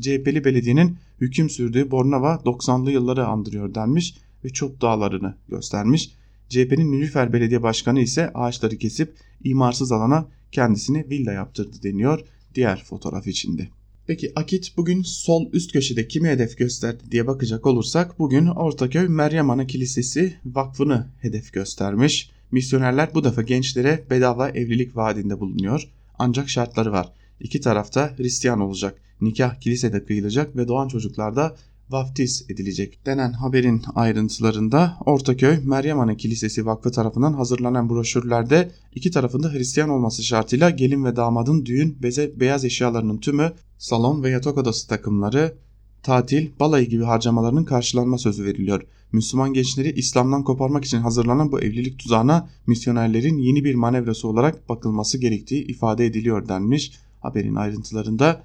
CHP'li 0.00 0.44
belediyenin 0.44 0.96
hüküm 1.20 1.50
sürdüğü 1.50 1.90
Bornova 1.90 2.34
90'lı 2.34 2.90
yılları 2.90 3.26
andırıyor 3.26 3.74
denmiş 3.74 4.14
ve 4.44 4.48
Çop 4.48 4.80
Dağları'nı 4.80 5.34
göstermiş. 5.48 6.10
CHP'nin 6.48 6.92
Nülüfer 6.92 7.32
Belediye 7.32 7.62
Başkanı 7.62 8.00
ise 8.00 8.30
ağaçları 8.34 8.76
kesip 8.76 9.16
imarsız 9.44 9.92
alana 9.92 10.28
kendisini 10.52 11.10
villa 11.10 11.32
yaptırdı 11.32 11.82
deniyor 11.82 12.20
diğer 12.54 12.84
fotoğraf 12.84 13.26
içinde. 13.26 13.68
Peki 14.06 14.32
Akit 14.36 14.76
bugün 14.76 15.02
sol 15.02 15.52
üst 15.52 15.72
köşede 15.72 16.08
kimi 16.08 16.28
hedef 16.28 16.58
gösterdi 16.58 17.02
diye 17.10 17.26
bakacak 17.26 17.66
olursak 17.66 18.18
bugün 18.18 18.46
Ortaköy 18.46 19.08
Meryem 19.08 19.50
Ana 19.50 19.66
Kilisesi 19.66 20.36
vakfını 20.44 21.06
hedef 21.20 21.52
göstermiş. 21.52 22.30
Misyonerler 22.50 23.14
bu 23.14 23.24
defa 23.24 23.42
gençlere 23.42 24.04
bedava 24.10 24.48
evlilik 24.48 24.96
vaadinde 24.96 25.40
bulunuyor. 25.40 25.88
Ancak 26.18 26.48
şartları 26.48 26.92
var. 26.92 27.12
İki 27.40 27.60
tarafta 27.60 28.18
Hristiyan 28.18 28.60
olacak. 28.60 28.98
Nikah 29.20 29.60
kilisede 29.60 30.04
kıyılacak 30.04 30.56
ve 30.56 30.68
doğan 30.68 30.88
çocuklarda 30.88 31.56
vaftiz 31.92 32.44
edilecek 32.48 33.06
denen 33.06 33.32
haberin 33.32 33.82
ayrıntılarında 33.94 34.96
Ortaköy 35.06 35.58
Meryem 35.64 36.00
Ana 36.00 36.16
Kilisesi 36.16 36.66
Vakfı 36.66 36.92
tarafından 36.92 37.32
hazırlanan 37.32 37.90
broşürlerde 37.90 38.70
iki 38.94 39.10
tarafında 39.10 39.52
Hristiyan 39.52 39.88
olması 39.88 40.22
şartıyla 40.22 40.70
gelin 40.70 41.04
ve 41.04 41.16
damadın 41.16 41.66
düğün, 41.66 42.02
beze, 42.02 42.40
beyaz 42.40 42.64
eşyalarının 42.64 43.18
tümü, 43.18 43.52
salon 43.78 44.22
ve 44.22 44.30
yatak 44.30 44.58
odası 44.58 44.88
takımları, 44.88 45.54
tatil, 46.02 46.50
balayı 46.60 46.88
gibi 46.88 47.04
harcamalarının 47.04 47.64
karşılanma 47.64 48.18
sözü 48.18 48.44
veriliyor. 48.44 48.82
Müslüman 49.12 49.52
gençleri 49.52 49.92
İslam'dan 49.92 50.44
koparmak 50.44 50.84
için 50.84 50.98
hazırlanan 50.98 51.52
bu 51.52 51.60
evlilik 51.60 51.98
tuzağına 51.98 52.48
misyonerlerin 52.66 53.38
yeni 53.38 53.64
bir 53.64 53.74
manevrası 53.74 54.28
olarak 54.28 54.68
bakılması 54.68 55.18
gerektiği 55.18 55.66
ifade 55.66 56.06
ediliyor 56.06 56.48
denmiş 56.48 56.92
haberin 57.20 57.54
ayrıntılarında. 57.54 58.42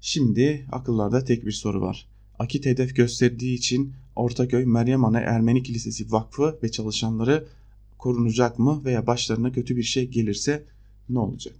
Şimdi 0.00 0.66
akıllarda 0.72 1.24
tek 1.24 1.46
bir 1.46 1.52
soru 1.52 1.80
var. 1.80 2.15
Akit 2.38 2.66
hedef 2.66 2.96
gösterdiği 2.96 3.54
için 3.54 3.92
Ortaköy 4.16 4.64
Meryem 4.64 5.04
Ana 5.04 5.20
Ermeni 5.20 5.62
Kilisesi 5.62 6.12
Vakfı 6.12 6.58
ve 6.62 6.70
çalışanları 6.70 7.46
korunacak 7.98 8.58
mı 8.58 8.82
veya 8.84 9.06
başlarına 9.06 9.52
kötü 9.52 9.76
bir 9.76 9.82
şey 9.82 10.08
gelirse 10.08 10.64
ne 11.08 11.18
olacak? 11.18 11.54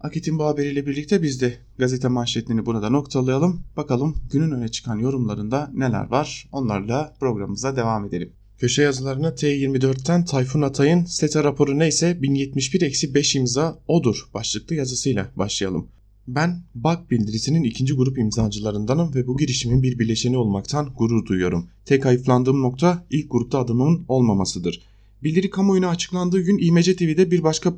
Akit'in 0.00 0.38
bu 0.38 0.44
haberiyle 0.44 0.86
birlikte 0.86 1.22
biz 1.22 1.40
de 1.40 1.54
gazete 1.78 2.08
manşetlerini 2.08 2.66
burada 2.66 2.90
noktalayalım. 2.90 3.60
Bakalım 3.76 4.16
günün 4.32 4.50
öne 4.50 4.68
çıkan 4.68 4.98
yorumlarında 4.98 5.70
neler 5.74 6.10
var 6.10 6.48
onlarla 6.52 7.14
programımıza 7.20 7.76
devam 7.76 8.04
edelim. 8.04 8.32
Köşe 8.58 8.82
yazılarına 8.82 9.28
T24'ten 9.28 10.24
Tayfun 10.24 10.62
Atay'ın 10.62 11.04
SETA 11.04 11.44
raporu 11.44 11.78
neyse 11.78 12.18
1071-5 12.22 13.38
imza 13.38 13.78
odur 13.88 14.28
başlıklı 14.34 14.74
yazısıyla 14.74 15.30
başlayalım. 15.36 15.88
Ben 16.28 16.62
BAK 16.74 17.10
bildirisinin 17.10 17.62
ikinci 17.62 17.94
grup 17.94 18.18
imzacılarındanım 18.18 19.14
ve 19.14 19.26
bu 19.26 19.36
girişimin 19.36 19.82
bir 19.82 19.98
bileşeni 19.98 20.36
olmaktan 20.36 20.92
gurur 20.96 21.26
duyuyorum. 21.26 21.68
Tek 21.84 22.04
hayıflandığım 22.04 22.62
nokta 22.62 23.06
ilk 23.10 23.30
grupta 23.30 23.58
adımımın 23.58 24.04
olmamasıdır. 24.08 24.82
Bildiri 25.22 25.50
kamuoyuna 25.50 25.88
açıklandığı 25.88 26.40
gün 26.40 26.58
İMC 26.58 26.96
TV'de 26.96 27.30
bir 27.30 27.42
başka 27.42 27.74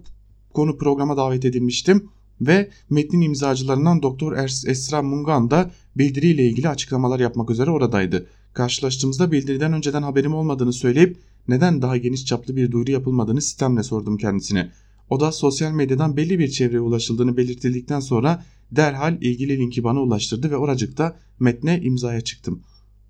konu 0.54 0.78
programa 0.78 1.16
davet 1.16 1.44
edilmiştim 1.44 2.08
ve 2.40 2.70
metnin 2.90 3.20
imzacılarından 3.20 4.02
Doktor 4.02 4.36
Esra 4.66 5.02
Mungan 5.02 5.50
da 5.50 5.70
bildiriyle 5.96 6.48
ilgili 6.48 6.68
açıklamalar 6.68 7.20
yapmak 7.20 7.50
üzere 7.50 7.70
oradaydı. 7.70 8.26
Karşılaştığımızda 8.52 9.32
bildiriden 9.32 9.72
önceden 9.72 10.02
haberim 10.02 10.34
olmadığını 10.34 10.72
söyleyip 10.72 11.16
neden 11.48 11.82
daha 11.82 11.96
geniş 11.96 12.26
çaplı 12.26 12.56
bir 12.56 12.72
duyuru 12.72 12.90
yapılmadığını 12.90 13.42
sistemle 13.42 13.82
sordum 13.82 14.16
kendisine. 14.16 14.70
O 15.10 15.20
da 15.20 15.32
sosyal 15.32 15.72
medyadan 15.72 16.16
belli 16.16 16.38
bir 16.38 16.48
çevreye 16.48 16.80
ulaşıldığını 16.80 17.36
belirtildikten 17.36 18.00
sonra 18.00 18.44
derhal 18.70 19.22
ilgili 19.22 19.58
linki 19.58 19.84
bana 19.84 20.02
ulaştırdı 20.02 20.50
ve 20.50 20.56
oracıkta 20.56 21.16
metne 21.40 21.80
imzaya 21.82 22.20
çıktım. 22.20 22.62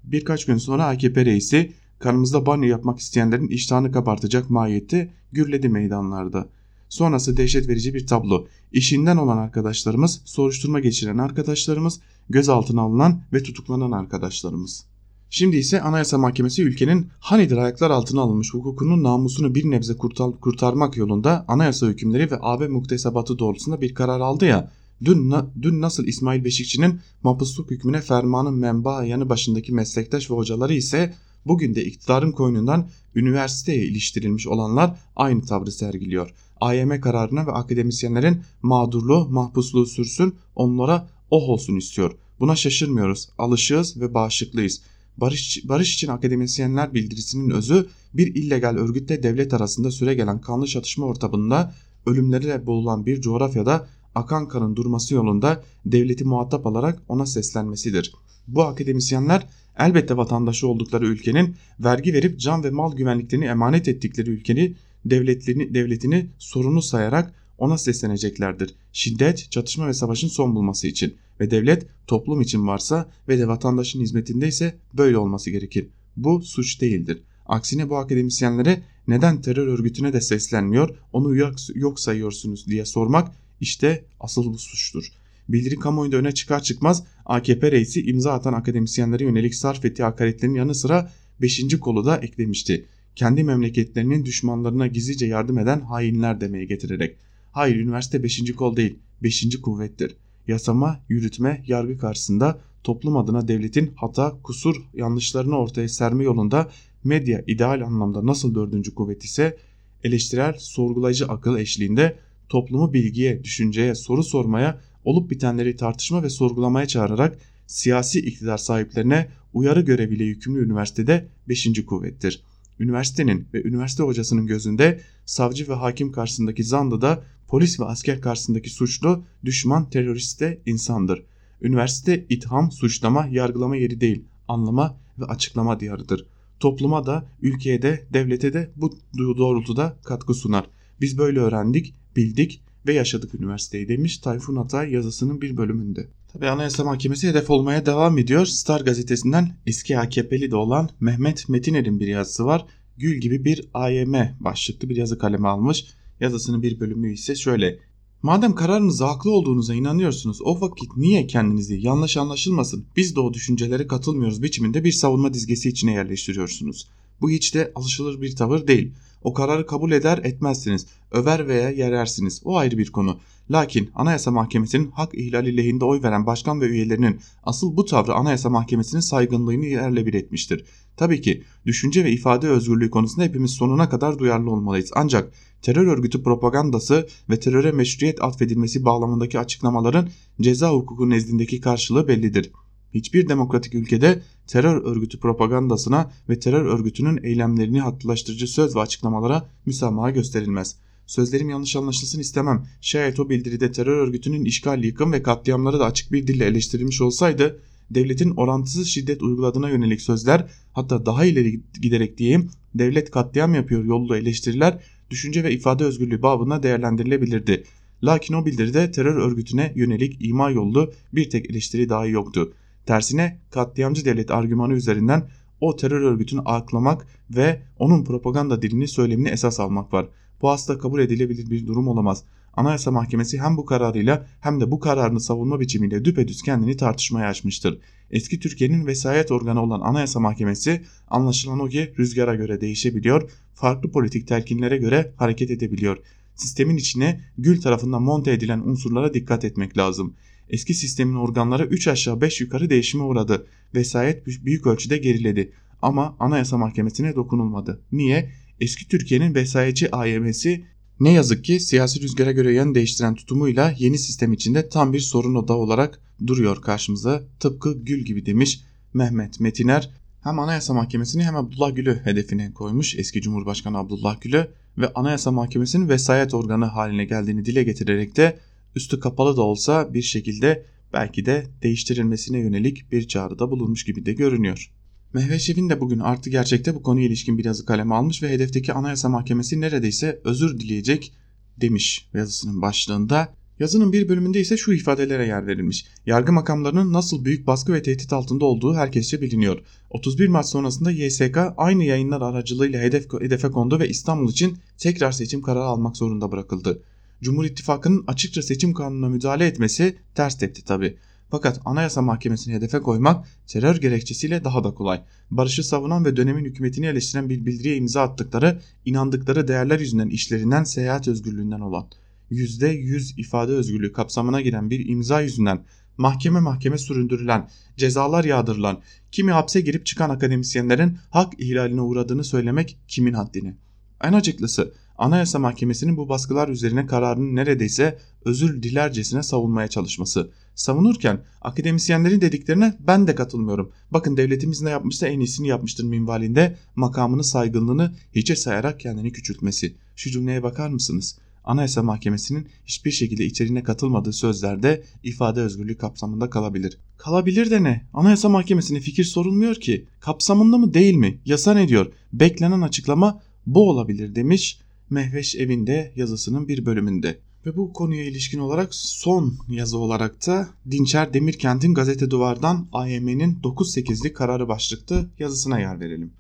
Birkaç 0.04 0.44
gün 0.44 0.56
sonra 0.56 0.86
AKP 0.86 1.24
reisi 1.24 1.72
kanımızda 1.98 2.46
banyo 2.46 2.68
yapmak 2.68 2.98
isteyenlerin 2.98 3.48
iştahını 3.48 3.92
kabartacak 3.92 4.50
mahiyette 4.50 5.12
gürledi 5.32 5.68
meydanlarda. 5.68 6.48
Sonrası 6.88 7.36
dehşet 7.36 7.68
verici 7.68 7.94
bir 7.94 8.06
tablo. 8.06 8.46
İşinden 8.72 9.16
olan 9.16 9.38
arkadaşlarımız, 9.38 10.22
soruşturma 10.24 10.80
geçiren 10.80 11.18
arkadaşlarımız, 11.18 12.00
gözaltına 12.28 12.80
alınan 12.80 13.22
ve 13.32 13.42
tutuklanan 13.42 13.92
arkadaşlarımız. 13.92 14.86
Şimdi 15.30 15.56
ise 15.56 15.80
Anayasa 15.80 16.18
Mahkemesi 16.18 16.62
ülkenin 16.62 17.06
hanidir 17.18 17.56
ayaklar 17.56 17.90
altına 17.90 18.20
alınmış 18.20 18.54
hukukunun 18.54 19.02
namusunu 19.02 19.54
bir 19.54 19.70
nebze 19.70 19.96
kurtar, 19.96 20.40
kurtarmak 20.40 20.96
yolunda 20.96 21.44
anayasa 21.48 21.86
hükümleri 21.86 22.30
ve 22.30 22.38
AB 22.40 22.68
muktesebatı 22.68 23.38
doğrultusunda 23.38 23.80
bir 23.80 23.94
karar 23.94 24.20
aldı 24.20 24.44
ya. 24.44 24.70
Dün, 25.04 25.34
dün 25.62 25.80
nasıl 25.80 26.06
İsmail 26.06 26.44
Beşikçi'nin 26.44 27.00
mapusluk 27.22 27.70
hükmüne 27.70 28.00
fermanın 28.00 28.54
menba 28.54 29.04
yanı 29.04 29.28
başındaki 29.28 29.72
meslektaş 29.72 30.30
ve 30.30 30.34
hocaları 30.34 30.74
ise 30.74 31.14
bugün 31.46 31.74
de 31.74 31.84
iktidarın 31.84 32.32
koynundan 32.32 32.88
üniversiteye 33.14 33.84
iliştirilmiş 33.84 34.46
olanlar 34.46 34.98
aynı 35.16 35.42
tavrı 35.42 35.72
sergiliyor. 35.72 36.34
AYM 36.60 37.00
kararına 37.00 37.46
ve 37.46 37.52
akademisyenlerin 37.52 38.42
mağdurluğu, 38.62 39.28
mahpusluğu 39.28 39.86
sürsün, 39.86 40.34
onlara 40.54 41.08
oh 41.30 41.48
olsun 41.48 41.76
istiyor. 41.76 42.16
Buna 42.40 42.56
şaşırmıyoruz, 42.56 43.28
alışığız 43.38 44.00
ve 44.00 44.14
bağışıklıyız. 44.14 44.80
Barış, 45.16 45.62
barış 45.64 45.94
için 45.94 46.08
akademisyenler 46.08 46.94
bildirisinin 46.94 47.50
özü 47.50 47.86
bir 48.14 48.34
illegal 48.34 48.76
örgütle 48.76 49.22
devlet 49.22 49.54
arasında 49.54 49.90
süre 49.90 50.14
gelen 50.14 50.40
kanlı 50.40 50.66
çatışma 50.66 51.06
ortamında 51.06 51.74
ölümleriyle 52.06 52.66
boğulan 52.66 53.06
bir 53.06 53.20
coğrafyada 53.20 53.88
akan 54.14 54.48
kanın 54.48 54.76
durması 54.76 55.14
yolunda 55.14 55.62
devleti 55.86 56.24
muhatap 56.24 56.66
alarak 56.66 57.02
ona 57.08 57.26
seslenmesidir. 57.26 58.12
Bu 58.48 58.62
akademisyenler 58.62 59.46
elbette 59.78 60.16
vatandaşı 60.16 60.68
oldukları 60.68 61.06
ülkenin 61.06 61.56
vergi 61.80 62.12
verip 62.12 62.40
can 62.40 62.64
ve 62.64 62.70
mal 62.70 62.96
güvenliklerini 62.96 63.44
emanet 63.44 63.88
ettikleri 63.88 64.30
ülkenin 64.30 64.76
devletini, 65.04 65.74
devletini 65.74 66.26
sorunu 66.38 66.82
sayarak 66.82 67.34
ona 67.58 67.78
sesleneceklerdir. 67.78 68.74
Şiddet, 68.92 69.50
çatışma 69.50 69.88
ve 69.88 69.94
savaşın 69.94 70.28
son 70.28 70.54
bulması 70.54 70.86
için 70.86 71.16
ve 71.40 71.50
devlet 71.50 71.86
toplum 72.06 72.40
için 72.40 72.66
varsa 72.66 73.10
ve 73.28 73.38
de 73.38 73.48
vatandaşın 73.48 74.00
hizmetindeyse 74.00 74.74
böyle 74.94 75.18
olması 75.18 75.50
gerekir. 75.50 75.88
Bu 76.16 76.42
suç 76.42 76.80
değildir. 76.80 77.22
Aksine 77.46 77.90
bu 77.90 77.96
akademisyenlere 77.96 78.82
neden 79.08 79.40
terör 79.40 79.66
örgütüne 79.66 80.12
de 80.12 80.20
seslenmiyor, 80.20 80.96
onu 81.12 81.36
yok 81.74 82.00
sayıyorsunuz 82.00 82.66
diye 82.66 82.84
sormak 82.84 83.32
işte 83.60 84.04
asıl 84.20 84.52
bu 84.52 84.58
suçtur. 84.58 85.12
Bildiri 85.48 85.76
kamuoyunda 85.76 86.16
öne 86.16 86.32
çıkar 86.32 86.62
çıkmaz 86.62 87.04
AKP 87.26 87.72
reisi 87.72 88.02
imza 88.02 88.32
atan 88.32 88.52
akademisyenlere 88.52 89.24
yönelik 89.24 89.54
sarf 89.54 89.84
ettiği 89.84 90.02
hakaretlerin 90.02 90.54
yanı 90.54 90.74
sıra 90.74 91.12
5. 91.40 91.80
kolu 91.80 92.04
da 92.04 92.16
eklemişti. 92.16 92.86
Kendi 93.16 93.44
memleketlerinin 93.44 94.24
düşmanlarına 94.24 94.86
gizlice 94.86 95.26
yardım 95.26 95.58
eden 95.58 95.80
hainler 95.80 96.40
demeye 96.40 96.64
getirerek. 96.64 97.16
Hayır 97.56 97.76
üniversite 97.76 98.22
5. 98.22 98.52
kol 98.52 98.76
değil 98.76 98.98
5. 99.22 99.60
kuvvettir. 99.62 100.16
Yasama, 100.48 101.00
yürütme, 101.08 101.64
yargı 101.66 101.98
karşısında 101.98 102.60
toplum 102.84 103.16
adına 103.16 103.48
devletin 103.48 103.92
hata, 103.96 104.38
kusur, 104.42 104.76
yanlışlarını 104.94 105.58
ortaya 105.58 105.88
serme 105.88 106.24
yolunda 106.24 106.70
medya 107.04 107.44
ideal 107.46 107.80
anlamda 107.80 108.26
nasıl 108.26 108.54
dördüncü 108.54 108.94
kuvvet 108.94 109.24
ise 109.24 109.56
eleştirel, 110.04 110.54
sorgulayıcı 110.58 111.26
akıl 111.26 111.58
eşliğinde 111.58 112.18
toplumu 112.48 112.92
bilgiye, 112.92 113.44
düşünceye, 113.44 113.94
soru 113.94 114.22
sormaya, 114.22 114.80
olup 115.04 115.30
bitenleri 115.30 115.76
tartışma 115.76 116.22
ve 116.22 116.30
sorgulamaya 116.30 116.86
çağırarak 116.86 117.38
siyasi 117.66 118.20
iktidar 118.20 118.58
sahiplerine 118.58 119.28
uyarı 119.54 119.80
göreviyle 119.80 120.24
yükümlü 120.24 120.64
üniversitede 120.64 121.28
5. 121.48 121.86
kuvvettir. 121.86 122.42
Üniversitenin 122.80 123.48
ve 123.54 123.62
üniversite 123.62 124.02
hocasının 124.02 124.46
gözünde 124.46 125.00
savcı 125.26 125.68
ve 125.68 125.74
hakim 125.74 126.12
karşısındaki 126.12 126.64
zanlı 126.64 127.00
da 127.00 127.24
polis 127.48 127.80
ve 127.80 127.84
asker 127.84 128.20
karşısındaki 128.20 128.70
suçlu, 128.70 129.24
düşman, 129.44 129.90
terörist 129.90 130.40
de 130.40 130.60
insandır. 130.66 131.22
Üniversite 131.62 132.26
itham, 132.28 132.72
suçlama, 132.72 133.26
yargılama 133.26 133.76
yeri 133.76 134.00
değil, 134.00 134.24
anlama 134.48 134.96
ve 135.18 135.24
açıklama 135.24 135.80
diyarıdır. 135.80 136.26
Topluma 136.60 137.06
da, 137.06 137.28
ülkeye 137.42 137.82
de, 137.82 138.06
devlete 138.12 138.52
de 138.52 138.70
bu 138.76 138.98
doğrultuda 139.18 139.96
katkı 140.04 140.34
sunar. 140.34 140.70
Biz 141.00 141.18
böyle 141.18 141.40
öğrendik, 141.40 141.94
bildik 142.16 142.62
ve 142.86 142.92
yaşadık 142.92 143.34
üniversiteyi 143.34 143.88
demiş 143.88 144.18
Tayfun 144.18 144.56
Atay 144.56 144.92
yazısının 144.92 145.40
bir 145.40 145.56
bölümünde. 145.56 146.08
Tabi 146.32 146.48
Anayasa 146.48 146.84
Mahkemesi 146.84 147.28
hedef 147.28 147.50
olmaya 147.50 147.86
devam 147.86 148.18
ediyor. 148.18 148.46
Star 148.46 148.80
gazetesinden 148.80 149.56
eski 149.66 149.98
AKP'li 149.98 150.50
de 150.50 150.56
olan 150.56 150.90
Mehmet 151.00 151.48
Metiner'in 151.48 152.00
bir 152.00 152.06
yazısı 152.06 152.44
var. 152.44 152.66
Gül 152.96 153.20
gibi 153.20 153.44
bir 153.44 153.68
AYM 153.74 154.14
başlıklı 154.40 154.88
bir 154.88 154.96
yazı 154.96 155.18
kaleme 155.18 155.48
almış. 155.48 155.86
Yazısının 156.20 156.62
bir 156.62 156.80
bölümü 156.80 157.12
ise 157.12 157.34
şöyle. 157.34 157.78
Madem 158.22 158.54
kararınızda 158.54 159.08
haklı 159.08 159.30
olduğunuza 159.30 159.74
inanıyorsunuz 159.74 160.38
o 160.44 160.60
vakit 160.60 160.96
niye 160.96 161.26
kendinizi 161.26 161.74
yanlış 161.80 162.16
anlaşılmasın 162.16 162.86
biz 162.96 163.16
de 163.16 163.20
o 163.20 163.34
düşüncelere 163.34 163.86
katılmıyoruz 163.86 164.42
biçiminde 164.42 164.84
bir 164.84 164.92
savunma 164.92 165.34
dizgesi 165.34 165.68
içine 165.68 165.92
yerleştiriyorsunuz. 165.92 166.88
Bu 167.20 167.30
hiç 167.30 167.54
de 167.54 167.72
alışılır 167.74 168.20
bir 168.20 168.36
tavır 168.36 168.66
değil. 168.66 168.92
O 169.22 169.34
kararı 169.34 169.66
kabul 169.66 169.92
eder 169.92 170.18
etmezsiniz. 170.18 170.86
Över 171.10 171.48
veya 171.48 171.70
yerersiniz. 171.70 172.40
O 172.44 172.56
ayrı 172.56 172.78
bir 172.78 172.92
konu. 172.92 173.18
Lakin 173.50 173.90
Anayasa 173.94 174.30
Mahkemesi'nin 174.30 174.90
hak 174.90 175.14
ihlali 175.14 175.56
lehinde 175.56 175.84
oy 175.84 176.02
veren 176.02 176.26
başkan 176.26 176.60
ve 176.60 176.66
üyelerinin 176.66 177.20
asıl 177.42 177.76
bu 177.76 177.84
tavrı 177.84 178.14
Anayasa 178.14 178.50
Mahkemesi'nin 178.50 179.00
saygınlığını 179.00 179.66
yerle 179.66 180.06
bir 180.06 180.14
etmiştir. 180.14 180.64
Tabii 180.96 181.20
ki 181.20 181.42
düşünce 181.66 182.04
ve 182.04 182.12
ifade 182.12 182.48
özgürlüğü 182.48 182.90
konusunda 182.90 183.24
hepimiz 183.24 183.50
sonuna 183.50 183.88
kadar 183.88 184.18
duyarlı 184.18 184.50
olmalıyız. 184.50 184.90
Ancak 184.94 185.32
terör 185.62 185.86
örgütü 185.86 186.22
propagandası 186.22 187.08
ve 187.30 187.40
teröre 187.40 187.72
meşruiyet 187.72 188.22
atfedilmesi 188.22 188.84
bağlamındaki 188.84 189.38
açıklamaların 189.38 190.08
ceza 190.40 190.70
hukuku 190.70 191.10
nezdindeki 191.10 191.60
karşılığı 191.60 192.08
bellidir. 192.08 192.50
Hiçbir 192.94 193.28
demokratik 193.28 193.74
ülkede 193.74 194.22
terör 194.46 194.84
örgütü 194.84 195.20
propagandasına 195.20 196.12
ve 196.28 196.38
terör 196.38 196.64
örgütünün 196.64 197.20
eylemlerini 197.24 197.80
haklılaştırıcı 197.80 198.46
söz 198.46 198.76
ve 198.76 198.80
açıklamalara 198.80 199.48
müsamaha 199.66 200.10
gösterilmez. 200.10 200.76
Sözlerim 201.06 201.50
yanlış 201.50 201.76
anlaşılsın 201.76 202.20
istemem. 202.20 202.66
Şayet 202.80 203.20
o 203.20 203.28
bildiride 203.30 203.72
terör 203.72 203.96
örgütünün 203.96 204.44
işgal, 204.44 204.84
yıkım 204.84 205.12
ve 205.12 205.22
katliamları 205.22 205.80
da 205.80 205.84
açık 205.84 206.12
bir 206.12 206.26
dille 206.26 206.44
eleştirilmiş 206.44 207.00
olsaydı 207.00 207.60
devletin 207.90 208.30
orantısız 208.30 208.88
şiddet 208.88 209.22
uyguladığına 209.22 209.70
yönelik 209.70 210.00
sözler 210.00 210.46
hatta 210.72 211.06
daha 211.06 211.24
ileri 211.24 211.60
giderek 211.82 212.18
diyeyim 212.18 212.50
devlet 212.74 213.10
katliam 213.10 213.54
yapıyor 213.54 213.84
yollu 213.84 214.16
eleştiriler 214.16 214.78
düşünce 215.10 215.44
ve 215.44 215.52
ifade 215.52 215.84
özgürlüğü 215.84 216.22
babına 216.22 216.62
değerlendirilebilirdi. 216.62 217.64
Lakin 218.04 218.34
o 218.34 218.46
bildiride 218.46 218.90
terör 218.90 219.16
örgütüne 219.16 219.72
yönelik 219.76 220.24
ima 220.26 220.50
yollu 220.50 220.92
bir 221.12 221.30
tek 221.30 221.50
eleştiri 221.50 221.88
dahi 221.88 222.10
yoktu. 222.10 222.52
Tersine 222.86 223.38
katliamcı 223.50 224.04
devlet 224.04 224.30
argümanı 224.30 224.74
üzerinden 224.74 225.28
o 225.60 225.76
terör 225.76 226.00
örgütünü 226.00 226.40
aklamak 226.44 227.06
ve 227.30 227.62
onun 227.78 228.04
propaganda 228.04 228.62
dilini 228.62 228.88
söylemini 228.88 229.28
esas 229.28 229.60
almak 229.60 229.92
var. 229.92 230.08
Bu 230.42 230.50
asla 230.50 230.78
kabul 230.78 231.00
edilebilir 231.00 231.50
bir 231.50 231.66
durum 231.66 231.88
olamaz. 231.88 232.24
Anayasa 232.56 232.90
Mahkemesi 232.90 233.40
hem 233.40 233.56
bu 233.56 233.64
kararıyla 233.64 234.26
hem 234.40 234.60
de 234.60 234.70
bu 234.70 234.80
kararını 234.80 235.20
savunma 235.20 235.60
biçimiyle 235.60 236.04
düpedüz 236.04 236.42
kendini 236.42 236.76
tartışmaya 236.76 237.28
açmıştır. 237.28 237.78
Eski 238.10 238.40
Türkiye'nin 238.40 238.86
vesayet 238.86 239.30
organı 239.30 239.62
olan 239.62 239.80
Anayasa 239.80 240.20
Mahkemesi 240.20 240.82
anlaşılan 241.08 241.60
o 241.60 241.68
ki 241.68 241.94
rüzgara 241.98 242.34
göre 242.34 242.60
değişebiliyor, 242.60 243.30
farklı 243.54 243.90
politik 243.90 244.28
telkinlere 244.28 244.76
göre 244.76 245.12
hareket 245.16 245.50
edebiliyor. 245.50 245.98
Sistemin 246.34 246.76
içine 246.76 247.20
Gül 247.38 247.60
tarafından 247.60 248.02
monte 248.02 248.32
edilen 248.32 248.60
unsurlara 248.60 249.14
dikkat 249.14 249.44
etmek 249.44 249.78
lazım. 249.78 250.14
Eski 250.50 250.74
sistemin 250.74 251.16
organları 251.16 251.66
3 251.66 251.88
aşağı 251.88 252.20
5 252.20 252.40
yukarı 252.40 252.70
değişime 252.70 253.02
uğradı. 253.02 253.46
Vesayet 253.74 254.26
büyük 254.26 254.66
ölçüde 254.66 254.98
geriledi. 254.98 255.52
Ama 255.82 256.16
Anayasa 256.20 256.58
Mahkemesi'ne 256.58 257.14
dokunulmadı. 257.14 257.80
Niye? 257.92 258.30
Eski 258.60 258.88
Türkiye'nin 258.88 259.34
vesayetçi 259.34 259.90
AYM'si 259.96 260.64
ne 261.00 261.12
yazık 261.12 261.44
ki 261.44 261.60
siyasi 261.60 262.00
rüzgara 262.00 262.32
göre 262.32 262.54
yön 262.54 262.74
değiştiren 262.74 263.14
tutumuyla 263.14 263.74
yeni 263.78 263.98
sistem 263.98 264.32
içinde 264.32 264.68
tam 264.68 264.92
bir 264.92 265.00
sorun 265.00 265.34
oda 265.34 265.56
olarak 265.56 266.00
duruyor 266.26 266.62
karşımıza. 266.62 267.22
Tıpkı 267.40 267.78
gül 267.82 268.04
gibi 268.04 268.26
demiş 268.26 268.60
Mehmet 268.94 269.40
Metiner. 269.40 269.90
Hem 270.22 270.38
Anayasa 270.38 270.74
Mahkemesi'ni 270.74 271.24
hem 271.24 271.36
Abdullah 271.36 271.76
Gül'ü 271.76 272.00
hedefine 272.04 272.52
koymuş 272.52 272.96
eski 272.98 273.20
Cumhurbaşkanı 273.22 273.78
Abdullah 273.78 274.20
Gül'ü 274.20 274.48
ve 274.78 274.92
Anayasa 274.94 275.32
Mahkemesi'nin 275.32 275.88
vesayet 275.88 276.34
organı 276.34 276.64
haline 276.64 277.04
geldiğini 277.04 277.44
dile 277.44 277.62
getirerek 277.62 278.16
de 278.16 278.38
üstü 278.74 279.00
kapalı 279.00 279.36
da 279.36 279.42
olsa 279.42 279.94
bir 279.94 280.02
şekilde 280.02 280.66
belki 280.92 281.26
de 281.26 281.46
değiştirilmesine 281.62 282.38
yönelik 282.38 282.92
bir 282.92 283.08
çağrıda 283.08 283.50
bulunmuş 283.50 283.84
gibi 283.84 284.06
de 284.06 284.12
görünüyor. 284.12 284.72
Mehmet 285.16 285.40
Şevin 285.40 285.70
de 285.70 285.80
bugün 285.80 285.98
artı 285.98 286.30
gerçekte 286.30 286.74
bu 286.74 286.82
konuya 286.82 287.06
ilişkin 287.06 287.38
bir 287.38 287.44
yazı 287.44 287.66
kaleme 287.66 287.94
almış 287.94 288.22
ve 288.22 288.28
hedefteki 288.28 288.72
Anayasa 288.72 289.08
Mahkemesi 289.08 289.60
neredeyse 289.60 290.20
özür 290.24 290.60
dileyecek 290.60 291.12
demiş 291.60 292.08
yazısının 292.14 292.62
başlığında. 292.62 293.34
Yazının 293.58 293.92
bir 293.92 294.08
bölümünde 294.08 294.40
ise 294.40 294.56
şu 294.56 294.72
ifadelere 294.72 295.26
yer 295.26 295.46
verilmiş. 295.46 295.86
Yargı 296.06 296.32
makamlarının 296.32 296.92
nasıl 296.92 297.24
büyük 297.24 297.46
baskı 297.46 297.72
ve 297.72 297.82
tehdit 297.82 298.12
altında 298.12 298.44
olduğu 298.44 298.74
herkesçe 298.74 299.20
biliniyor. 299.20 299.58
31 299.90 300.28
Mart 300.28 300.46
sonrasında 300.46 300.90
YSK 300.90 301.38
aynı 301.56 301.84
yayınlar 301.84 302.20
aracılığıyla 302.20 302.80
hedef, 302.80 303.12
hedefe 303.20 303.48
kondu 303.48 303.80
ve 303.80 303.88
İstanbul 303.88 304.30
için 304.30 304.58
tekrar 304.78 305.12
seçim 305.12 305.42
kararı 305.42 305.64
almak 305.64 305.96
zorunda 305.96 306.32
bırakıldı. 306.32 306.82
Cumhur 307.22 307.44
İttifakı'nın 307.44 308.04
açıkça 308.06 308.42
seçim 308.42 308.72
kanununa 308.72 309.08
müdahale 309.08 309.46
etmesi 309.46 309.96
ters 310.14 310.38
tepti 310.38 310.64
tabi. 310.64 310.96
Fakat 311.30 311.60
Anayasa 311.64 312.02
Mahkemesi'ni 312.02 312.54
hedefe 312.54 312.78
koymak 312.78 313.26
terör 313.46 313.76
gerekçesiyle 313.76 314.44
daha 314.44 314.64
da 314.64 314.74
kolay. 314.74 315.02
Barışı 315.30 315.64
savunan 315.64 316.04
ve 316.04 316.16
dönemin 316.16 316.44
hükümetini 316.44 316.86
eleştiren 316.86 317.28
bir 317.28 317.46
bildiriye 317.46 317.76
imza 317.76 318.02
attıkları, 318.02 318.60
inandıkları 318.84 319.48
değerler 319.48 319.80
yüzünden 319.80 320.08
işlerinden 320.08 320.64
seyahat 320.64 321.08
özgürlüğünden 321.08 321.60
olan 321.60 321.86
%100 322.30 323.20
ifade 323.20 323.52
özgürlüğü 323.52 323.92
kapsamına 323.92 324.40
giren 324.40 324.70
bir 324.70 324.88
imza 324.88 325.20
yüzünden 325.20 325.64
mahkeme 325.96 326.40
mahkeme 326.40 326.78
süründürülen, 326.78 327.48
cezalar 327.76 328.24
yağdırılan, 328.24 328.80
kimi 329.12 329.32
hapse 329.32 329.60
girip 329.60 329.86
çıkan 329.86 330.10
akademisyenlerin 330.10 330.98
hak 331.10 331.40
ihlaline 331.40 331.80
uğradığını 331.80 332.24
söylemek 332.24 332.78
kimin 332.88 333.12
haddine? 333.12 333.56
En 334.02 334.12
acıklısı 334.12 334.74
Anayasa 334.98 335.38
Mahkemesi'nin 335.38 335.96
bu 335.96 336.08
baskılar 336.08 336.48
üzerine 336.48 336.86
kararını 336.86 337.36
neredeyse 337.36 337.98
özür 338.24 338.62
dilercesine 338.62 339.22
savunmaya 339.22 339.68
çalışması. 339.68 340.30
Savunurken 340.56 341.20
akademisyenlerin 341.42 342.20
dediklerine 342.20 342.76
ben 342.86 343.06
de 343.06 343.14
katılmıyorum. 343.14 343.72
Bakın 343.90 344.16
devletimiz 344.16 344.62
ne 344.62 344.70
yapmışsa 344.70 345.06
en 345.06 345.20
iyisini 345.20 345.48
yapmıştır 345.48 345.84
minvalinde 345.84 346.56
makamını 346.76 347.24
saygınlığını 347.24 347.94
hiçe 348.14 348.36
sayarak 348.36 348.80
kendini 348.80 349.12
küçültmesi. 349.12 349.74
Şu 349.96 350.10
cümleye 350.10 350.42
bakar 350.42 350.68
mısınız? 350.68 351.18
Anayasa 351.44 351.82
Mahkemesi'nin 351.82 352.48
hiçbir 352.66 352.90
şekilde 352.90 353.24
içeriğine 353.24 353.62
katılmadığı 353.62 354.12
sözlerde 354.12 354.82
ifade 355.02 355.40
özgürlüğü 355.40 355.78
kapsamında 355.78 356.30
kalabilir. 356.30 356.78
Kalabilir 356.98 357.50
de 357.50 357.62
ne? 357.62 357.86
Anayasa 357.94 358.28
Mahkemesi'ne 358.28 358.80
fikir 358.80 359.04
sorulmuyor 359.04 359.54
ki. 359.54 359.86
Kapsamında 360.00 360.58
mı 360.58 360.74
değil 360.74 360.94
mi? 360.94 361.18
Yasa 361.24 361.54
ne 361.54 361.68
diyor? 361.68 361.92
Beklenen 362.12 362.60
açıklama 362.60 363.22
bu 363.46 363.70
olabilir 363.70 364.14
demiş 364.14 364.60
Mehveş 364.90 365.36
evinde 365.36 365.92
yazısının 365.96 366.48
bir 366.48 366.66
bölümünde. 366.66 367.18
Ve 367.46 367.56
bu 367.56 367.72
konuya 367.72 368.04
ilişkin 368.04 368.38
olarak 368.38 368.74
son 368.74 369.34
yazı 369.48 369.78
olarak 369.78 370.26
da 370.26 370.48
Dinçer 370.70 371.14
Demirkent'in 371.14 371.74
Gazete 371.74 372.10
Duvar'dan 372.10 372.68
AYM'nin 372.72 373.38
9.8'lik 373.42 374.16
kararı 374.16 374.48
başlıklı 374.48 375.08
yazısına 375.18 375.60
yer 375.60 375.80
verelim. 375.80 376.12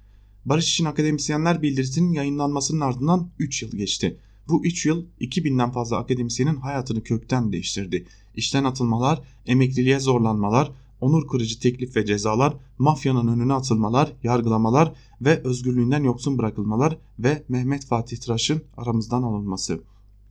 Barış 0.44 0.70
için 0.70 0.84
akademisyenler 0.84 1.62
bildirisinin 1.62 2.12
yayınlanmasının 2.12 2.80
ardından 2.80 3.28
3 3.38 3.62
yıl 3.62 3.70
geçti. 3.70 4.16
Bu 4.48 4.64
3 4.64 4.86
yıl 4.86 5.04
2000'den 5.20 5.70
fazla 5.70 5.96
akademisyenin 5.96 6.56
hayatını 6.56 7.02
kökten 7.02 7.52
değiştirdi. 7.52 8.06
İşten 8.34 8.64
atılmalar, 8.64 9.22
emekliliğe 9.46 10.00
zorlanmalar, 10.00 10.72
onur 11.00 11.28
kırıcı 11.28 11.60
teklif 11.60 11.96
ve 11.96 12.06
cezalar, 12.06 12.54
mafyanın 12.78 13.28
önüne 13.28 13.52
atılmalar, 13.52 14.12
yargılamalar 14.22 14.92
ve 15.20 15.42
özgürlüğünden 15.44 16.04
yoksun 16.04 16.38
bırakılmalar 16.38 16.98
ve 17.18 17.42
Mehmet 17.48 17.86
Fatih 17.86 18.16
Tıraş'ın 18.16 18.62
aramızdan 18.76 19.22
alınması. 19.22 19.80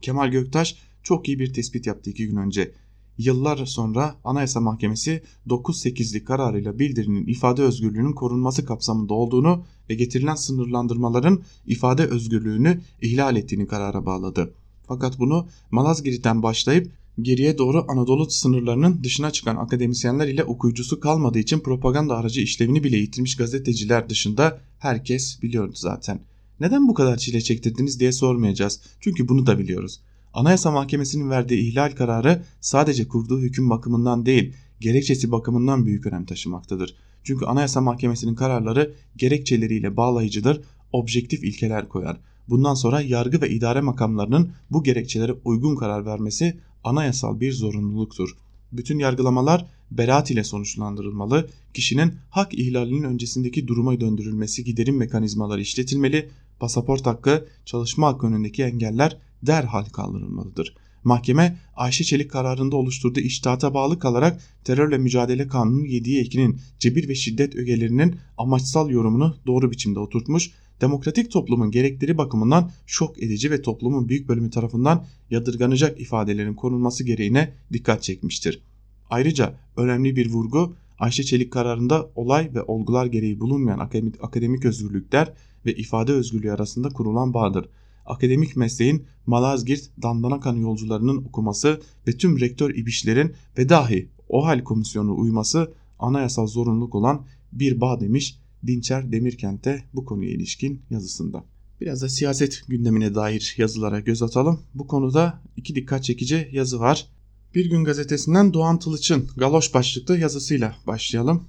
Kemal 0.02 0.28
Göktaş 0.28 0.76
çok 1.06 1.28
iyi 1.28 1.38
bir 1.38 1.52
tespit 1.52 1.86
yaptı 1.86 2.10
iki 2.10 2.26
gün 2.26 2.36
önce. 2.36 2.72
Yıllar 3.18 3.66
sonra 3.66 4.14
Anayasa 4.24 4.60
Mahkemesi 4.60 5.22
9-8'lik 5.48 6.26
kararıyla 6.26 6.78
bildirinin 6.78 7.26
ifade 7.26 7.62
özgürlüğünün 7.62 8.12
korunması 8.12 8.64
kapsamında 8.64 9.14
olduğunu 9.14 9.64
ve 9.90 9.94
getirilen 9.94 10.34
sınırlandırmaların 10.34 11.42
ifade 11.66 12.06
özgürlüğünü 12.06 12.80
ihlal 13.02 13.36
ettiğini 13.36 13.66
karara 13.66 14.06
bağladı. 14.06 14.54
Fakat 14.86 15.18
bunu 15.18 15.46
Malazgirt'ten 15.70 16.42
başlayıp 16.42 16.92
Geriye 17.22 17.58
doğru 17.58 17.84
Anadolu 17.88 18.30
sınırlarının 18.30 19.04
dışına 19.04 19.30
çıkan 19.30 19.56
akademisyenler 19.56 20.28
ile 20.28 20.44
okuyucusu 20.44 21.00
kalmadığı 21.00 21.38
için 21.38 21.60
propaganda 21.60 22.16
aracı 22.16 22.40
işlevini 22.40 22.84
bile 22.84 22.96
yitirmiş 22.96 23.36
gazeteciler 23.36 24.08
dışında 24.08 24.60
herkes 24.78 25.42
biliyordu 25.42 25.72
zaten. 25.74 26.20
Neden 26.60 26.88
bu 26.88 26.94
kadar 26.94 27.16
çile 27.16 27.40
çektirdiniz 27.40 28.00
diye 28.00 28.12
sormayacağız. 28.12 28.80
Çünkü 29.00 29.28
bunu 29.28 29.46
da 29.46 29.58
biliyoruz. 29.58 30.00
Anayasa 30.36 30.70
Mahkemesi'nin 30.70 31.30
verdiği 31.30 31.70
ihlal 31.70 31.90
kararı 31.90 32.42
sadece 32.60 33.08
kurduğu 33.08 33.40
hüküm 33.40 33.70
bakımından 33.70 34.26
değil, 34.26 34.52
gerekçesi 34.80 35.32
bakımından 35.32 35.86
büyük 35.86 36.06
önem 36.06 36.24
taşımaktadır. 36.24 36.94
Çünkü 37.24 37.44
Anayasa 37.44 37.80
Mahkemesi'nin 37.80 38.34
kararları 38.34 38.94
gerekçeleriyle 39.16 39.96
bağlayıcıdır, 39.96 40.60
objektif 40.92 41.44
ilkeler 41.44 41.88
koyar. 41.88 42.20
Bundan 42.48 42.74
sonra 42.74 43.00
yargı 43.00 43.42
ve 43.42 43.50
idare 43.50 43.80
makamlarının 43.80 44.50
bu 44.70 44.82
gerekçelere 44.82 45.32
uygun 45.44 45.76
karar 45.76 46.06
vermesi 46.06 46.56
anayasal 46.84 47.40
bir 47.40 47.52
zorunluluktur. 47.52 48.36
Bütün 48.72 48.98
yargılamalar 48.98 49.66
beraat 49.90 50.30
ile 50.30 50.44
sonuçlandırılmalı, 50.44 51.48
kişinin 51.74 52.14
hak 52.30 52.54
ihlalinin 52.54 53.02
öncesindeki 53.02 53.68
duruma 53.68 54.00
döndürülmesi 54.00 54.64
giderim 54.64 54.96
mekanizmaları 54.96 55.60
işletilmeli, 55.60 56.28
pasaport 56.60 57.06
hakkı, 57.06 57.46
çalışma 57.64 58.06
hakkı 58.06 58.26
önündeki 58.26 58.62
engeller 58.62 59.18
derhal 59.42 59.84
kaldırılmalıdır. 59.84 60.74
Mahkeme 61.06 61.58
Ayşe 61.76 62.04
Çelik 62.04 62.30
kararında 62.30 62.76
oluşturduğu 62.76 63.20
iştihata 63.20 63.74
bağlı 63.74 63.98
kalarak 63.98 64.40
terörle 64.64 64.98
mücadele 64.98 65.48
kanunun 65.48 65.84
7'ye 65.84 66.22
2'nin 66.22 66.60
cebir 66.78 67.08
ve 67.08 67.14
şiddet 67.14 67.56
ögelerinin 67.56 68.16
amaçsal 68.38 68.90
yorumunu 68.90 69.36
doğru 69.46 69.70
biçimde 69.70 69.98
oturtmuş, 69.98 70.50
demokratik 70.80 71.30
toplumun 71.30 71.70
gerekleri 71.70 72.18
bakımından 72.18 72.70
şok 72.86 73.22
edici 73.22 73.50
ve 73.50 73.62
toplumun 73.62 74.08
büyük 74.08 74.28
bölümü 74.28 74.50
tarafından 74.50 75.04
yadırganacak 75.30 76.00
ifadelerin 76.00 76.54
korunması 76.54 77.04
gereğine 77.04 77.54
dikkat 77.72 78.02
çekmiştir. 78.02 78.62
Ayrıca 79.10 79.54
önemli 79.76 80.16
bir 80.16 80.30
vurgu 80.30 80.74
Ayşe 80.98 81.24
Çelik 81.24 81.52
kararında 81.52 82.10
olay 82.14 82.50
ve 82.54 82.62
olgular 82.62 83.06
gereği 83.06 83.40
bulunmayan 83.40 83.88
akademik 84.22 84.64
özgürlükler 84.64 85.32
ve 85.66 85.74
ifade 85.74 86.12
özgürlüğü 86.12 86.52
arasında 86.52 86.88
kurulan 86.88 87.34
bağdır 87.34 87.68
akademik 88.06 88.56
mesleğin 88.56 89.06
Malazgirt 89.26 89.82
Dandanakan 90.02 90.56
yolcularının 90.56 91.16
okuması 91.16 91.80
ve 92.08 92.12
tüm 92.12 92.40
rektör 92.40 92.74
ibişlerin 92.74 93.32
ve 93.58 93.68
dahi 93.68 94.08
OHAL 94.28 94.64
komisyonu 94.64 95.16
uyması 95.16 95.72
anayasal 95.98 96.46
zorunluluk 96.46 96.94
olan 96.94 97.26
bir 97.52 97.80
bağ 97.80 98.00
demiş 98.00 98.38
Dinçer 98.66 99.12
Demirkent'te 99.12 99.84
bu 99.94 100.04
konuya 100.04 100.30
ilişkin 100.30 100.82
yazısında. 100.90 101.44
Biraz 101.80 102.02
da 102.02 102.08
siyaset 102.08 102.62
gündemine 102.68 103.14
dair 103.14 103.54
yazılara 103.58 104.00
göz 104.00 104.22
atalım. 104.22 104.60
Bu 104.74 104.86
konuda 104.86 105.42
iki 105.56 105.74
dikkat 105.74 106.04
çekici 106.04 106.48
yazı 106.52 106.80
var. 106.80 107.08
Bir 107.54 107.70
gün 107.70 107.84
gazetesinden 107.84 108.54
Doğan 108.54 108.78
Tılıç'ın 108.78 109.28
galoş 109.36 109.74
başlıklı 109.74 110.18
yazısıyla 110.18 110.76
başlayalım. 110.86 111.44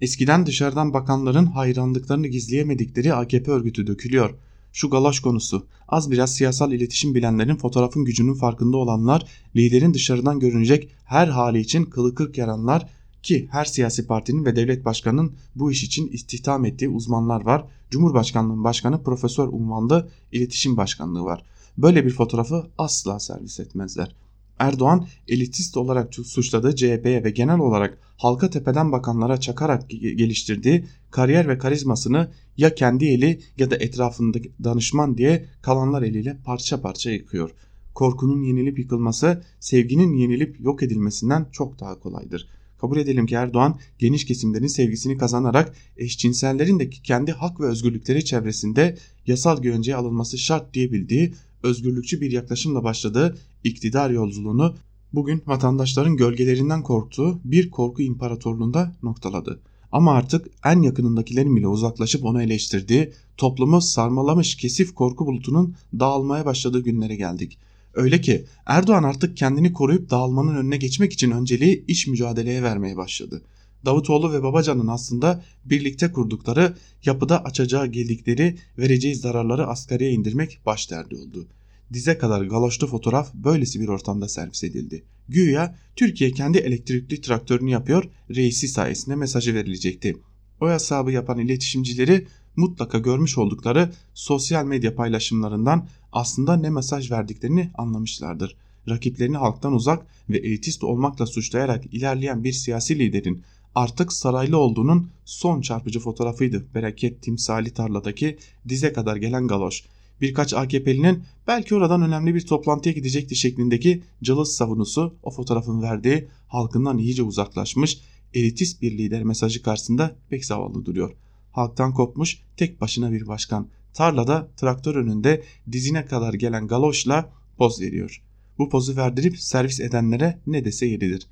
Eskiden 0.00 0.46
dışarıdan 0.46 0.94
bakanların 0.94 1.46
hayranlıklarını 1.46 2.26
gizleyemedikleri 2.26 3.14
AKP 3.14 3.50
örgütü 3.50 3.86
dökülüyor. 3.86 4.34
Şu 4.76 4.90
galaş 4.90 5.20
konusu. 5.20 5.66
Az 5.88 6.10
biraz 6.10 6.34
siyasal 6.34 6.72
iletişim 6.72 7.14
bilenlerin 7.14 7.56
fotoğrafın 7.56 8.04
gücünün 8.04 8.34
farkında 8.34 8.76
olanlar, 8.76 9.26
liderin 9.56 9.94
dışarıdan 9.94 10.40
görünecek 10.40 10.90
her 11.04 11.28
hali 11.28 11.60
için 11.60 11.84
kılı 11.84 12.14
kırk 12.14 12.38
yaranlar 12.38 12.88
ki 13.22 13.48
her 13.50 13.64
siyasi 13.64 14.06
partinin 14.06 14.44
ve 14.44 14.56
devlet 14.56 14.84
başkanının 14.84 15.34
bu 15.54 15.72
iş 15.72 15.84
için 15.84 16.08
istihdam 16.08 16.64
ettiği 16.64 16.88
uzmanlar 16.88 17.44
var. 17.44 17.64
Cumhurbaşkanlığının 17.90 18.64
başkanı 18.64 19.02
profesör 19.02 19.48
unvanlı 19.48 20.08
iletişim 20.32 20.76
başkanlığı 20.76 21.24
var. 21.24 21.42
Böyle 21.78 22.04
bir 22.04 22.10
fotoğrafı 22.10 22.66
asla 22.78 23.20
servis 23.20 23.60
etmezler. 23.60 24.14
Erdoğan 24.58 25.06
elitist 25.28 25.76
olarak 25.76 26.14
suçladığı 26.14 26.76
CHP'ye 26.76 27.24
ve 27.24 27.30
genel 27.30 27.58
olarak 27.58 27.98
halka 28.16 28.50
tepeden 28.50 28.92
bakanlara 28.92 29.40
çakarak 29.40 29.90
geliştirdiği 29.90 30.84
kariyer 31.10 31.48
ve 31.48 31.58
karizmasını 31.58 32.28
ya 32.56 32.74
kendi 32.74 33.06
eli 33.06 33.40
ya 33.58 33.70
da 33.70 33.76
etrafındaki 33.76 34.52
danışman 34.64 35.18
diye 35.18 35.46
kalanlar 35.62 36.02
eliyle 36.02 36.36
parça 36.44 36.80
parça 36.80 37.10
yıkıyor. 37.10 37.50
Korkunun 37.94 38.42
yenilip 38.42 38.78
yıkılması 38.78 39.42
sevginin 39.60 40.14
yenilip 40.14 40.60
yok 40.60 40.82
edilmesinden 40.82 41.46
çok 41.52 41.80
daha 41.80 41.98
kolaydır. 41.98 42.48
Kabul 42.80 42.96
edelim 42.98 43.26
ki 43.26 43.34
Erdoğan 43.34 43.78
geniş 43.98 44.24
kesimlerin 44.24 44.66
sevgisini 44.66 45.16
kazanarak 45.16 45.74
eşcinsellerin 45.96 46.78
de 46.78 46.90
kendi 46.90 47.32
hak 47.32 47.60
ve 47.60 47.66
özgürlükleri 47.66 48.24
çevresinde 48.24 48.96
yasal 49.26 49.62
güvenceye 49.62 49.96
alınması 49.96 50.38
şart 50.38 50.74
diyebildiği 50.74 51.34
özgürlükçü 51.66 52.20
bir 52.20 52.30
yaklaşımla 52.30 52.84
başladığı 52.84 53.38
iktidar 53.64 54.10
yolculuğunu 54.10 54.74
bugün 55.12 55.42
vatandaşların 55.46 56.16
gölgelerinden 56.16 56.82
korktuğu 56.82 57.40
bir 57.44 57.70
korku 57.70 58.02
imparatorluğunda 58.02 58.92
noktaladı. 59.02 59.60
Ama 59.92 60.12
artık 60.12 60.46
en 60.64 60.82
yakınındakilerin 60.82 61.56
bile 61.56 61.68
uzaklaşıp 61.68 62.24
onu 62.24 62.42
eleştirdiği, 62.42 63.12
toplumu 63.36 63.80
sarmalamış 63.80 64.56
kesif 64.56 64.94
korku 64.94 65.26
bulutunun 65.26 65.74
dağılmaya 65.98 66.46
başladığı 66.46 66.80
günlere 66.80 67.16
geldik. 67.16 67.58
Öyle 67.94 68.20
ki 68.20 68.44
Erdoğan 68.66 69.02
artık 69.02 69.36
kendini 69.36 69.72
koruyup 69.72 70.10
dağılmanın 70.10 70.56
önüne 70.56 70.76
geçmek 70.76 71.12
için 71.12 71.30
önceliği 71.30 71.84
iş 71.86 72.06
mücadeleye 72.06 72.62
vermeye 72.62 72.96
başladı. 72.96 73.42
Davutoğlu 73.86 74.32
ve 74.32 74.42
Babacan'ın 74.42 74.86
aslında 74.86 75.44
birlikte 75.64 76.12
kurdukları 76.12 76.76
yapıda 77.04 77.44
açacağı 77.44 77.86
geldikleri 77.86 78.56
vereceği 78.78 79.14
zararları 79.14 79.66
asgariye 79.66 80.12
indirmek 80.12 80.58
baş 80.66 80.90
derdi 80.90 81.16
oldu 81.16 81.46
dize 81.92 82.18
kadar 82.18 82.42
galoşlu 82.42 82.86
fotoğraf 82.86 83.34
böylesi 83.34 83.80
bir 83.80 83.88
ortamda 83.88 84.28
servis 84.28 84.64
edildi. 84.64 85.04
Güya 85.28 85.78
Türkiye 85.96 86.30
kendi 86.30 86.58
elektrikli 86.58 87.20
traktörünü 87.20 87.70
yapıyor, 87.70 88.04
reisi 88.30 88.68
sayesinde 88.68 89.16
mesajı 89.16 89.54
verilecekti. 89.54 90.16
O 90.60 90.70
hesabı 90.70 91.12
yapan 91.12 91.38
iletişimcileri 91.38 92.26
mutlaka 92.56 92.98
görmüş 92.98 93.38
oldukları 93.38 93.92
sosyal 94.14 94.64
medya 94.64 94.94
paylaşımlarından 94.94 95.88
aslında 96.12 96.56
ne 96.56 96.70
mesaj 96.70 97.10
verdiklerini 97.10 97.70
anlamışlardır. 97.74 98.56
Rakiplerini 98.88 99.36
halktan 99.36 99.72
uzak 99.72 100.06
ve 100.30 100.38
elitist 100.38 100.84
olmakla 100.84 101.26
suçlayarak 101.26 101.94
ilerleyen 101.94 102.44
bir 102.44 102.52
siyasi 102.52 102.98
liderin 102.98 103.42
artık 103.76 104.12
saraylı 104.12 104.58
olduğunun 104.58 105.10
son 105.24 105.60
çarpıcı 105.60 106.00
fotoğrafıydı 106.00 106.66
bereket 106.74 107.22
timsali 107.22 107.70
tarladaki 107.70 108.38
dize 108.68 108.92
kadar 108.92 109.16
gelen 109.16 109.48
galoş 109.48 109.84
birkaç 110.20 110.54
AKP'linin 110.54 111.22
belki 111.46 111.74
oradan 111.74 112.02
önemli 112.02 112.34
bir 112.34 112.46
toplantıya 112.46 112.92
gidecekti 112.92 113.36
şeklindeki 113.36 114.02
cılız 114.22 114.56
savunusu 114.56 115.14
o 115.22 115.30
fotoğrafın 115.30 115.82
verdiği 115.82 116.28
halkından 116.48 116.98
iyice 116.98 117.22
uzaklaşmış 117.22 117.98
elitist 118.34 118.82
bir 118.82 118.98
lider 118.98 119.22
mesajı 119.22 119.62
karşısında 119.62 120.16
pek 120.30 120.44
zavallı 120.44 120.84
duruyor. 120.84 121.16
Halktan 121.52 121.94
kopmuş 121.94 122.38
tek 122.56 122.80
başına 122.80 123.12
bir 123.12 123.26
başkan 123.26 123.68
tarlada 123.94 124.48
traktör 124.56 124.94
önünde 124.94 125.42
dizine 125.72 126.06
kadar 126.06 126.34
gelen 126.34 126.66
galoşla 126.66 127.30
poz 127.58 127.80
veriyor. 127.80 128.22
Bu 128.58 128.68
pozu 128.68 128.96
verdirip 128.96 129.38
servis 129.38 129.80
edenlere 129.80 130.38
ne 130.46 130.64
dese 130.64 130.86
yeridir. 130.86 131.26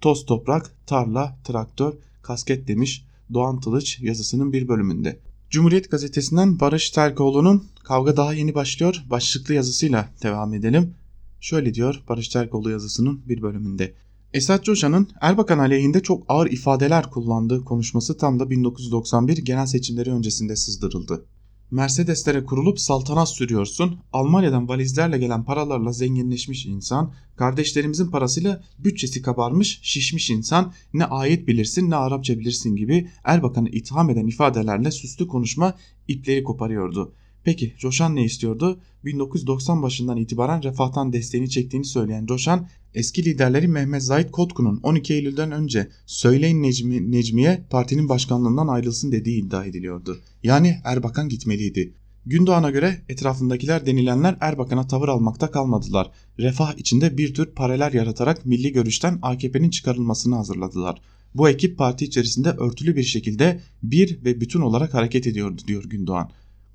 Toz 0.00 0.26
toprak, 0.26 0.76
tarla, 0.86 1.38
traktör, 1.44 1.92
kasket 2.22 2.68
demiş 2.68 3.04
Doğan 3.34 3.60
Tılıç 3.60 4.00
yazısının 4.00 4.52
bir 4.52 4.68
bölümünde. 4.68 5.20
Cumhuriyet 5.50 5.90
gazetesinden 5.90 6.60
Barış 6.60 6.90
Terkoğlu'nun 6.90 7.64
Kavga 7.84 8.16
daha 8.16 8.34
yeni 8.34 8.54
başlıyor 8.54 9.04
başlıklı 9.10 9.54
yazısıyla 9.54 10.08
devam 10.22 10.54
edelim. 10.54 10.94
Şöyle 11.40 11.74
diyor 11.74 12.02
Barış 12.08 12.28
Terkoğlu 12.28 12.70
yazısının 12.70 13.28
bir 13.28 13.42
bölümünde. 13.42 13.94
Esat 14.32 14.64
Coşan'ın 14.64 15.08
Erbakan 15.20 15.58
aleyhinde 15.58 16.02
çok 16.02 16.24
ağır 16.28 16.50
ifadeler 16.50 17.10
kullandığı 17.10 17.64
konuşması 17.64 18.16
tam 18.16 18.40
da 18.40 18.50
1991 18.50 19.36
genel 19.36 19.66
seçimleri 19.66 20.10
öncesinde 20.12 20.56
sızdırıldı. 20.56 21.24
Mercedeslere 21.70 22.44
kurulup 22.44 22.80
saltanat 22.80 23.28
sürüyorsun. 23.28 23.98
Almanya'dan 24.12 24.68
valizlerle 24.68 25.18
gelen 25.18 25.44
paralarla 25.44 25.92
zenginleşmiş 25.92 26.66
insan, 26.66 27.12
kardeşlerimizin 27.36 28.10
parasıyla 28.10 28.62
bütçesi 28.78 29.22
kabarmış, 29.22 29.80
şişmiş 29.82 30.30
insan, 30.30 30.72
ne 30.94 31.04
ayet 31.04 31.48
bilirsin 31.48 31.90
ne 31.90 31.96
Arapça 31.96 32.38
bilirsin 32.38 32.76
gibi 32.76 33.08
Erbakan'ı 33.24 33.68
itham 33.68 34.10
eden 34.10 34.26
ifadelerle 34.26 34.90
süslü 34.90 35.26
konuşma 35.26 35.74
ipleri 36.08 36.42
koparıyordu. 36.42 37.14
Peki 37.44 37.74
Coşan 37.78 38.16
ne 38.16 38.24
istiyordu? 38.24 38.80
1990 39.04 39.82
başından 39.82 40.16
itibaren 40.16 40.62
refahtan 40.62 41.12
desteğini 41.12 41.50
çektiğini 41.50 41.84
söyleyen 41.84 42.26
Coşan, 42.26 42.68
eski 42.94 43.24
liderleri 43.24 43.68
Mehmet 43.68 44.02
Zahit 44.02 44.30
Kotku'nun 44.30 44.80
12 44.82 45.14
Eylül'den 45.14 45.52
önce 45.52 45.88
Söyleyin 46.06 46.62
Necmi, 46.62 47.12
Necmi'ye 47.12 47.66
partinin 47.70 48.08
başkanlığından 48.08 48.68
ayrılsın 48.68 49.12
dediği 49.12 49.44
iddia 49.44 49.64
ediliyordu. 49.64 50.20
Yani 50.42 50.76
Erbakan 50.84 51.28
gitmeliydi. 51.28 51.94
Gündoğan'a 52.26 52.70
göre 52.70 53.02
etrafındakiler 53.08 53.86
denilenler 53.86 54.36
Erbakan'a 54.40 54.86
tavır 54.86 55.08
almakta 55.08 55.50
kalmadılar. 55.50 56.10
Refah 56.38 56.74
içinde 56.78 57.18
bir 57.18 57.34
tür 57.34 57.46
paralel 57.46 57.94
yaratarak 57.94 58.46
milli 58.46 58.72
görüşten 58.72 59.18
AKP'nin 59.22 59.70
çıkarılmasını 59.70 60.34
hazırladılar. 60.34 61.00
Bu 61.34 61.48
ekip 61.48 61.78
parti 61.78 62.04
içerisinde 62.04 62.50
örtülü 62.50 62.96
bir 62.96 63.02
şekilde 63.02 63.60
bir 63.82 64.24
ve 64.24 64.40
bütün 64.40 64.60
olarak 64.60 64.94
hareket 64.94 65.26
ediyordu 65.26 65.62
diyor 65.66 65.84
Gündoğan. 65.84 66.30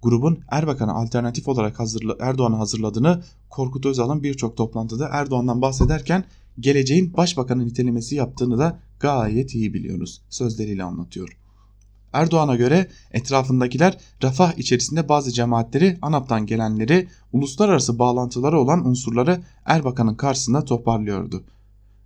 Grubun 0.05 0.39
Erbakan'a 0.51 0.93
alternatif 0.93 1.47
olarak 1.47 1.79
hazırla, 1.79 2.15
Erdoğan'a 2.19 2.59
hazırladığını 2.59 3.23
Korkut 3.49 3.85
Özal'ın 3.85 4.23
birçok 4.23 4.57
toplantıda 4.57 5.09
Erdoğan'dan 5.11 5.61
bahsederken 5.61 6.23
geleceğin 6.59 7.13
başbakanı 7.13 7.65
nitelemesi 7.65 8.15
yaptığını 8.15 8.57
da 8.57 8.79
gayet 8.99 9.55
iyi 9.55 9.73
biliyoruz 9.73 10.21
sözleriyle 10.29 10.83
anlatıyor. 10.83 11.37
Erdoğan'a 12.13 12.55
göre 12.55 12.87
etrafındakiler 13.11 13.97
refah 14.23 14.57
içerisinde 14.57 15.09
bazı 15.09 15.31
cemaatleri, 15.31 15.97
ANAP'tan 16.01 16.45
gelenleri, 16.45 17.07
uluslararası 17.33 17.99
bağlantıları 17.99 18.59
olan 18.59 18.87
unsurları 18.87 19.41
Erbakan'ın 19.65 20.15
karşısında 20.15 20.65
toparlıyordu. 20.65 21.43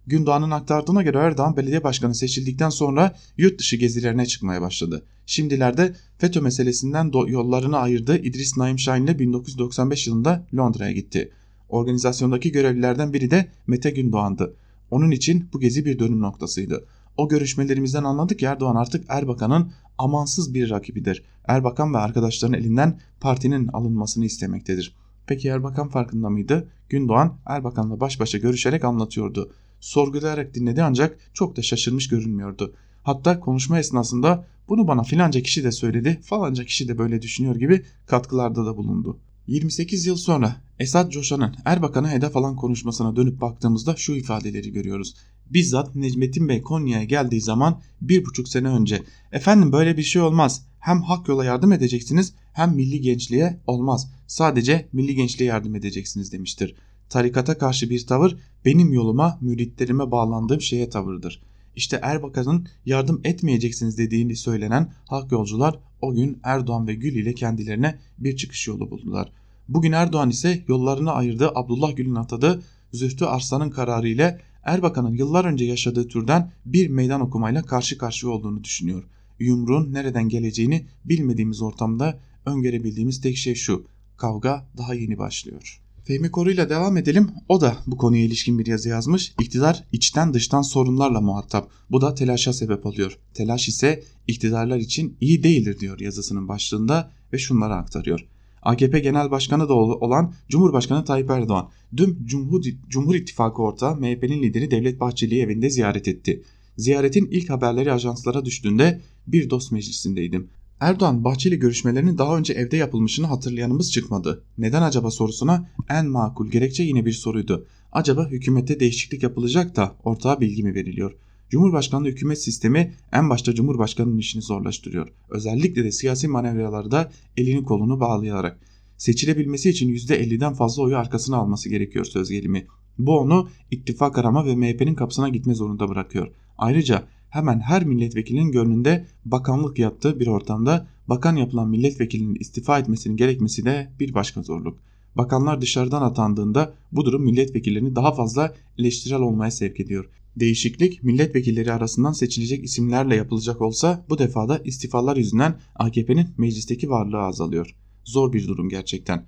Gündoğan'ın 0.09 0.51
aktardığına 0.51 1.01
göre 1.01 1.17
Erdoğan 1.17 1.57
belediye 1.57 1.83
başkanı 1.83 2.15
seçildikten 2.15 2.69
sonra 2.69 3.15
yurt 3.37 3.59
dışı 3.59 3.75
gezilerine 3.75 4.25
çıkmaya 4.25 4.61
başladı. 4.61 5.05
Şimdilerde 5.25 5.95
FETÖ 6.17 6.41
meselesinden 6.41 7.11
yollarını 7.27 7.77
ayırdığı 7.77 8.17
İdris 8.17 8.57
Naim 8.57 8.79
Şahin 8.79 9.05
ile 9.05 9.19
1995 9.19 10.07
yılında 10.07 10.45
Londra'ya 10.55 10.91
gitti. 10.91 11.31
Organizasyondaki 11.69 12.51
görevlilerden 12.51 13.13
biri 13.13 13.31
de 13.31 13.51
Mete 13.67 13.89
Gündoğan'dı. 13.89 14.55
Onun 14.91 15.11
için 15.11 15.49
bu 15.53 15.59
gezi 15.59 15.85
bir 15.85 15.99
dönüm 15.99 16.21
noktasıydı. 16.21 16.85
O 17.17 17.29
görüşmelerimizden 17.29 18.03
anladık 18.03 18.39
ki 18.39 18.45
Erdoğan 18.45 18.75
artık 18.75 19.05
Erbakan'ın 19.09 19.71
amansız 19.97 20.53
bir 20.53 20.69
rakibidir. 20.69 21.23
Erbakan 21.47 21.93
ve 21.93 21.97
arkadaşlarının 21.97 22.57
elinden 22.57 22.99
partinin 23.19 23.67
alınmasını 23.67 24.25
istemektedir. 24.25 24.95
Peki 25.27 25.47
Erbakan 25.47 25.89
farkında 25.89 26.29
mıydı? 26.29 26.67
Gündoğan 26.89 27.37
Erbakan'la 27.45 27.99
baş 27.99 28.19
başa 28.19 28.37
görüşerek 28.37 28.83
anlatıyordu. 28.83 29.51
Sorgulayarak 29.79 30.53
dinledi 30.55 30.83
ancak 30.83 31.17
çok 31.33 31.57
da 31.57 31.61
şaşırmış 31.61 32.07
görünmüyordu. 32.07 32.73
Hatta 33.03 33.39
konuşma 33.39 33.79
esnasında 33.79 34.45
bunu 34.69 34.87
bana 34.87 35.03
filanca 35.03 35.41
kişi 35.41 35.63
de 35.63 35.71
söyledi, 35.71 36.19
falanca 36.23 36.65
kişi 36.65 36.87
de 36.87 36.97
böyle 36.97 37.21
düşünüyor 37.21 37.55
gibi 37.55 37.85
katkılarda 38.05 38.65
da 38.65 38.77
bulundu. 38.77 39.17
28 39.47 40.05
yıl 40.05 40.15
sonra 40.15 40.55
Esat 40.79 41.11
Coşan'ın 41.11 41.55
Erbakan'a 41.65 42.11
hedef 42.11 42.37
alan 42.37 42.55
konuşmasına 42.55 43.15
dönüp 43.15 43.41
baktığımızda 43.41 43.95
şu 43.95 44.13
ifadeleri 44.13 44.71
görüyoruz. 44.71 45.13
Bizzat 45.49 45.95
Necmettin 45.95 46.49
Bey 46.49 46.61
Konya'ya 46.61 47.03
geldiği 47.03 47.41
zaman 47.41 47.81
bir 48.01 48.25
buçuk 48.25 48.47
sene 48.47 48.67
önce 48.67 49.03
efendim 49.31 49.71
böyle 49.71 49.97
bir 49.97 50.03
şey 50.03 50.21
olmaz 50.21 50.65
hem 50.79 51.01
hak 51.01 51.27
yola 51.27 51.45
yardım 51.45 51.71
edeceksiniz 51.71 52.33
hem 52.53 52.75
milli 52.75 53.01
gençliğe 53.01 53.59
olmaz 53.67 54.11
sadece 54.27 54.89
milli 54.93 55.15
gençliğe 55.15 55.49
yardım 55.49 55.75
edeceksiniz 55.75 56.31
demiştir. 56.31 56.75
Tarikata 57.09 57.57
karşı 57.57 57.89
bir 57.89 58.07
tavır 58.07 58.37
benim 58.65 58.93
yoluma 58.93 59.37
müritlerime 59.41 60.11
bağlandığım 60.11 60.61
şeye 60.61 60.89
tavırdır. 60.89 61.41
İşte 61.75 61.99
Erbakan'ın 62.03 62.67
yardım 62.85 63.21
etmeyeceksiniz 63.23 63.97
dediğini 63.97 64.35
söylenen 64.35 64.93
hak 65.05 65.31
yolcular 65.31 65.79
o 66.01 66.13
gün 66.13 66.39
Erdoğan 66.43 66.87
ve 66.87 66.93
Gül 66.93 67.15
ile 67.15 67.33
kendilerine 67.33 67.99
bir 68.17 68.35
çıkış 68.35 68.67
yolu 68.67 68.91
buldular. 68.91 69.31
Bugün 69.67 69.91
Erdoğan 69.91 70.29
ise 70.29 70.63
yollarını 70.67 71.11
ayırdığı 71.11 71.51
Abdullah 71.55 71.95
Gül'ün 71.95 72.15
atadığı 72.15 72.63
Zühtü 72.93 73.25
Arslan'ın 73.25 73.69
kararı 73.69 74.09
ile 74.09 74.41
Erbakan'ın 74.63 75.13
yıllar 75.13 75.45
önce 75.45 75.65
yaşadığı 75.65 76.07
türden 76.07 76.51
bir 76.65 76.89
meydan 76.89 77.21
okumayla 77.21 77.63
karşı 77.63 77.97
karşıya 77.97 78.31
olduğunu 78.31 78.63
düşünüyor. 78.63 79.03
Yumruğun 79.39 79.93
nereden 79.93 80.29
geleceğini 80.29 80.85
bilmediğimiz 81.05 81.61
ortamda 81.61 82.19
öngörebildiğimiz 82.45 83.21
tek 83.21 83.37
şey 83.37 83.55
şu. 83.55 83.85
Kavga 84.17 84.65
daha 84.77 84.93
yeni 84.93 85.17
başlıyor. 85.17 85.81
Fehmi 86.09 86.31
Koru'yla 86.31 86.69
devam 86.69 86.97
edelim. 86.97 87.31
O 87.49 87.61
da 87.61 87.77
bu 87.87 87.97
konuya 87.97 88.23
ilişkin 88.23 88.59
bir 88.59 88.65
yazı 88.65 88.89
yazmış. 88.89 89.33
İktidar 89.39 89.83
içten 89.91 90.33
dıştan 90.33 90.61
sorunlarla 90.61 91.21
muhatap. 91.21 91.69
Bu 91.91 92.01
da 92.01 92.15
telaşa 92.15 92.53
sebep 92.53 92.85
oluyor. 92.85 93.19
Telaş 93.33 93.67
ise 93.67 94.03
iktidarlar 94.27 94.77
için 94.77 95.17
iyi 95.21 95.43
değildir 95.43 95.79
diyor 95.79 95.99
yazısının 95.99 96.47
başlığında 96.47 97.11
ve 97.33 97.37
şunları 97.37 97.73
aktarıyor. 97.73 98.27
AKP 98.61 98.99
Genel 98.99 99.31
Başkanı 99.31 99.69
da 99.69 99.73
olan 99.73 100.33
Cumhurbaşkanı 100.49 101.05
Tayyip 101.05 101.29
Erdoğan 101.29 101.69
dün 101.97 102.17
Cumhur, 102.25 102.63
Cumhur 102.89 103.15
İttifakı 103.15 103.61
ortağı 103.61 103.95
MHP'nin 103.95 104.43
lideri 104.43 104.71
Devlet 104.71 104.99
Bahçeli'yi 104.99 105.41
evinde 105.41 105.69
ziyaret 105.69 106.07
etti. 106.07 106.43
Ziyaretin 106.77 107.27
ilk 107.31 107.49
haberleri 107.49 107.91
ajanslara 107.91 108.45
düştüğünde 108.45 109.01
bir 109.27 109.49
dost 109.49 109.71
meclisindeydim. 109.71 110.49
Erdoğan 110.79 111.23
Bahçeli 111.23 111.59
görüşmelerinin 111.59 112.17
daha 112.17 112.37
önce 112.37 112.53
evde 112.53 112.77
yapılmışını 112.77 113.27
hatırlayanımız 113.27 113.91
çıkmadı. 113.91 114.43
Neden 114.57 114.81
acaba 114.81 115.11
sorusuna 115.11 115.69
en 115.89 116.05
makul 116.05 116.47
gerekçe 116.47 116.83
yine 116.83 117.05
bir 117.05 117.11
soruydu. 117.11 117.67
Acaba 117.91 118.27
hükümette 118.29 118.79
değişiklik 118.79 119.23
yapılacak 119.23 119.75
da 119.75 119.95
ortağa 120.03 120.41
bilgi 120.41 120.63
mi 120.63 120.75
veriliyor? 120.75 121.15
Cumhurbaşkanlığı 121.49 122.07
hükümet 122.07 122.41
sistemi 122.41 122.93
en 123.11 123.29
başta 123.29 123.55
Cumhurbaşkanı'nın 123.55 124.17
işini 124.17 124.41
zorlaştırıyor. 124.41 125.07
Özellikle 125.29 125.83
de 125.83 125.91
siyasi 125.91 126.27
manevralarda 126.27 127.11
elini 127.37 127.63
kolunu 127.63 127.99
bağlayarak. 127.99 128.59
Seçilebilmesi 128.97 129.69
için 129.69 129.89
%50'den 129.95 130.53
fazla 130.53 130.83
oyu 130.83 130.97
arkasına 130.97 131.37
alması 131.37 131.69
gerekiyor 131.69 132.05
söz 132.05 132.29
gelimi. 132.29 132.67
Bu 132.97 133.19
onu 133.19 133.49
ittifak 133.71 134.17
arama 134.17 134.45
ve 134.45 134.55
MHP'nin 134.55 134.95
kapısına 134.95 135.29
gitme 135.29 135.53
zorunda 135.53 135.89
bırakıyor. 135.89 136.27
Ayrıca 136.57 137.03
hemen 137.29 137.59
her 137.59 137.85
milletvekilinin 137.85 138.51
gönlünde 138.51 139.05
bakanlık 139.25 139.79
yaptığı 139.79 140.19
bir 140.19 140.27
ortamda 140.27 140.87
bakan 141.07 141.35
yapılan 141.35 141.69
milletvekilinin 141.69 142.35
istifa 142.35 142.79
etmesinin 142.79 143.17
gerekmesi 143.17 143.65
de 143.65 143.91
bir 143.99 144.13
başka 144.13 144.41
zorluk. 144.41 144.77
Bakanlar 145.15 145.61
dışarıdan 145.61 146.01
atandığında 146.01 146.73
bu 146.91 147.05
durum 147.05 147.23
milletvekillerini 147.23 147.95
daha 147.95 148.11
fazla 148.11 148.53
eleştirel 148.77 149.19
olmaya 149.19 149.51
sevk 149.51 149.79
ediyor. 149.79 150.09
Değişiklik 150.35 151.03
milletvekilleri 151.03 151.73
arasından 151.73 152.11
seçilecek 152.11 152.63
isimlerle 152.63 153.15
yapılacak 153.15 153.61
olsa 153.61 154.05
bu 154.09 154.19
defada 154.19 154.57
istifalar 154.57 155.17
yüzünden 155.17 155.59
AKP'nin 155.75 156.27
meclisteki 156.37 156.89
varlığı 156.89 157.21
azalıyor. 157.21 157.75
Zor 158.03 158.33
bir 158.33 158.47
durum 158.47 158.69
gerçekten. 158.69 159.25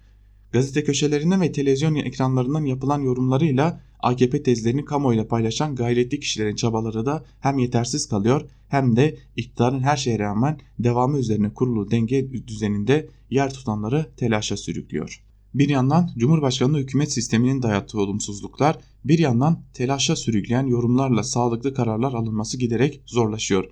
Gazete 0.51 0.83
köşelerinden 0.83 1.41
ve 1.41 1.51
televizyon 1.51 1.95
ekranlarından 1.95 2.65
yapılan 2.65 3.01
yorumlarıyla 3.01 3.81
AKP 3.99 4.43
tezlerini 4.43 4.85
kamuoyuyla 4.85 5.27
paylaşan 5.27 5.75
gayretli 5.75 6.19
kişilerin 6.19 6.55
çabaları 6.55 7.05
da 7.05 7.23
hem 7.39 7.57
yetersiz 7.57 8.09
kalıyor 8.09 8.49
hem 8.69 8.95
de 8.95 9.17
iktidarın 9.35 9.79
her 9.79 9.97
şeye 9.97 10.19
rağmen 10.19 10.59
devamı 10.79 11.19
üzerine 11.19 11.53
kurulu 11.53 11.91
denge 11.91 12.47
düzeninde 12.47 13.09
yer 13.29 13.53
tutanları 13.53 14.05
telaşa 14.17 14.57
sürüklüyor. 14.57 15.23
Bir 15.53 15.69
yandan 15.69 16.09
Cumhurbaşkanlığı 16.17 16.79
hükümet 16.79 17.11
sisteminin 17.11 17.61
dayattığı 17.61 17.99
olumsuzluklar, 17.99 18.77
bir 19.05 19.19
yandan 19.19 19.63
telaşa 19.73 20.15
sürükleyen 20.15 20.67
yorumlarla 20.67 21.23
sağlıklı 21.23 21.73
kararlar 21.73 22.13
alınması 22.13 22.57
giderek 22.57 23.01
zorlaşıyor. 23.05 23.65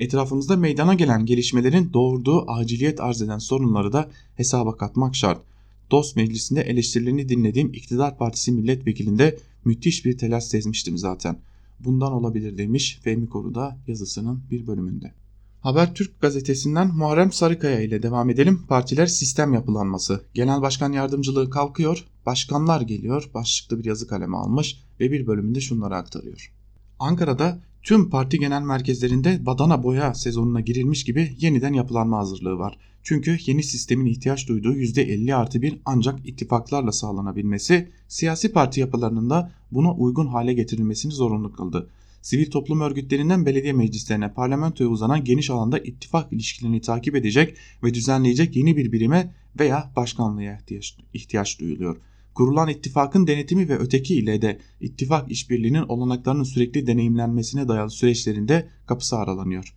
Etrafımızda 0.00 0.56
meydana 0.56 0.94
gelen 0.94 1.26
gelişmelerin 1.26 1.92
doğurduğu 1.92 2.50
aciliyet 2.50 3.00
arz 3.00 3.22
eden 3.22 3.38
sorunları 3.38 3.92
da 3.92 4.10
hesaba 4.36 4.76
katmak 4.76 5.16
şart. 5.16 5.51
Dost 5.92 6.16
meclisinde 6.16 6.60
eleştirilerini 6.60 7.28
dinlediğim 7.28 7.72
iktidar 7.72 8.18
partisi 8.18 8.52
milletvekilinde 8.52 9.38
müthiş 9.64 10.04
bir 10.04 10.18
telaş 10.18 10.44
sezmiştim 10.44 10.98
zaten. 10.98 11.38
Bundan 11.80 12.12
olabilir 12.12 12.58
demiş 12.58 13.00
Fehmi 13.02 13.28
Koru'da 13.28 13.78
yazısının 13.86 14.42
bir 14.50 14.66
bölümünde. 14.66 15.12
Habertürk 15.60 16.20
gazetesinden 16.20 16.96
Muharrem 16.96 17.32
Sarıkaya 17.32 17.80
ile 17.80 18.02
devam 18.02 18.30
edelim. 18.30 18.62
Partiler 18.68 19.06
sistem 19.06 19.52
yapılanması. 19.52 20.24
Genel 20.34 20.62
başkan 20.62 20.92
yardımcılığı 20.92 21.50
kalkıyor, 21.50 22.04
başkanlar 22.26 22.80
geliyor. 22.80 23.30
Başlıklı 23.34 23.78
bir 23.78 23.84
yazı 23.84 24.06
kalemi 24.06 24.36
almış 24.36 24.80
ve 25.00 25.12
bir 25.12 25.26
bölümünde 25.26 25.60
şunları 25.60 25.96
aktarıyor. 25.96 26.52
Ankara'da 26.98 27.58
tüm 27.82 28.10
parti 28.10 28.38
genel 28.38 28.62
merkezlerinde 28.62 29.46
badana 29.46 29.82
boya 29.82 30.14
sezonuna 30.14 30.60
girilmiş 30.60 31.04
gibi 31.04 31.36
yeniden 31.40 31.72
yapılanma 31.72 32.18
hazırlığı 32.18 32.58
var. 32.58 32.78
Çünkü 33.02 33.38
yeni 33.46 33.62
sistemin 33.62 34.06
ihtiyaç 34.06 34.48
duyduğu 34.48 34.74
%50 34.74 35.34
artı 35.34 35.62
1 35.62 35.78
ancak 35.84 36.28
ittifaklarla 36.28 36.92
sağlanabilmesi 36.92 37.88
siyasi 38.08 38.52
parti 38.52 38.80
yapılarının 38.80 39.30
da 39.30 39.52
buna 39.72 39.92
uygun 39.92 40.26
hale 40.26 40.52
getirilmesini 40.52 41.12
zorunlu 41.12 41.52
kıldı. 41.52 41.88
Sivil 42.22 42.50
toplum 42.50 42.80
örgütlerinden 42.80 43.46
belediye 43.46 43.72
meclislerine 43.72 44.32
parlamentoya 44.32 44.90
uzanan 44.90 45.24
geniş 45.24 45.50
alanda 45.50 45.78
ittifak 45.78 46.32
ilişkilerini 46.32 46.80
takip 46.80 47.14
edecek 47.14 47.56
ve 47.82 47.94
düzenleyecek 47.94 48.56
yeni 48.56 48.76
bir 48.76 48.92
birime 48.92 49.34
veya 49.58 49.92
başkanlığa 49.96 50.54
ihtiyaç, 50.54 50.96
ihtiyaç 51.14 51.60
duyuluyor. 51.60 51.96
Kurulan 52.34 52.68
ittifakın 52.68 53.26
denetimi 53.26 53.68
ve 53.68 53.78
öteki 53.78 54.14
ile 54.14 54.42
de 54.42 54.58
ittifak 54.80 55.30
işbirliğinin 55.30 55.82
olanaklarının 55.88 56.42
sürekli 56.42 56.86
deneyimlenmesine 56.86 57.68
dayalı 57.68 57.90
süreçlerinde 57.90 58.68
kapısı 58.86 59.16
aralanıyor. 59.16 59.74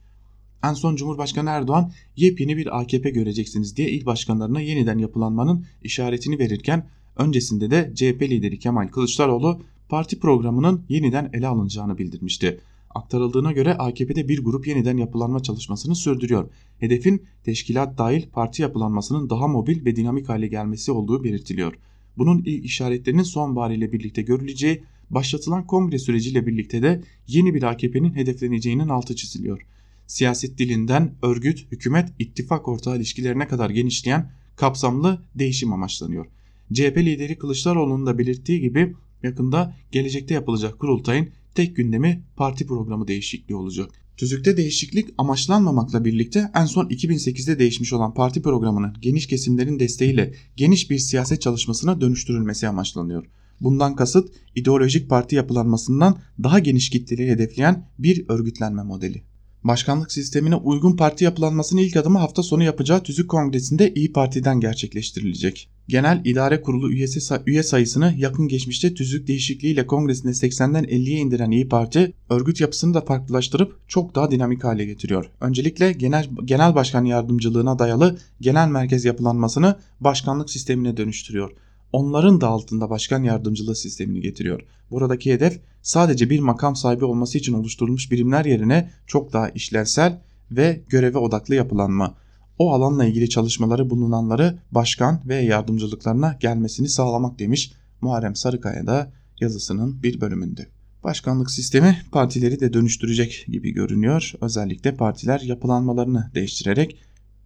En 0.64 0.74
son 0.74 0.96
Cumhurbaşkanı 0.96 1.50
Erdoğan 1.50 1.92
yepyeni 2.16 2.58
bir 2.58 2.80
AKP 2.80 3.10
göreceksiniz 3.10 3.78
diye 3.78 3.90
il 3.92 4.06
başkanlarına 4.06 4.62
yeniden 4.62 4.98
yapılanmanın 4.98 5.66
işaretini 5.84 6.40
verirken 6.40 6.88
öncesinde 7.18 7.72
de 7.72 7.92
CHP 7.96 8.22
lideri 8.22 8.60
Kemal 8.60 8.88
Kılıçdaroğlu 8.88 9.62
parti 9.90 10.20
programının 10.20 10.86
yeniden 10.90 11.30
ele 11.34 11.48
alınacağını 11.48 11.98
bildirmişti. 11.98 12.60
Aktarıldığına 12.90 13.52
göre 13.52 13.74
AKP'de 13.74 14.30
bir 14.30 14.44
grup 14.44 14.68
yeniden 14.68 14.98
yapılanma 14.98 15.44
çalışmasını 15.44 15.96
sürdürüyor. 15.96 16.50
Hedefin 16.80 17.24
teşkilat 17.44 17.98
dahil 17.98 18.30
parti 18.30 18.62
yapılanmasının 18.62 19.30
daha 19.30 19.48
mobil 19.48 19.86
ve 19.86 19.96
dinamik 19.96 20.30
hale 20.30 20.48
gelmesi 20.48 20.92
olduğu 20.92 21.24
belirtiliyor. 21.24 21.74
Bunun 22.18 22.44
ilk 22.46 22.66
işaretlerinin 22.66 23.24
sonbahar 23.24 23.72
ile 23.72 23.92
birlikte 23.92 24.22
görüleceği, 24.22 24.84
başlatılan 25.10 25.68
kongre 25.68 26.00
süreciyle 26.00 26.48
birlikte 26.48 26.82
de 26.82 27.02
yeni 27.28 27.54
bir 27.54 27.64
AKP'nin 27.64 28.16
hedefleneceğinin 28.16 28.90
altı 28.90 29.16
çiziliyor. 29.16 29.62
Siyaset 30.08 30.58
dilinden 30.58 31.14
örgüt, 31.22 31.72
hükümet, 31.72 32.10
ittifak 32.20 32.68
ortağı 32.68 32.98
ilişkilerine 32.98 33.48
kadar 33.48 33.70
genişleyen 33.70 34.32
kapsamlı 34.56 35.22
değişim 35.36 35.74
amaçlanıyor. 35.74 36.26
CHP 36.74 36.98
lideri 36.98 37.38
Kılıçdaroğlu'nun 37.38 38.06
da 38.06 38.18
belirttiği 38.18 38.62
gibi 38.62 38.94
yakında 39.24 39.76
gelecekte 39.92 40.34
yapılacak 40.34 40.80
kurultayın 40.80 41.30
tek 41.56 41.76
gündemi 41.76 42.24
parti 42.36 42.68
programı 42.68 43.08
değişikliği 43.08 43.56
olacak. 43.56 44.05
Tüzükte 44.18 44.58
değişiklik 44.58 45.10
amaçlanmamakla 45.18 46.06
birlikte 46.06 46.52
en 46.56 46.66
son 46.66 46.86
2008'de 46.86 47.60
değişmiş 47.60 47.94
olan 47.94 48.14
parti 48.14 48.42
programının 48.42 48.94
geniş 49.02 49.28
kesimlerin 49.28 49.80
desteğiyle 49.80 50.34
geniş 50.56 50.90
bir 50.90 50.98
siyaset 50.98 51.42
çalışmasına 51.42 52.02
dönüştürülmesi 52.02 52.68
amaçlanıyor. 52.68 53.26
Bundan 53.62 53.96
kasıt 53.96 54.30
ideolojik 54.56 55.10
parti 55.10 55.36
yapılanmasından 55.36 56.18
daha 56.44 56.60
geniş 56.60 56.90
kitleleri 56.90 57.32
hedefleyen 57.32 57.90
bir 58.00 58.26
örgütlenme 58.30 58.84
modeli. 58.84 59.24
Başkanlık 59.66 60.12
sistemine 60.12 60.56
uygun 60.56 60.96
parti 60.96 61.24
yapılanmasının 61.24 61.82
ilk 61.82 61.98
adımı 61.98 62.20
hafta 62.20 62.44
sonu 62.44 62.64
yapacağı 62.64 63.04
Tüzük 63.04 63.30
Kongresi'nde 63.30 63.94
İyi 63.94 64.14
Parti'den 64.14 64.60
gerçekleştirilecek. 64.60 65.70
Genel 65.88 66.22
İdare 66.26 66.62
Kurulu 66.62 66.92
üyesi 66.92 67.36
üye 67.46 67.64
sayısını 67.64 68.14
yakın 68.18 68.48
geçmişte 68.48 68.94
tüzük 68.94 69.28
değişikliğiyle 69.28 69.88
kongresinde 69.88 70.32
80'den 70.32 70.84
50'ye 70.84 71.18
indiren 71.18 71.52
İyi 71.52 71.70
Parti, 71.70 72.14
örgüt 72.30 72.62
yapısını 72.62 72.94
da 72.94 73.02
farklılaştırıp 73.02 73.80
çok 73.88 74.16
daha 74.16 74.32
dinamik 74.32 74.64
hale 74.64 74.86
getiriyor. 74.86 75.32
Öncelikle 75.42 75.92
genel, 75.92 76.30
genel 76.46 76.76
başkan 76.76 77.06
yardımcılığına 77.06 77.80
dayalı 77.80 78.18
genel 78.42 78.68
merkez 78.68 79.06
yapılanmasını 79.06 79.76
başkanlık 80.00 80.50
sistemine 80.50 80.98
dönüştürüyor 80.98 81.52
onların 81.96 82.42
da 82.42 82.48
altında 82.48 82.90
başkan 82.90 83.24
yardımcılığı 83.24 83.76
sistemini 83.76 84.22
getiriyor. 84.22 84.62
Buradaki 84.92 85.34
hedef 85.34 85.62
sadece 85.82 86.30
bir 86.30 86.40
makam 86.40 86.76
sahibi 86.76 87.06
olması 87.06 87.38
için 87.38 87.54
oluşturulmuş 87.54 88.12
birimler 88.12 88.46
yerine 88.46 88.92
çok 89.08 89.34
daha 89.34 89.50
işlevsel 89.50 90.22
ve 90.52 90.84
göreve 90.90 91.18
odaklı 91.18 91.56
yapılanma. 91.56 92.16
O 92.60 92.74
alanla 92.74 93.06
ilgili 93.06 93.30
çalışmaları 93.30 93.90
bulunanları 93.90 94.60
başkan 94.72 95.22
ve 95.26 95.36
yardımcılıklarına 95.36 96.38
gelmesini 96.40 96.90
sağlamak 96.90 97.40
demiş 97.40 97.74
Muharrem 98.02 98.36
Sarıkaya 98.36 98.88
da 98.88 99.12
yazısının 99.42 100.04
bir 100.04 100.22
bölümünde. 100.22 100.68
Başkanlık 101.04 101.52
sistemi 101.52 102.02
partileri 102.12 102.60
de 102.60 102.74
dönüştürecek 102.74 103.46
gibi 103.48 103.72
görünüyor. 103.72 104.34
Özellikle 104.42 104.96
partiler 104.96 105.40
yapılanmalarını 105.40 106.32
değiştirerek 106.36 106.98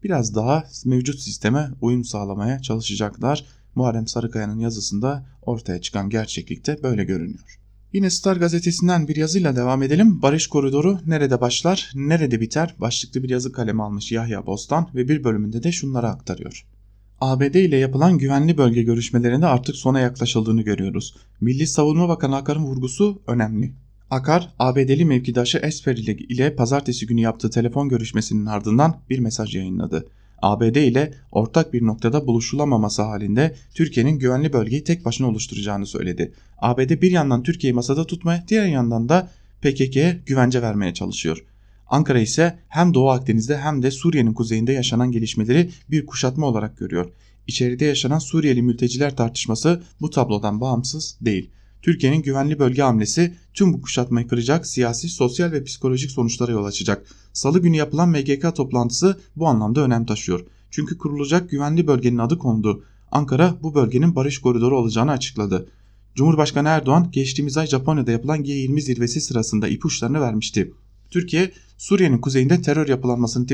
biraz 0.04 0.36
daha 0.36 0.64
mevcut 0.86 1.20
sisteme 1.20 1.70
uyum 1.82 2.04
sağlamaya 2.04 2.60
çalışacaklar. 2.60 3.59
Muharrem 3.76 4.08
Sarıkaya'nın 4.08 4.60
yazısında 4.60 5.26
ortaya 5.42 5.82
çıkan 5.82 6.10
gerçeklikte 6.10 6.84
böyle 6.84 7.04
görünüyor. 7.04 7.60
Yine 7.94 8.10
Star 8.10 8.38
gazetesinden 8.38 9.08
bir 9.08 9.16
yazıyla 9.16 9.56
devam 9.56 9.84
edelim. 9.84 10.22
Barış 10.22 10.48
koridoru 10.48 11.00
nerede 11.06 11.42
başlar, 11.42 11.92
nerede 11.96 12.42
biter 12.42 12.76
başlıklı 12.80 13.24
bir 13.24 13.30
yazı 13.30 13.52
kalemi 13.52 13.84
almış 13.84 14.12
Yahya 14.12 14.46
Bostan 14.46 14.90
ve 14.96 15.08
bir 15.08 15.24
bölümünde 15.24 15.64
de 15.64 15.72
şunları 15.72 16.08
aktarıyor. 16.08 16.66
ABD 17.22 17.56
ile 17.56 17.78
yapılan 17.78 18.18
güvenli 18.18 18.58
bölge 18.58 18.84
görüşmelerinde 18.84 19.46
artık 19.46 19.76
sona 19.76 20.00
yaklaşıldığını 20.00 20.62
görüyoruz. 20.62 21.16
Milli 21.42 21.68
Savunma 21.68 22.10
Bakanı 22.10 22.36
Akar'ın 22.36 22.64
vurgusu 22.64 23.22
önemli. 23.28 23.74
Akar, 24.10 24.54
ABD'li 24.60 25.06
mevkidaşı 25.06 25.58
Esper 25.58 25.98
ile 26.30 26.56
pazartesi 26.56 27.08
günü 27.08 27.22
yaptığı 27.22 27.50
telefon 27.50 27.90
görüşmesinin 27.90 28.46
ardından 28.46 28.98
bir 29.10 29.20
mesaj 29.20 29.56
yayınladı. 29.56 30.06
ABD 30.42 30.76
ile 30.76 31.14
ortak 31.32 31.74
bir 31.74 31.86
noktada 31.86 32.28
buluşulamaması 32.28 33.02
halinde 33.02 33.56
Türkiye'nin 33.74 34.20
güvenli 34.20 34.54
bölgeyi 34.54 34.84
tek 34.84 35.06
başına 35.06 35.28
oluşturacağını 35.28 35.86
söyledi. 35.86 36.34
ABD 36.58 37.02
bir 37.02 37.12
yandan 37.12 37.44
Türkiye'yi 37.44 37.74
masada 37.74 38.06
tutmaya, 38.06 38.44
diğer 38.48 38.66
yandan 38.66 39.10
da 39.10 39.30
PKK'ye 39.62 40.20
güvence 40.26 40.62
vermeye 40.62 40.94
çalışıyor. 40.94 41.46
Ankara 41.88 42.20
ise 42.20 42.60
hem 42.68 42.94
Doğu 42.94 43.10
Akdeniz'de 43.10 43.58
hem 43.58 43.84
de 43.84 43.92
Suriye'nin 43.92 44.34
kuzeyinde 44.34 44.74
yaşanan 44.74 45.12
gelişmeleri 45.12 45.70
bir 45.92 46.06
kuşatma 46.06 46.48
olarak 46.48 46.78
görüyor. 46.78 47.12
İçeride 47.48 47.86
yaşanan 47.86 48.20
Suriyeli 48.20 48.62
mülteciler 48.62 49.16
tartışması 49.16 49.84
bu 50.02 50.10
tablodan 50.10 50.62
bağımsız 50.62 51.18
değil. 51.22 51.50
Türkiye'nin 51.82 52.22
güvenli 52.22 52.60
bölge 52.60 52.82
hamlesi 52.82 53.36
tüm 53.54 53.74
bu 53.74 53.82
kuşatmayı 53.82 54.28
kıracak 54.28 54.68
siyasi, 54.68 55.10
sosyal 55.10 55.52
ve 55.52 55.64
psikolojik 55.64 56.12
sonuçlara 56.12 56.52
yol 56.52 56.66
açacak. 56.66 57.06
Salı 57.34 57.60
günü 57.60 57.78
yapılan 57.78 58.10
MGK 58.10 58.56
toplantısı 58.56 59.20
bu 59.36 59.48
anlamda 59.48 59.82
önem 59.82 60.06
taşıyor. 60.06 60.46
Çünkü 60.72 60.98
kurulacak 60.98 61.50
güvenli 61.50 61.88
bölgenin 61.88 62.18
adı 62.18 62.38
kondu. 62.38 62.84
Ankara 63.12 63.56
bu 63.64 63.76
bölgenin 63.76 64.16
barış 64.16 64.40
koridoru 64.40 64.78
olacağını 64.78 65.12
açıkladı. 65.12 65.70
Cumhurbaşkanı 66.16 66.68
Erdoğan 66.68 67.10
geçtiğimiz 67.12 67.58
ay 67.58 67.68
Japonya'da 67.68 68.12
yapılan 68.12 68.44
G20 68.44 68.82
zirvesi 68.82 69.22
sırasında 69.22 69.68
ipuçlarını 69.68 70.22
vermişti. 70.22 70.74
Türkiye, 71.12 71.52
Suriye'nin 71.78 72.18
kuzeyinde 72.18 72.62
terör 72.62 72.88
yapılanmasını 72.88 73.48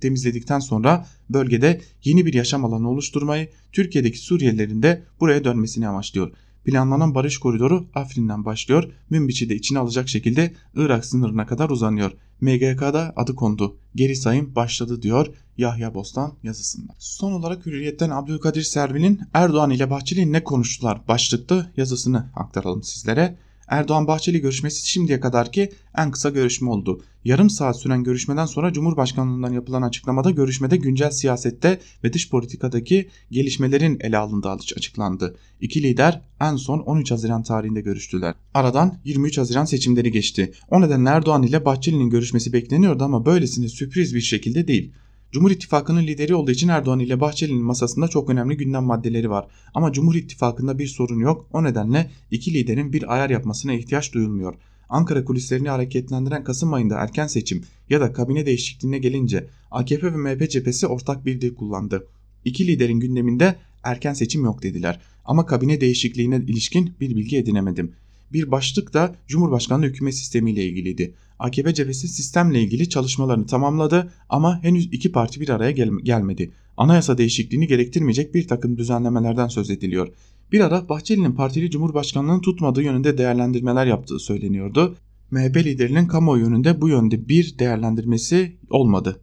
temizledikten 0.00 0.58
sonra 0.58 1.06
bölgede 1.30 1.80
yeni 2.04 2.26
bir 2.26 2.34
yaşam 2.34 2.64
alanı 2.64 2.90
oluşturmayı, 2.90 3.48
Türkiye'deki 3.72 4.18
Suriyelilerin 4.18 4.82
de 4.82 5.02
buraya 5.20 5.44
dönmesini 5.44 5.88
amaçlıyor. 5.88 6.32
Planlanan 6.64 7.14
barış 7.14 7.38
koridoru 7.38 7.86
Afrin'den 7.94 8.44
başlıyor. 8.44 8.92
Münbiç'i 9.10 9.48
de 9.48 9.54
içine 9.54 9.78
alacak 9.78 10.08
şekilde 10.08 10.54
Irak 10.74 11.04
sınırına 11.04 11.46
kadar 11.46 11.70
uzanıyor. 11.70 12.12
MGK'da 12.40 13.12
adı 13.16 13.34
kondu. 13.34 13.76
Geri 13.94 14.16
sayım 14.16 14.54
başladı 14.54 15.02
diyor 15.02 15.26
Yahya 15.58 15.94
Bostan 15.94 16.32
yazısında. 16.42 16.92
Son 16.98 17.32
olarak 17.32 17.66
Hürriyet'ten 17.66 18.10
Abdülkadir 18.10 18.62
Servin'in 18.62 19.20
Erdoğan 19.34 19.70
ile 19.70 19.90
Bahçeli 19.90 20.32
ne 20.32 20.44
konuştular 20.44 21.00
başlıklı 21.08 21.70
yazısını 21.76 22.30
aktaralım 22.36 22.82
sizlere. 22.82 23.36
Erdoğan 23.72 24.06
Bahçeli 24.06 24.40
görüşmesi 24.40 24.88
şimdiye 24.88 25.20
kadarki 25.20 25.68
en 25.96 26.10
kısa 26.10 26.30
görüşme 26.30 26.70
oldu. 26.70 27.02
Yarım 27.24 27.50
saat 27.50 27.80
süren 27.80 28.04
görüşmeden 28.04 28.46
sonra 28.46 28.72
Cumhurbaşkanlığından 28.72 29.52
yapılan 29.52 29.82
açıklamada 29.82 30.30
görüşmede 30.30 30.76
güncel 30.76 31.10
siyasette 31.10 31.80
ve 32.04 32.12
dış 32.12 32.30
politikadaki 32.30 33.08
gelişmelerin 33.30 33.98
ele 34.00 34.18
alındığı 34.18 34.50
açıklandı. 34.50 35.36
İki 35.60 35.82
lider 35.82 36.20
en 36.40 36.56
son 36.56 36.78
13 36.78 37.10
Haziran 37.10 37.42
tarihinde 37.42 37.80
görüştüler. 37.80 38.34
Aradan 38.54 38.98
23 39.04 39.38
Haziran 39.38 39.64
seçimleri 39.64 40.12
geçti. 40.12 40.52
O 40.70 40.80
nedenle 40.80 41.10
Erdoğan 41.10 41.42
ile 41.42 41.64
Bahçeli'nin 41.64 42.10
görüşmesi 42.10 42.52
bekleniyordu 42.52 43.04
ama 43.04 43.26
böylesine 43.26 43.68
sürpriz 43.68 44.14
bir 44.14 44.20
şekilde 44.20 44.68
değil. 44.68 44.92
Cumhur 45.32 45.50
İttifakı'nın 45.50 46.06
lideri 46.06 46.34
olduğu 46.34 46.50
için 46.50 46.68
Erdoğan 46.68 47.00
ile 47.00 47.20
Bahçeli'nin 47.20 47.64
masasında 47.64 48.08
çok 48.08 48.30
önemli 48.30 48.56
gündem 48.56 48.84
maddeleri 48.84 49.30
var. 49.30 49.46
Ama 49.74 49.92
Cumhur 49.92 50.14
İttifakı'nda 50.14 50.78
bir 50.78 50.86
sorun 50.86 51.20
yok. 51.20 51.46
O 51.52 51.64
nedenle 51.64 52.10
iki 52.30 52.54
liderin 52.54 52.92
bir 52.92 53.14
ayar 53.14 53.30
yapmasına 53.30 53.74
ihtiyaç 53.74 54.12
duyulmuyor. 54.14 54.54
Ankara 54.88 55.24
kulislerini 55.24 55.68
hareketlendiren 55.68 56.44
Kasım 56.44 56.72
ayında 56.72 56.98
erken 56.98 57.26
seçim 57.26 57.64
ya 57.90 58.00
da 58.00 58.12
kabine 58.12 58.46
değişikliğine 58.46 58.98
gelince 58.98 59.48
AKP 59.70 60.12
ve 60.12 60.16
MHP 60.16 60.50
cephesi 60.50 60.86
ortak 60.86 61.26
bir 61.26 61.40
dil 61.40 61.54
kullandı. 61.54 62.06
İki 62.44 62.66
liderin 62.66 63.00
gündeminde 63.00 63.56
erken 63.82 64.12
seçim 64.12 64.44
yok 64.44 64.62
dediler. 64.62 65.00
Ama 65.24 65.46
kabine 65.46 65.80
değişikliğine 65.80 66.36
ilişkin 66.36 66.92
bir 67.00 67.16
bilgi 67.16 67.36
edinemedim. 67.36 67.92
Bir 68.32 68.50
başlık 68.50 68.94
da 68.94 69.14
Cumhurbaşkanlığı 69.26 69.86
hükümet 69.86 70.14
sistemiyle 70.14 70.64
ilgiliydi. 70.64 71.14
AKP 71.38 71.74
cephesi 71.74 72.08
sistemle 72.08 72.62
ilgili 72.62 72.88
çalışmalarını 72.88 73.46
tamamladı 73.46 74.12
ama 74.28 74.62
henüz 74.62 74.86
iki 74.92 75.12
parti 75.12 75.40
bir 75.40 75.48
araya 75.48 75.70
gel 75.70 75.90
gelmedi. 76.02 76.52
Anayasa 76.76 77.18
değişikliğini 77.18 77.66
gerektirmeyecek 77.66 78.34
bir 78.34 78.48
takım 78.48 78.76
düzenlemelerden 78.76 79.48
söz 79.48 79.70
ediliyor. 79.70 80.08
Bir 80.52 80.60
ara 80.60 80.88
Bahçeli'nin 80.88 81.32
partili 81.32 81.70
cumhurbaşkanlığını 81.70 82.40
tutmadığı 82.40 82.82
yönünde 82.82 83.18
değerlendirmeler 83.18 83.86
yaptığı 83.86 84.18
söyleniyordu. 84.18 84.96
MHP 85.30 85.56
liderinin 85.56 86.06
kamuoyu 86.06 86.44
yönünde 86.44 86.80
bu 86.80 86.88
yönde 86.88 87.28
bir 87.28 87.58
değerlendirmesi 87.58 88.56
olmadı. 88.70 89.20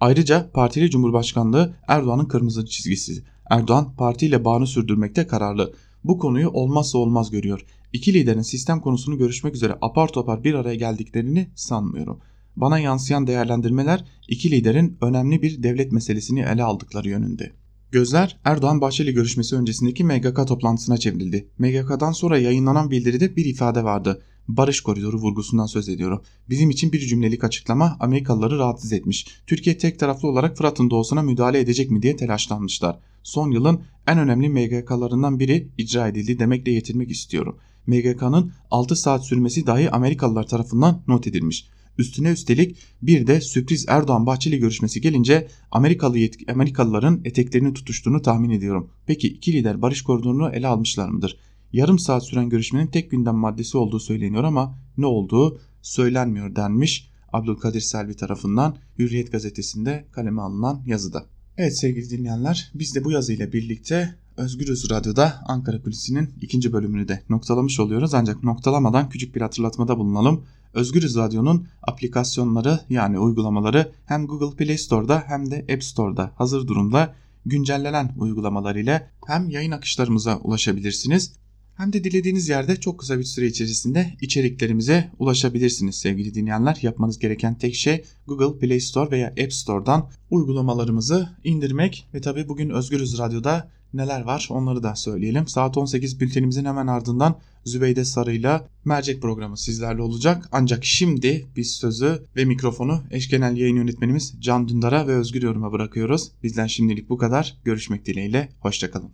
Ayrıca 0.00 0.50
partili 0.50 0.90
cumhurbaşkanlığı 0.90 1.74
Erdoğan'ın 1.88 2.24
kırmızı 2.24 2.66
çizgisi. 2.66 3.24
Erdoğan 3.50 3.96
partiyle 3.96 4.44
bağını 4.44 4.66
sürdürmekte 4.66 5.26
kararlı. 5.26 5.72
Bu 6.04 6.18
konuyu 6.18 6.48
olmazsa 6.48 6.98
olmaz 6.98 7.30
görüyor. 7.30 7.66
İki 7.96 8.14
liderin 8.14 8.42
sistem 8.42 8.80
konusunu 8.80 9.18
görüşmek 9.18 9.54
üzere 9.54 9.78
apar 9.80 10.08
topar 10.08 10.44
bir 10.44 10.54
araya 10.54 10.74
geldiklerini 10.74 11.48
sanmıyorum. 11.54 12.20
Bana 12.56 12.78
yansıyan 12.78 13.26
değerlendirmeler 13.26 14.04
iki 14.28 14.50
liderin 14.50 14.98
önemli 15.00 15.42
bir 15.42 15.62
devlet 15.62 15.92
meselesini 15.92 16.40
ele 16.40 16.62
aldıkları 16.62 17.08
yönünde. 17.08 17.52
Gözler 17.92 18.40
Erdoğan-Bahçeli 18.44 19.12
görüşmesi 19.12 19.56
öncesindeki 19.56 20.04
MGK 20.04 20.46
toplantısına 20.48 20.96
çevrildi. 20.98 21.48
MGK'dan 21.58 22.12
sonra 22.12 22.38
yayınlanan 22.38 22.90
bildiride 22.90 23.36
bir 23.36 23.44
ifade 23.44 23.84
vardı. 23.84 24.22
Barış 24.48 24.80
koridoru 24.80 25.16
vurgusundan 25.16 25.66
söz 25.66 25.88
ediyorum. 25.88 26.22
Bizim 26.48 26.70
için 26.70 26.92
bir 26.92 27.00
cümlelik 27.00 27.44
açıklama 27.44 27.96
Amerikalıları 28.00 28.58
rahatsız 28.58 28.92
etmiş. 28.92 29.26
Türkiye 29.46 29.78
tek 29.78 29.98
taraflı 29.98 30.28
olarak 30.28 30.56
Fırat'ın 30.58 30.90
doğusuna 30.90 31.22
müdahale 31.22 31.60
edecek 31.60 31.90
mi 31.90 32.02
diye 32.02 32.16
telaşlanmışlar. 32.16 32.98
Son 33.22 33.50
yılın 33.50 33.80
en 34.06 34.18
önemli 34.18 34.48
MGK'larından 34.48 35.38
biri 35.38 35.68
icra 35.78 36.08
edildi 36.08 36.38
demekle 36.38 36.72
yetinmek 36.72 37.10
istiyorum. 37.10 37.56
MGK'nın 37.86 38.52
6 38.70 38.96
saat 38.96 39.26
sürmesi 39.26 39.66
dahi 39.66 39.90
Amerikalılar 39.90 40.46
tarafından 40.46 41.02
not 41.08 41.26
edilmiş. 41.26 41.66
Üstüne 41.98 42.30
üstelik 42.30 42.76
bir 43.02 43.26
de 43.26 43.40
sürpriz 43.40 43.84
Erdoğan 43.88 44.26
Bahçeli 44.26 44.58
görüşmesi 44.58 45.00
gelince 45.00 45.48
Amerikalı 45.70 46.18
Amerikalıların 46.48 47.20
eteklerini 47.24 47.74
tutuştuğunu 47.74 48.22
tahmin 48.22 48.50
ediyorum. 48.50 48.90
Peki 49.06 49.28
iki 49.28 49.52
lider 49.52 49.82
barış 49.82 50.02
koridorunu 50.02 50.50
ele 50.50 50.66
almışlar 50.66 51.08
mıdır? 51.08 51.36
Yarım 51.72 51.98
saat 51.98 52.26
süren 52.26 52.48
görüşmenin 52.48 52.86
tek 52.86 53.10
gündem 53.10 53.34
maddesi 53.34 53.78
olduğu 53.78 54.00
söyleniyor 54.00 54.44
ama 54.44 54.78
ne 54.98 55.06
olduğu 55.06 55.60
söylenmiyor 55.82 56.56
denmiş 56.56 57.10
Abdülkadir 57.32 57.80
Selvi 57.80 58.16
tarafından 58.16 58.76
Hürriyet 58.98 59.32
gazetesinde 59.32 60.06
kaleme 60.12 60.42
alınan 60.42 60.82
yazıda. 60.86 61.26
Evet 61.56 61.78
sevgili 61.78 62.10
dinleyenler 62.10 62.70
biz 62.74 62.94
de 62.94 63.04
bu 63.04 63.10
yazıyla 63.10 63.52
birlikte 63.52 64.14
Özgürüz 64.36 64.90
Radyo'da 64.90 65.42
Ankara 65.46 65.82
Kulisi'nin 65.82 66.34
ikinci 66.40 66.72
bölümünü 66.72 67.08
de 67.08 67.22
noktalamış 67.28 67.80
oluyoruz. 67.80 68.14
Ancak 68.14 68.42
noktalamadan 68.42 69.08
küçük 69.08 69.34
bir 69.34 69.40
hatırlatmada 69.40 69.98
bulunalım. 69.98 70.44
Özgürüz 70.74 71.16
Radyo'nun 71.16 71.66
aplikasyonları 71.82 72.80
yani 72.90 73.18
uygulamaları 73.18 73.92
hem 74.06 74.26
Google 74.26 74.56
Play 74.56 74.78
Store'da 74.78 75.24
hem 75.26 75.50
de 75.50 75.66
App 75.74 75.84
Store'da 75.84 76.32
hazır 76.34 76.66
durumda 76.66 77.14
güncellenen 77.46 78.12
uygulamalar 78.18 78.76
ile 78.76 79.10
hem 79.26 79.50
yayın 79.50 79.70
akışlarımıza 79.70 80.38
ulaşabilirsiniz 80.38 81.32
hem 81.76 81.92
de 81.92 82.04
dilediğiniz 82.04 82.48
yerde 82.48 82.76
çok 82.76 83.00
kısa 83.00 83.18
bir 83.18 83.24
süre 83.24 83.46
içerisinde 83.46 84.16
içeriklerimize 84.20 85.10
ulaşabilirsiniz 85.18 85.96
sevgili 85.96 86.34
dinleyenler. 86.34 86.78
Yapmanız 86.82 87.18
gereken 87.18 87.58
tek 87.58 87.74
şey 87.74 88.04
Google 88.26 88.58
Play 88.58 88.80
Store 88.80 89.10
veya 89.10 89.28
App 89.28 89.52
Store'dan 89.52 90.10
uygulamalarımızı 90.30 91.28
indirmek 91.44 92.08
ve 92.14 92.20
tabi 92.20 92.48
bugün 92.48 92.70
Özgürüz 92.70 93.18
Radyo'da 93.18 93.75
neler 93.96 94.20
var 94.20 94.48
onları 94.50 94.82
da 94.82 94.94
söyleyelim. 94.96 95.48
Saat 95.48 95.76
18 95.76 96.20
bültenimizin 96.20 96.64
hemen 96.64 96.86
ardından 96.86 97.36
Zübeyde 97.64 98.04
Sarı'yla 98.04 98.68
mercek 98.84 99.22
programı 99.22 99.58
sizlerle 99.58 100.02
olacak. 100.02 100.48
Ancak 100.52 100.84
şimdi 100.84 101.46
biz 101.56 101.70
sözü 101.70 102.22
ve 102.36 102.44
mikrofonu 102.44 103.02
eş 103.10 103.28
genel 103.28 103.56
yayın 103.56 103.76
yönetmenimiz 103.76 104.34
Can 104.40 104.68
Dündar'a 104.68 105.06
ve 105.06 105.14
Özgür 105.14 105.42
Yorum'a 105.42 105.72
bırakıyoruz. 105.72 106.30
Bizden 106.42 106.66
şimdilik 106.66 107.10
bu 107.10 107.18
kadar. 107.18 107.56
Görüşmek 107.64 108.06
dileğiyle. 108.06 108.48
Hoşçakalın. 108.60 109.10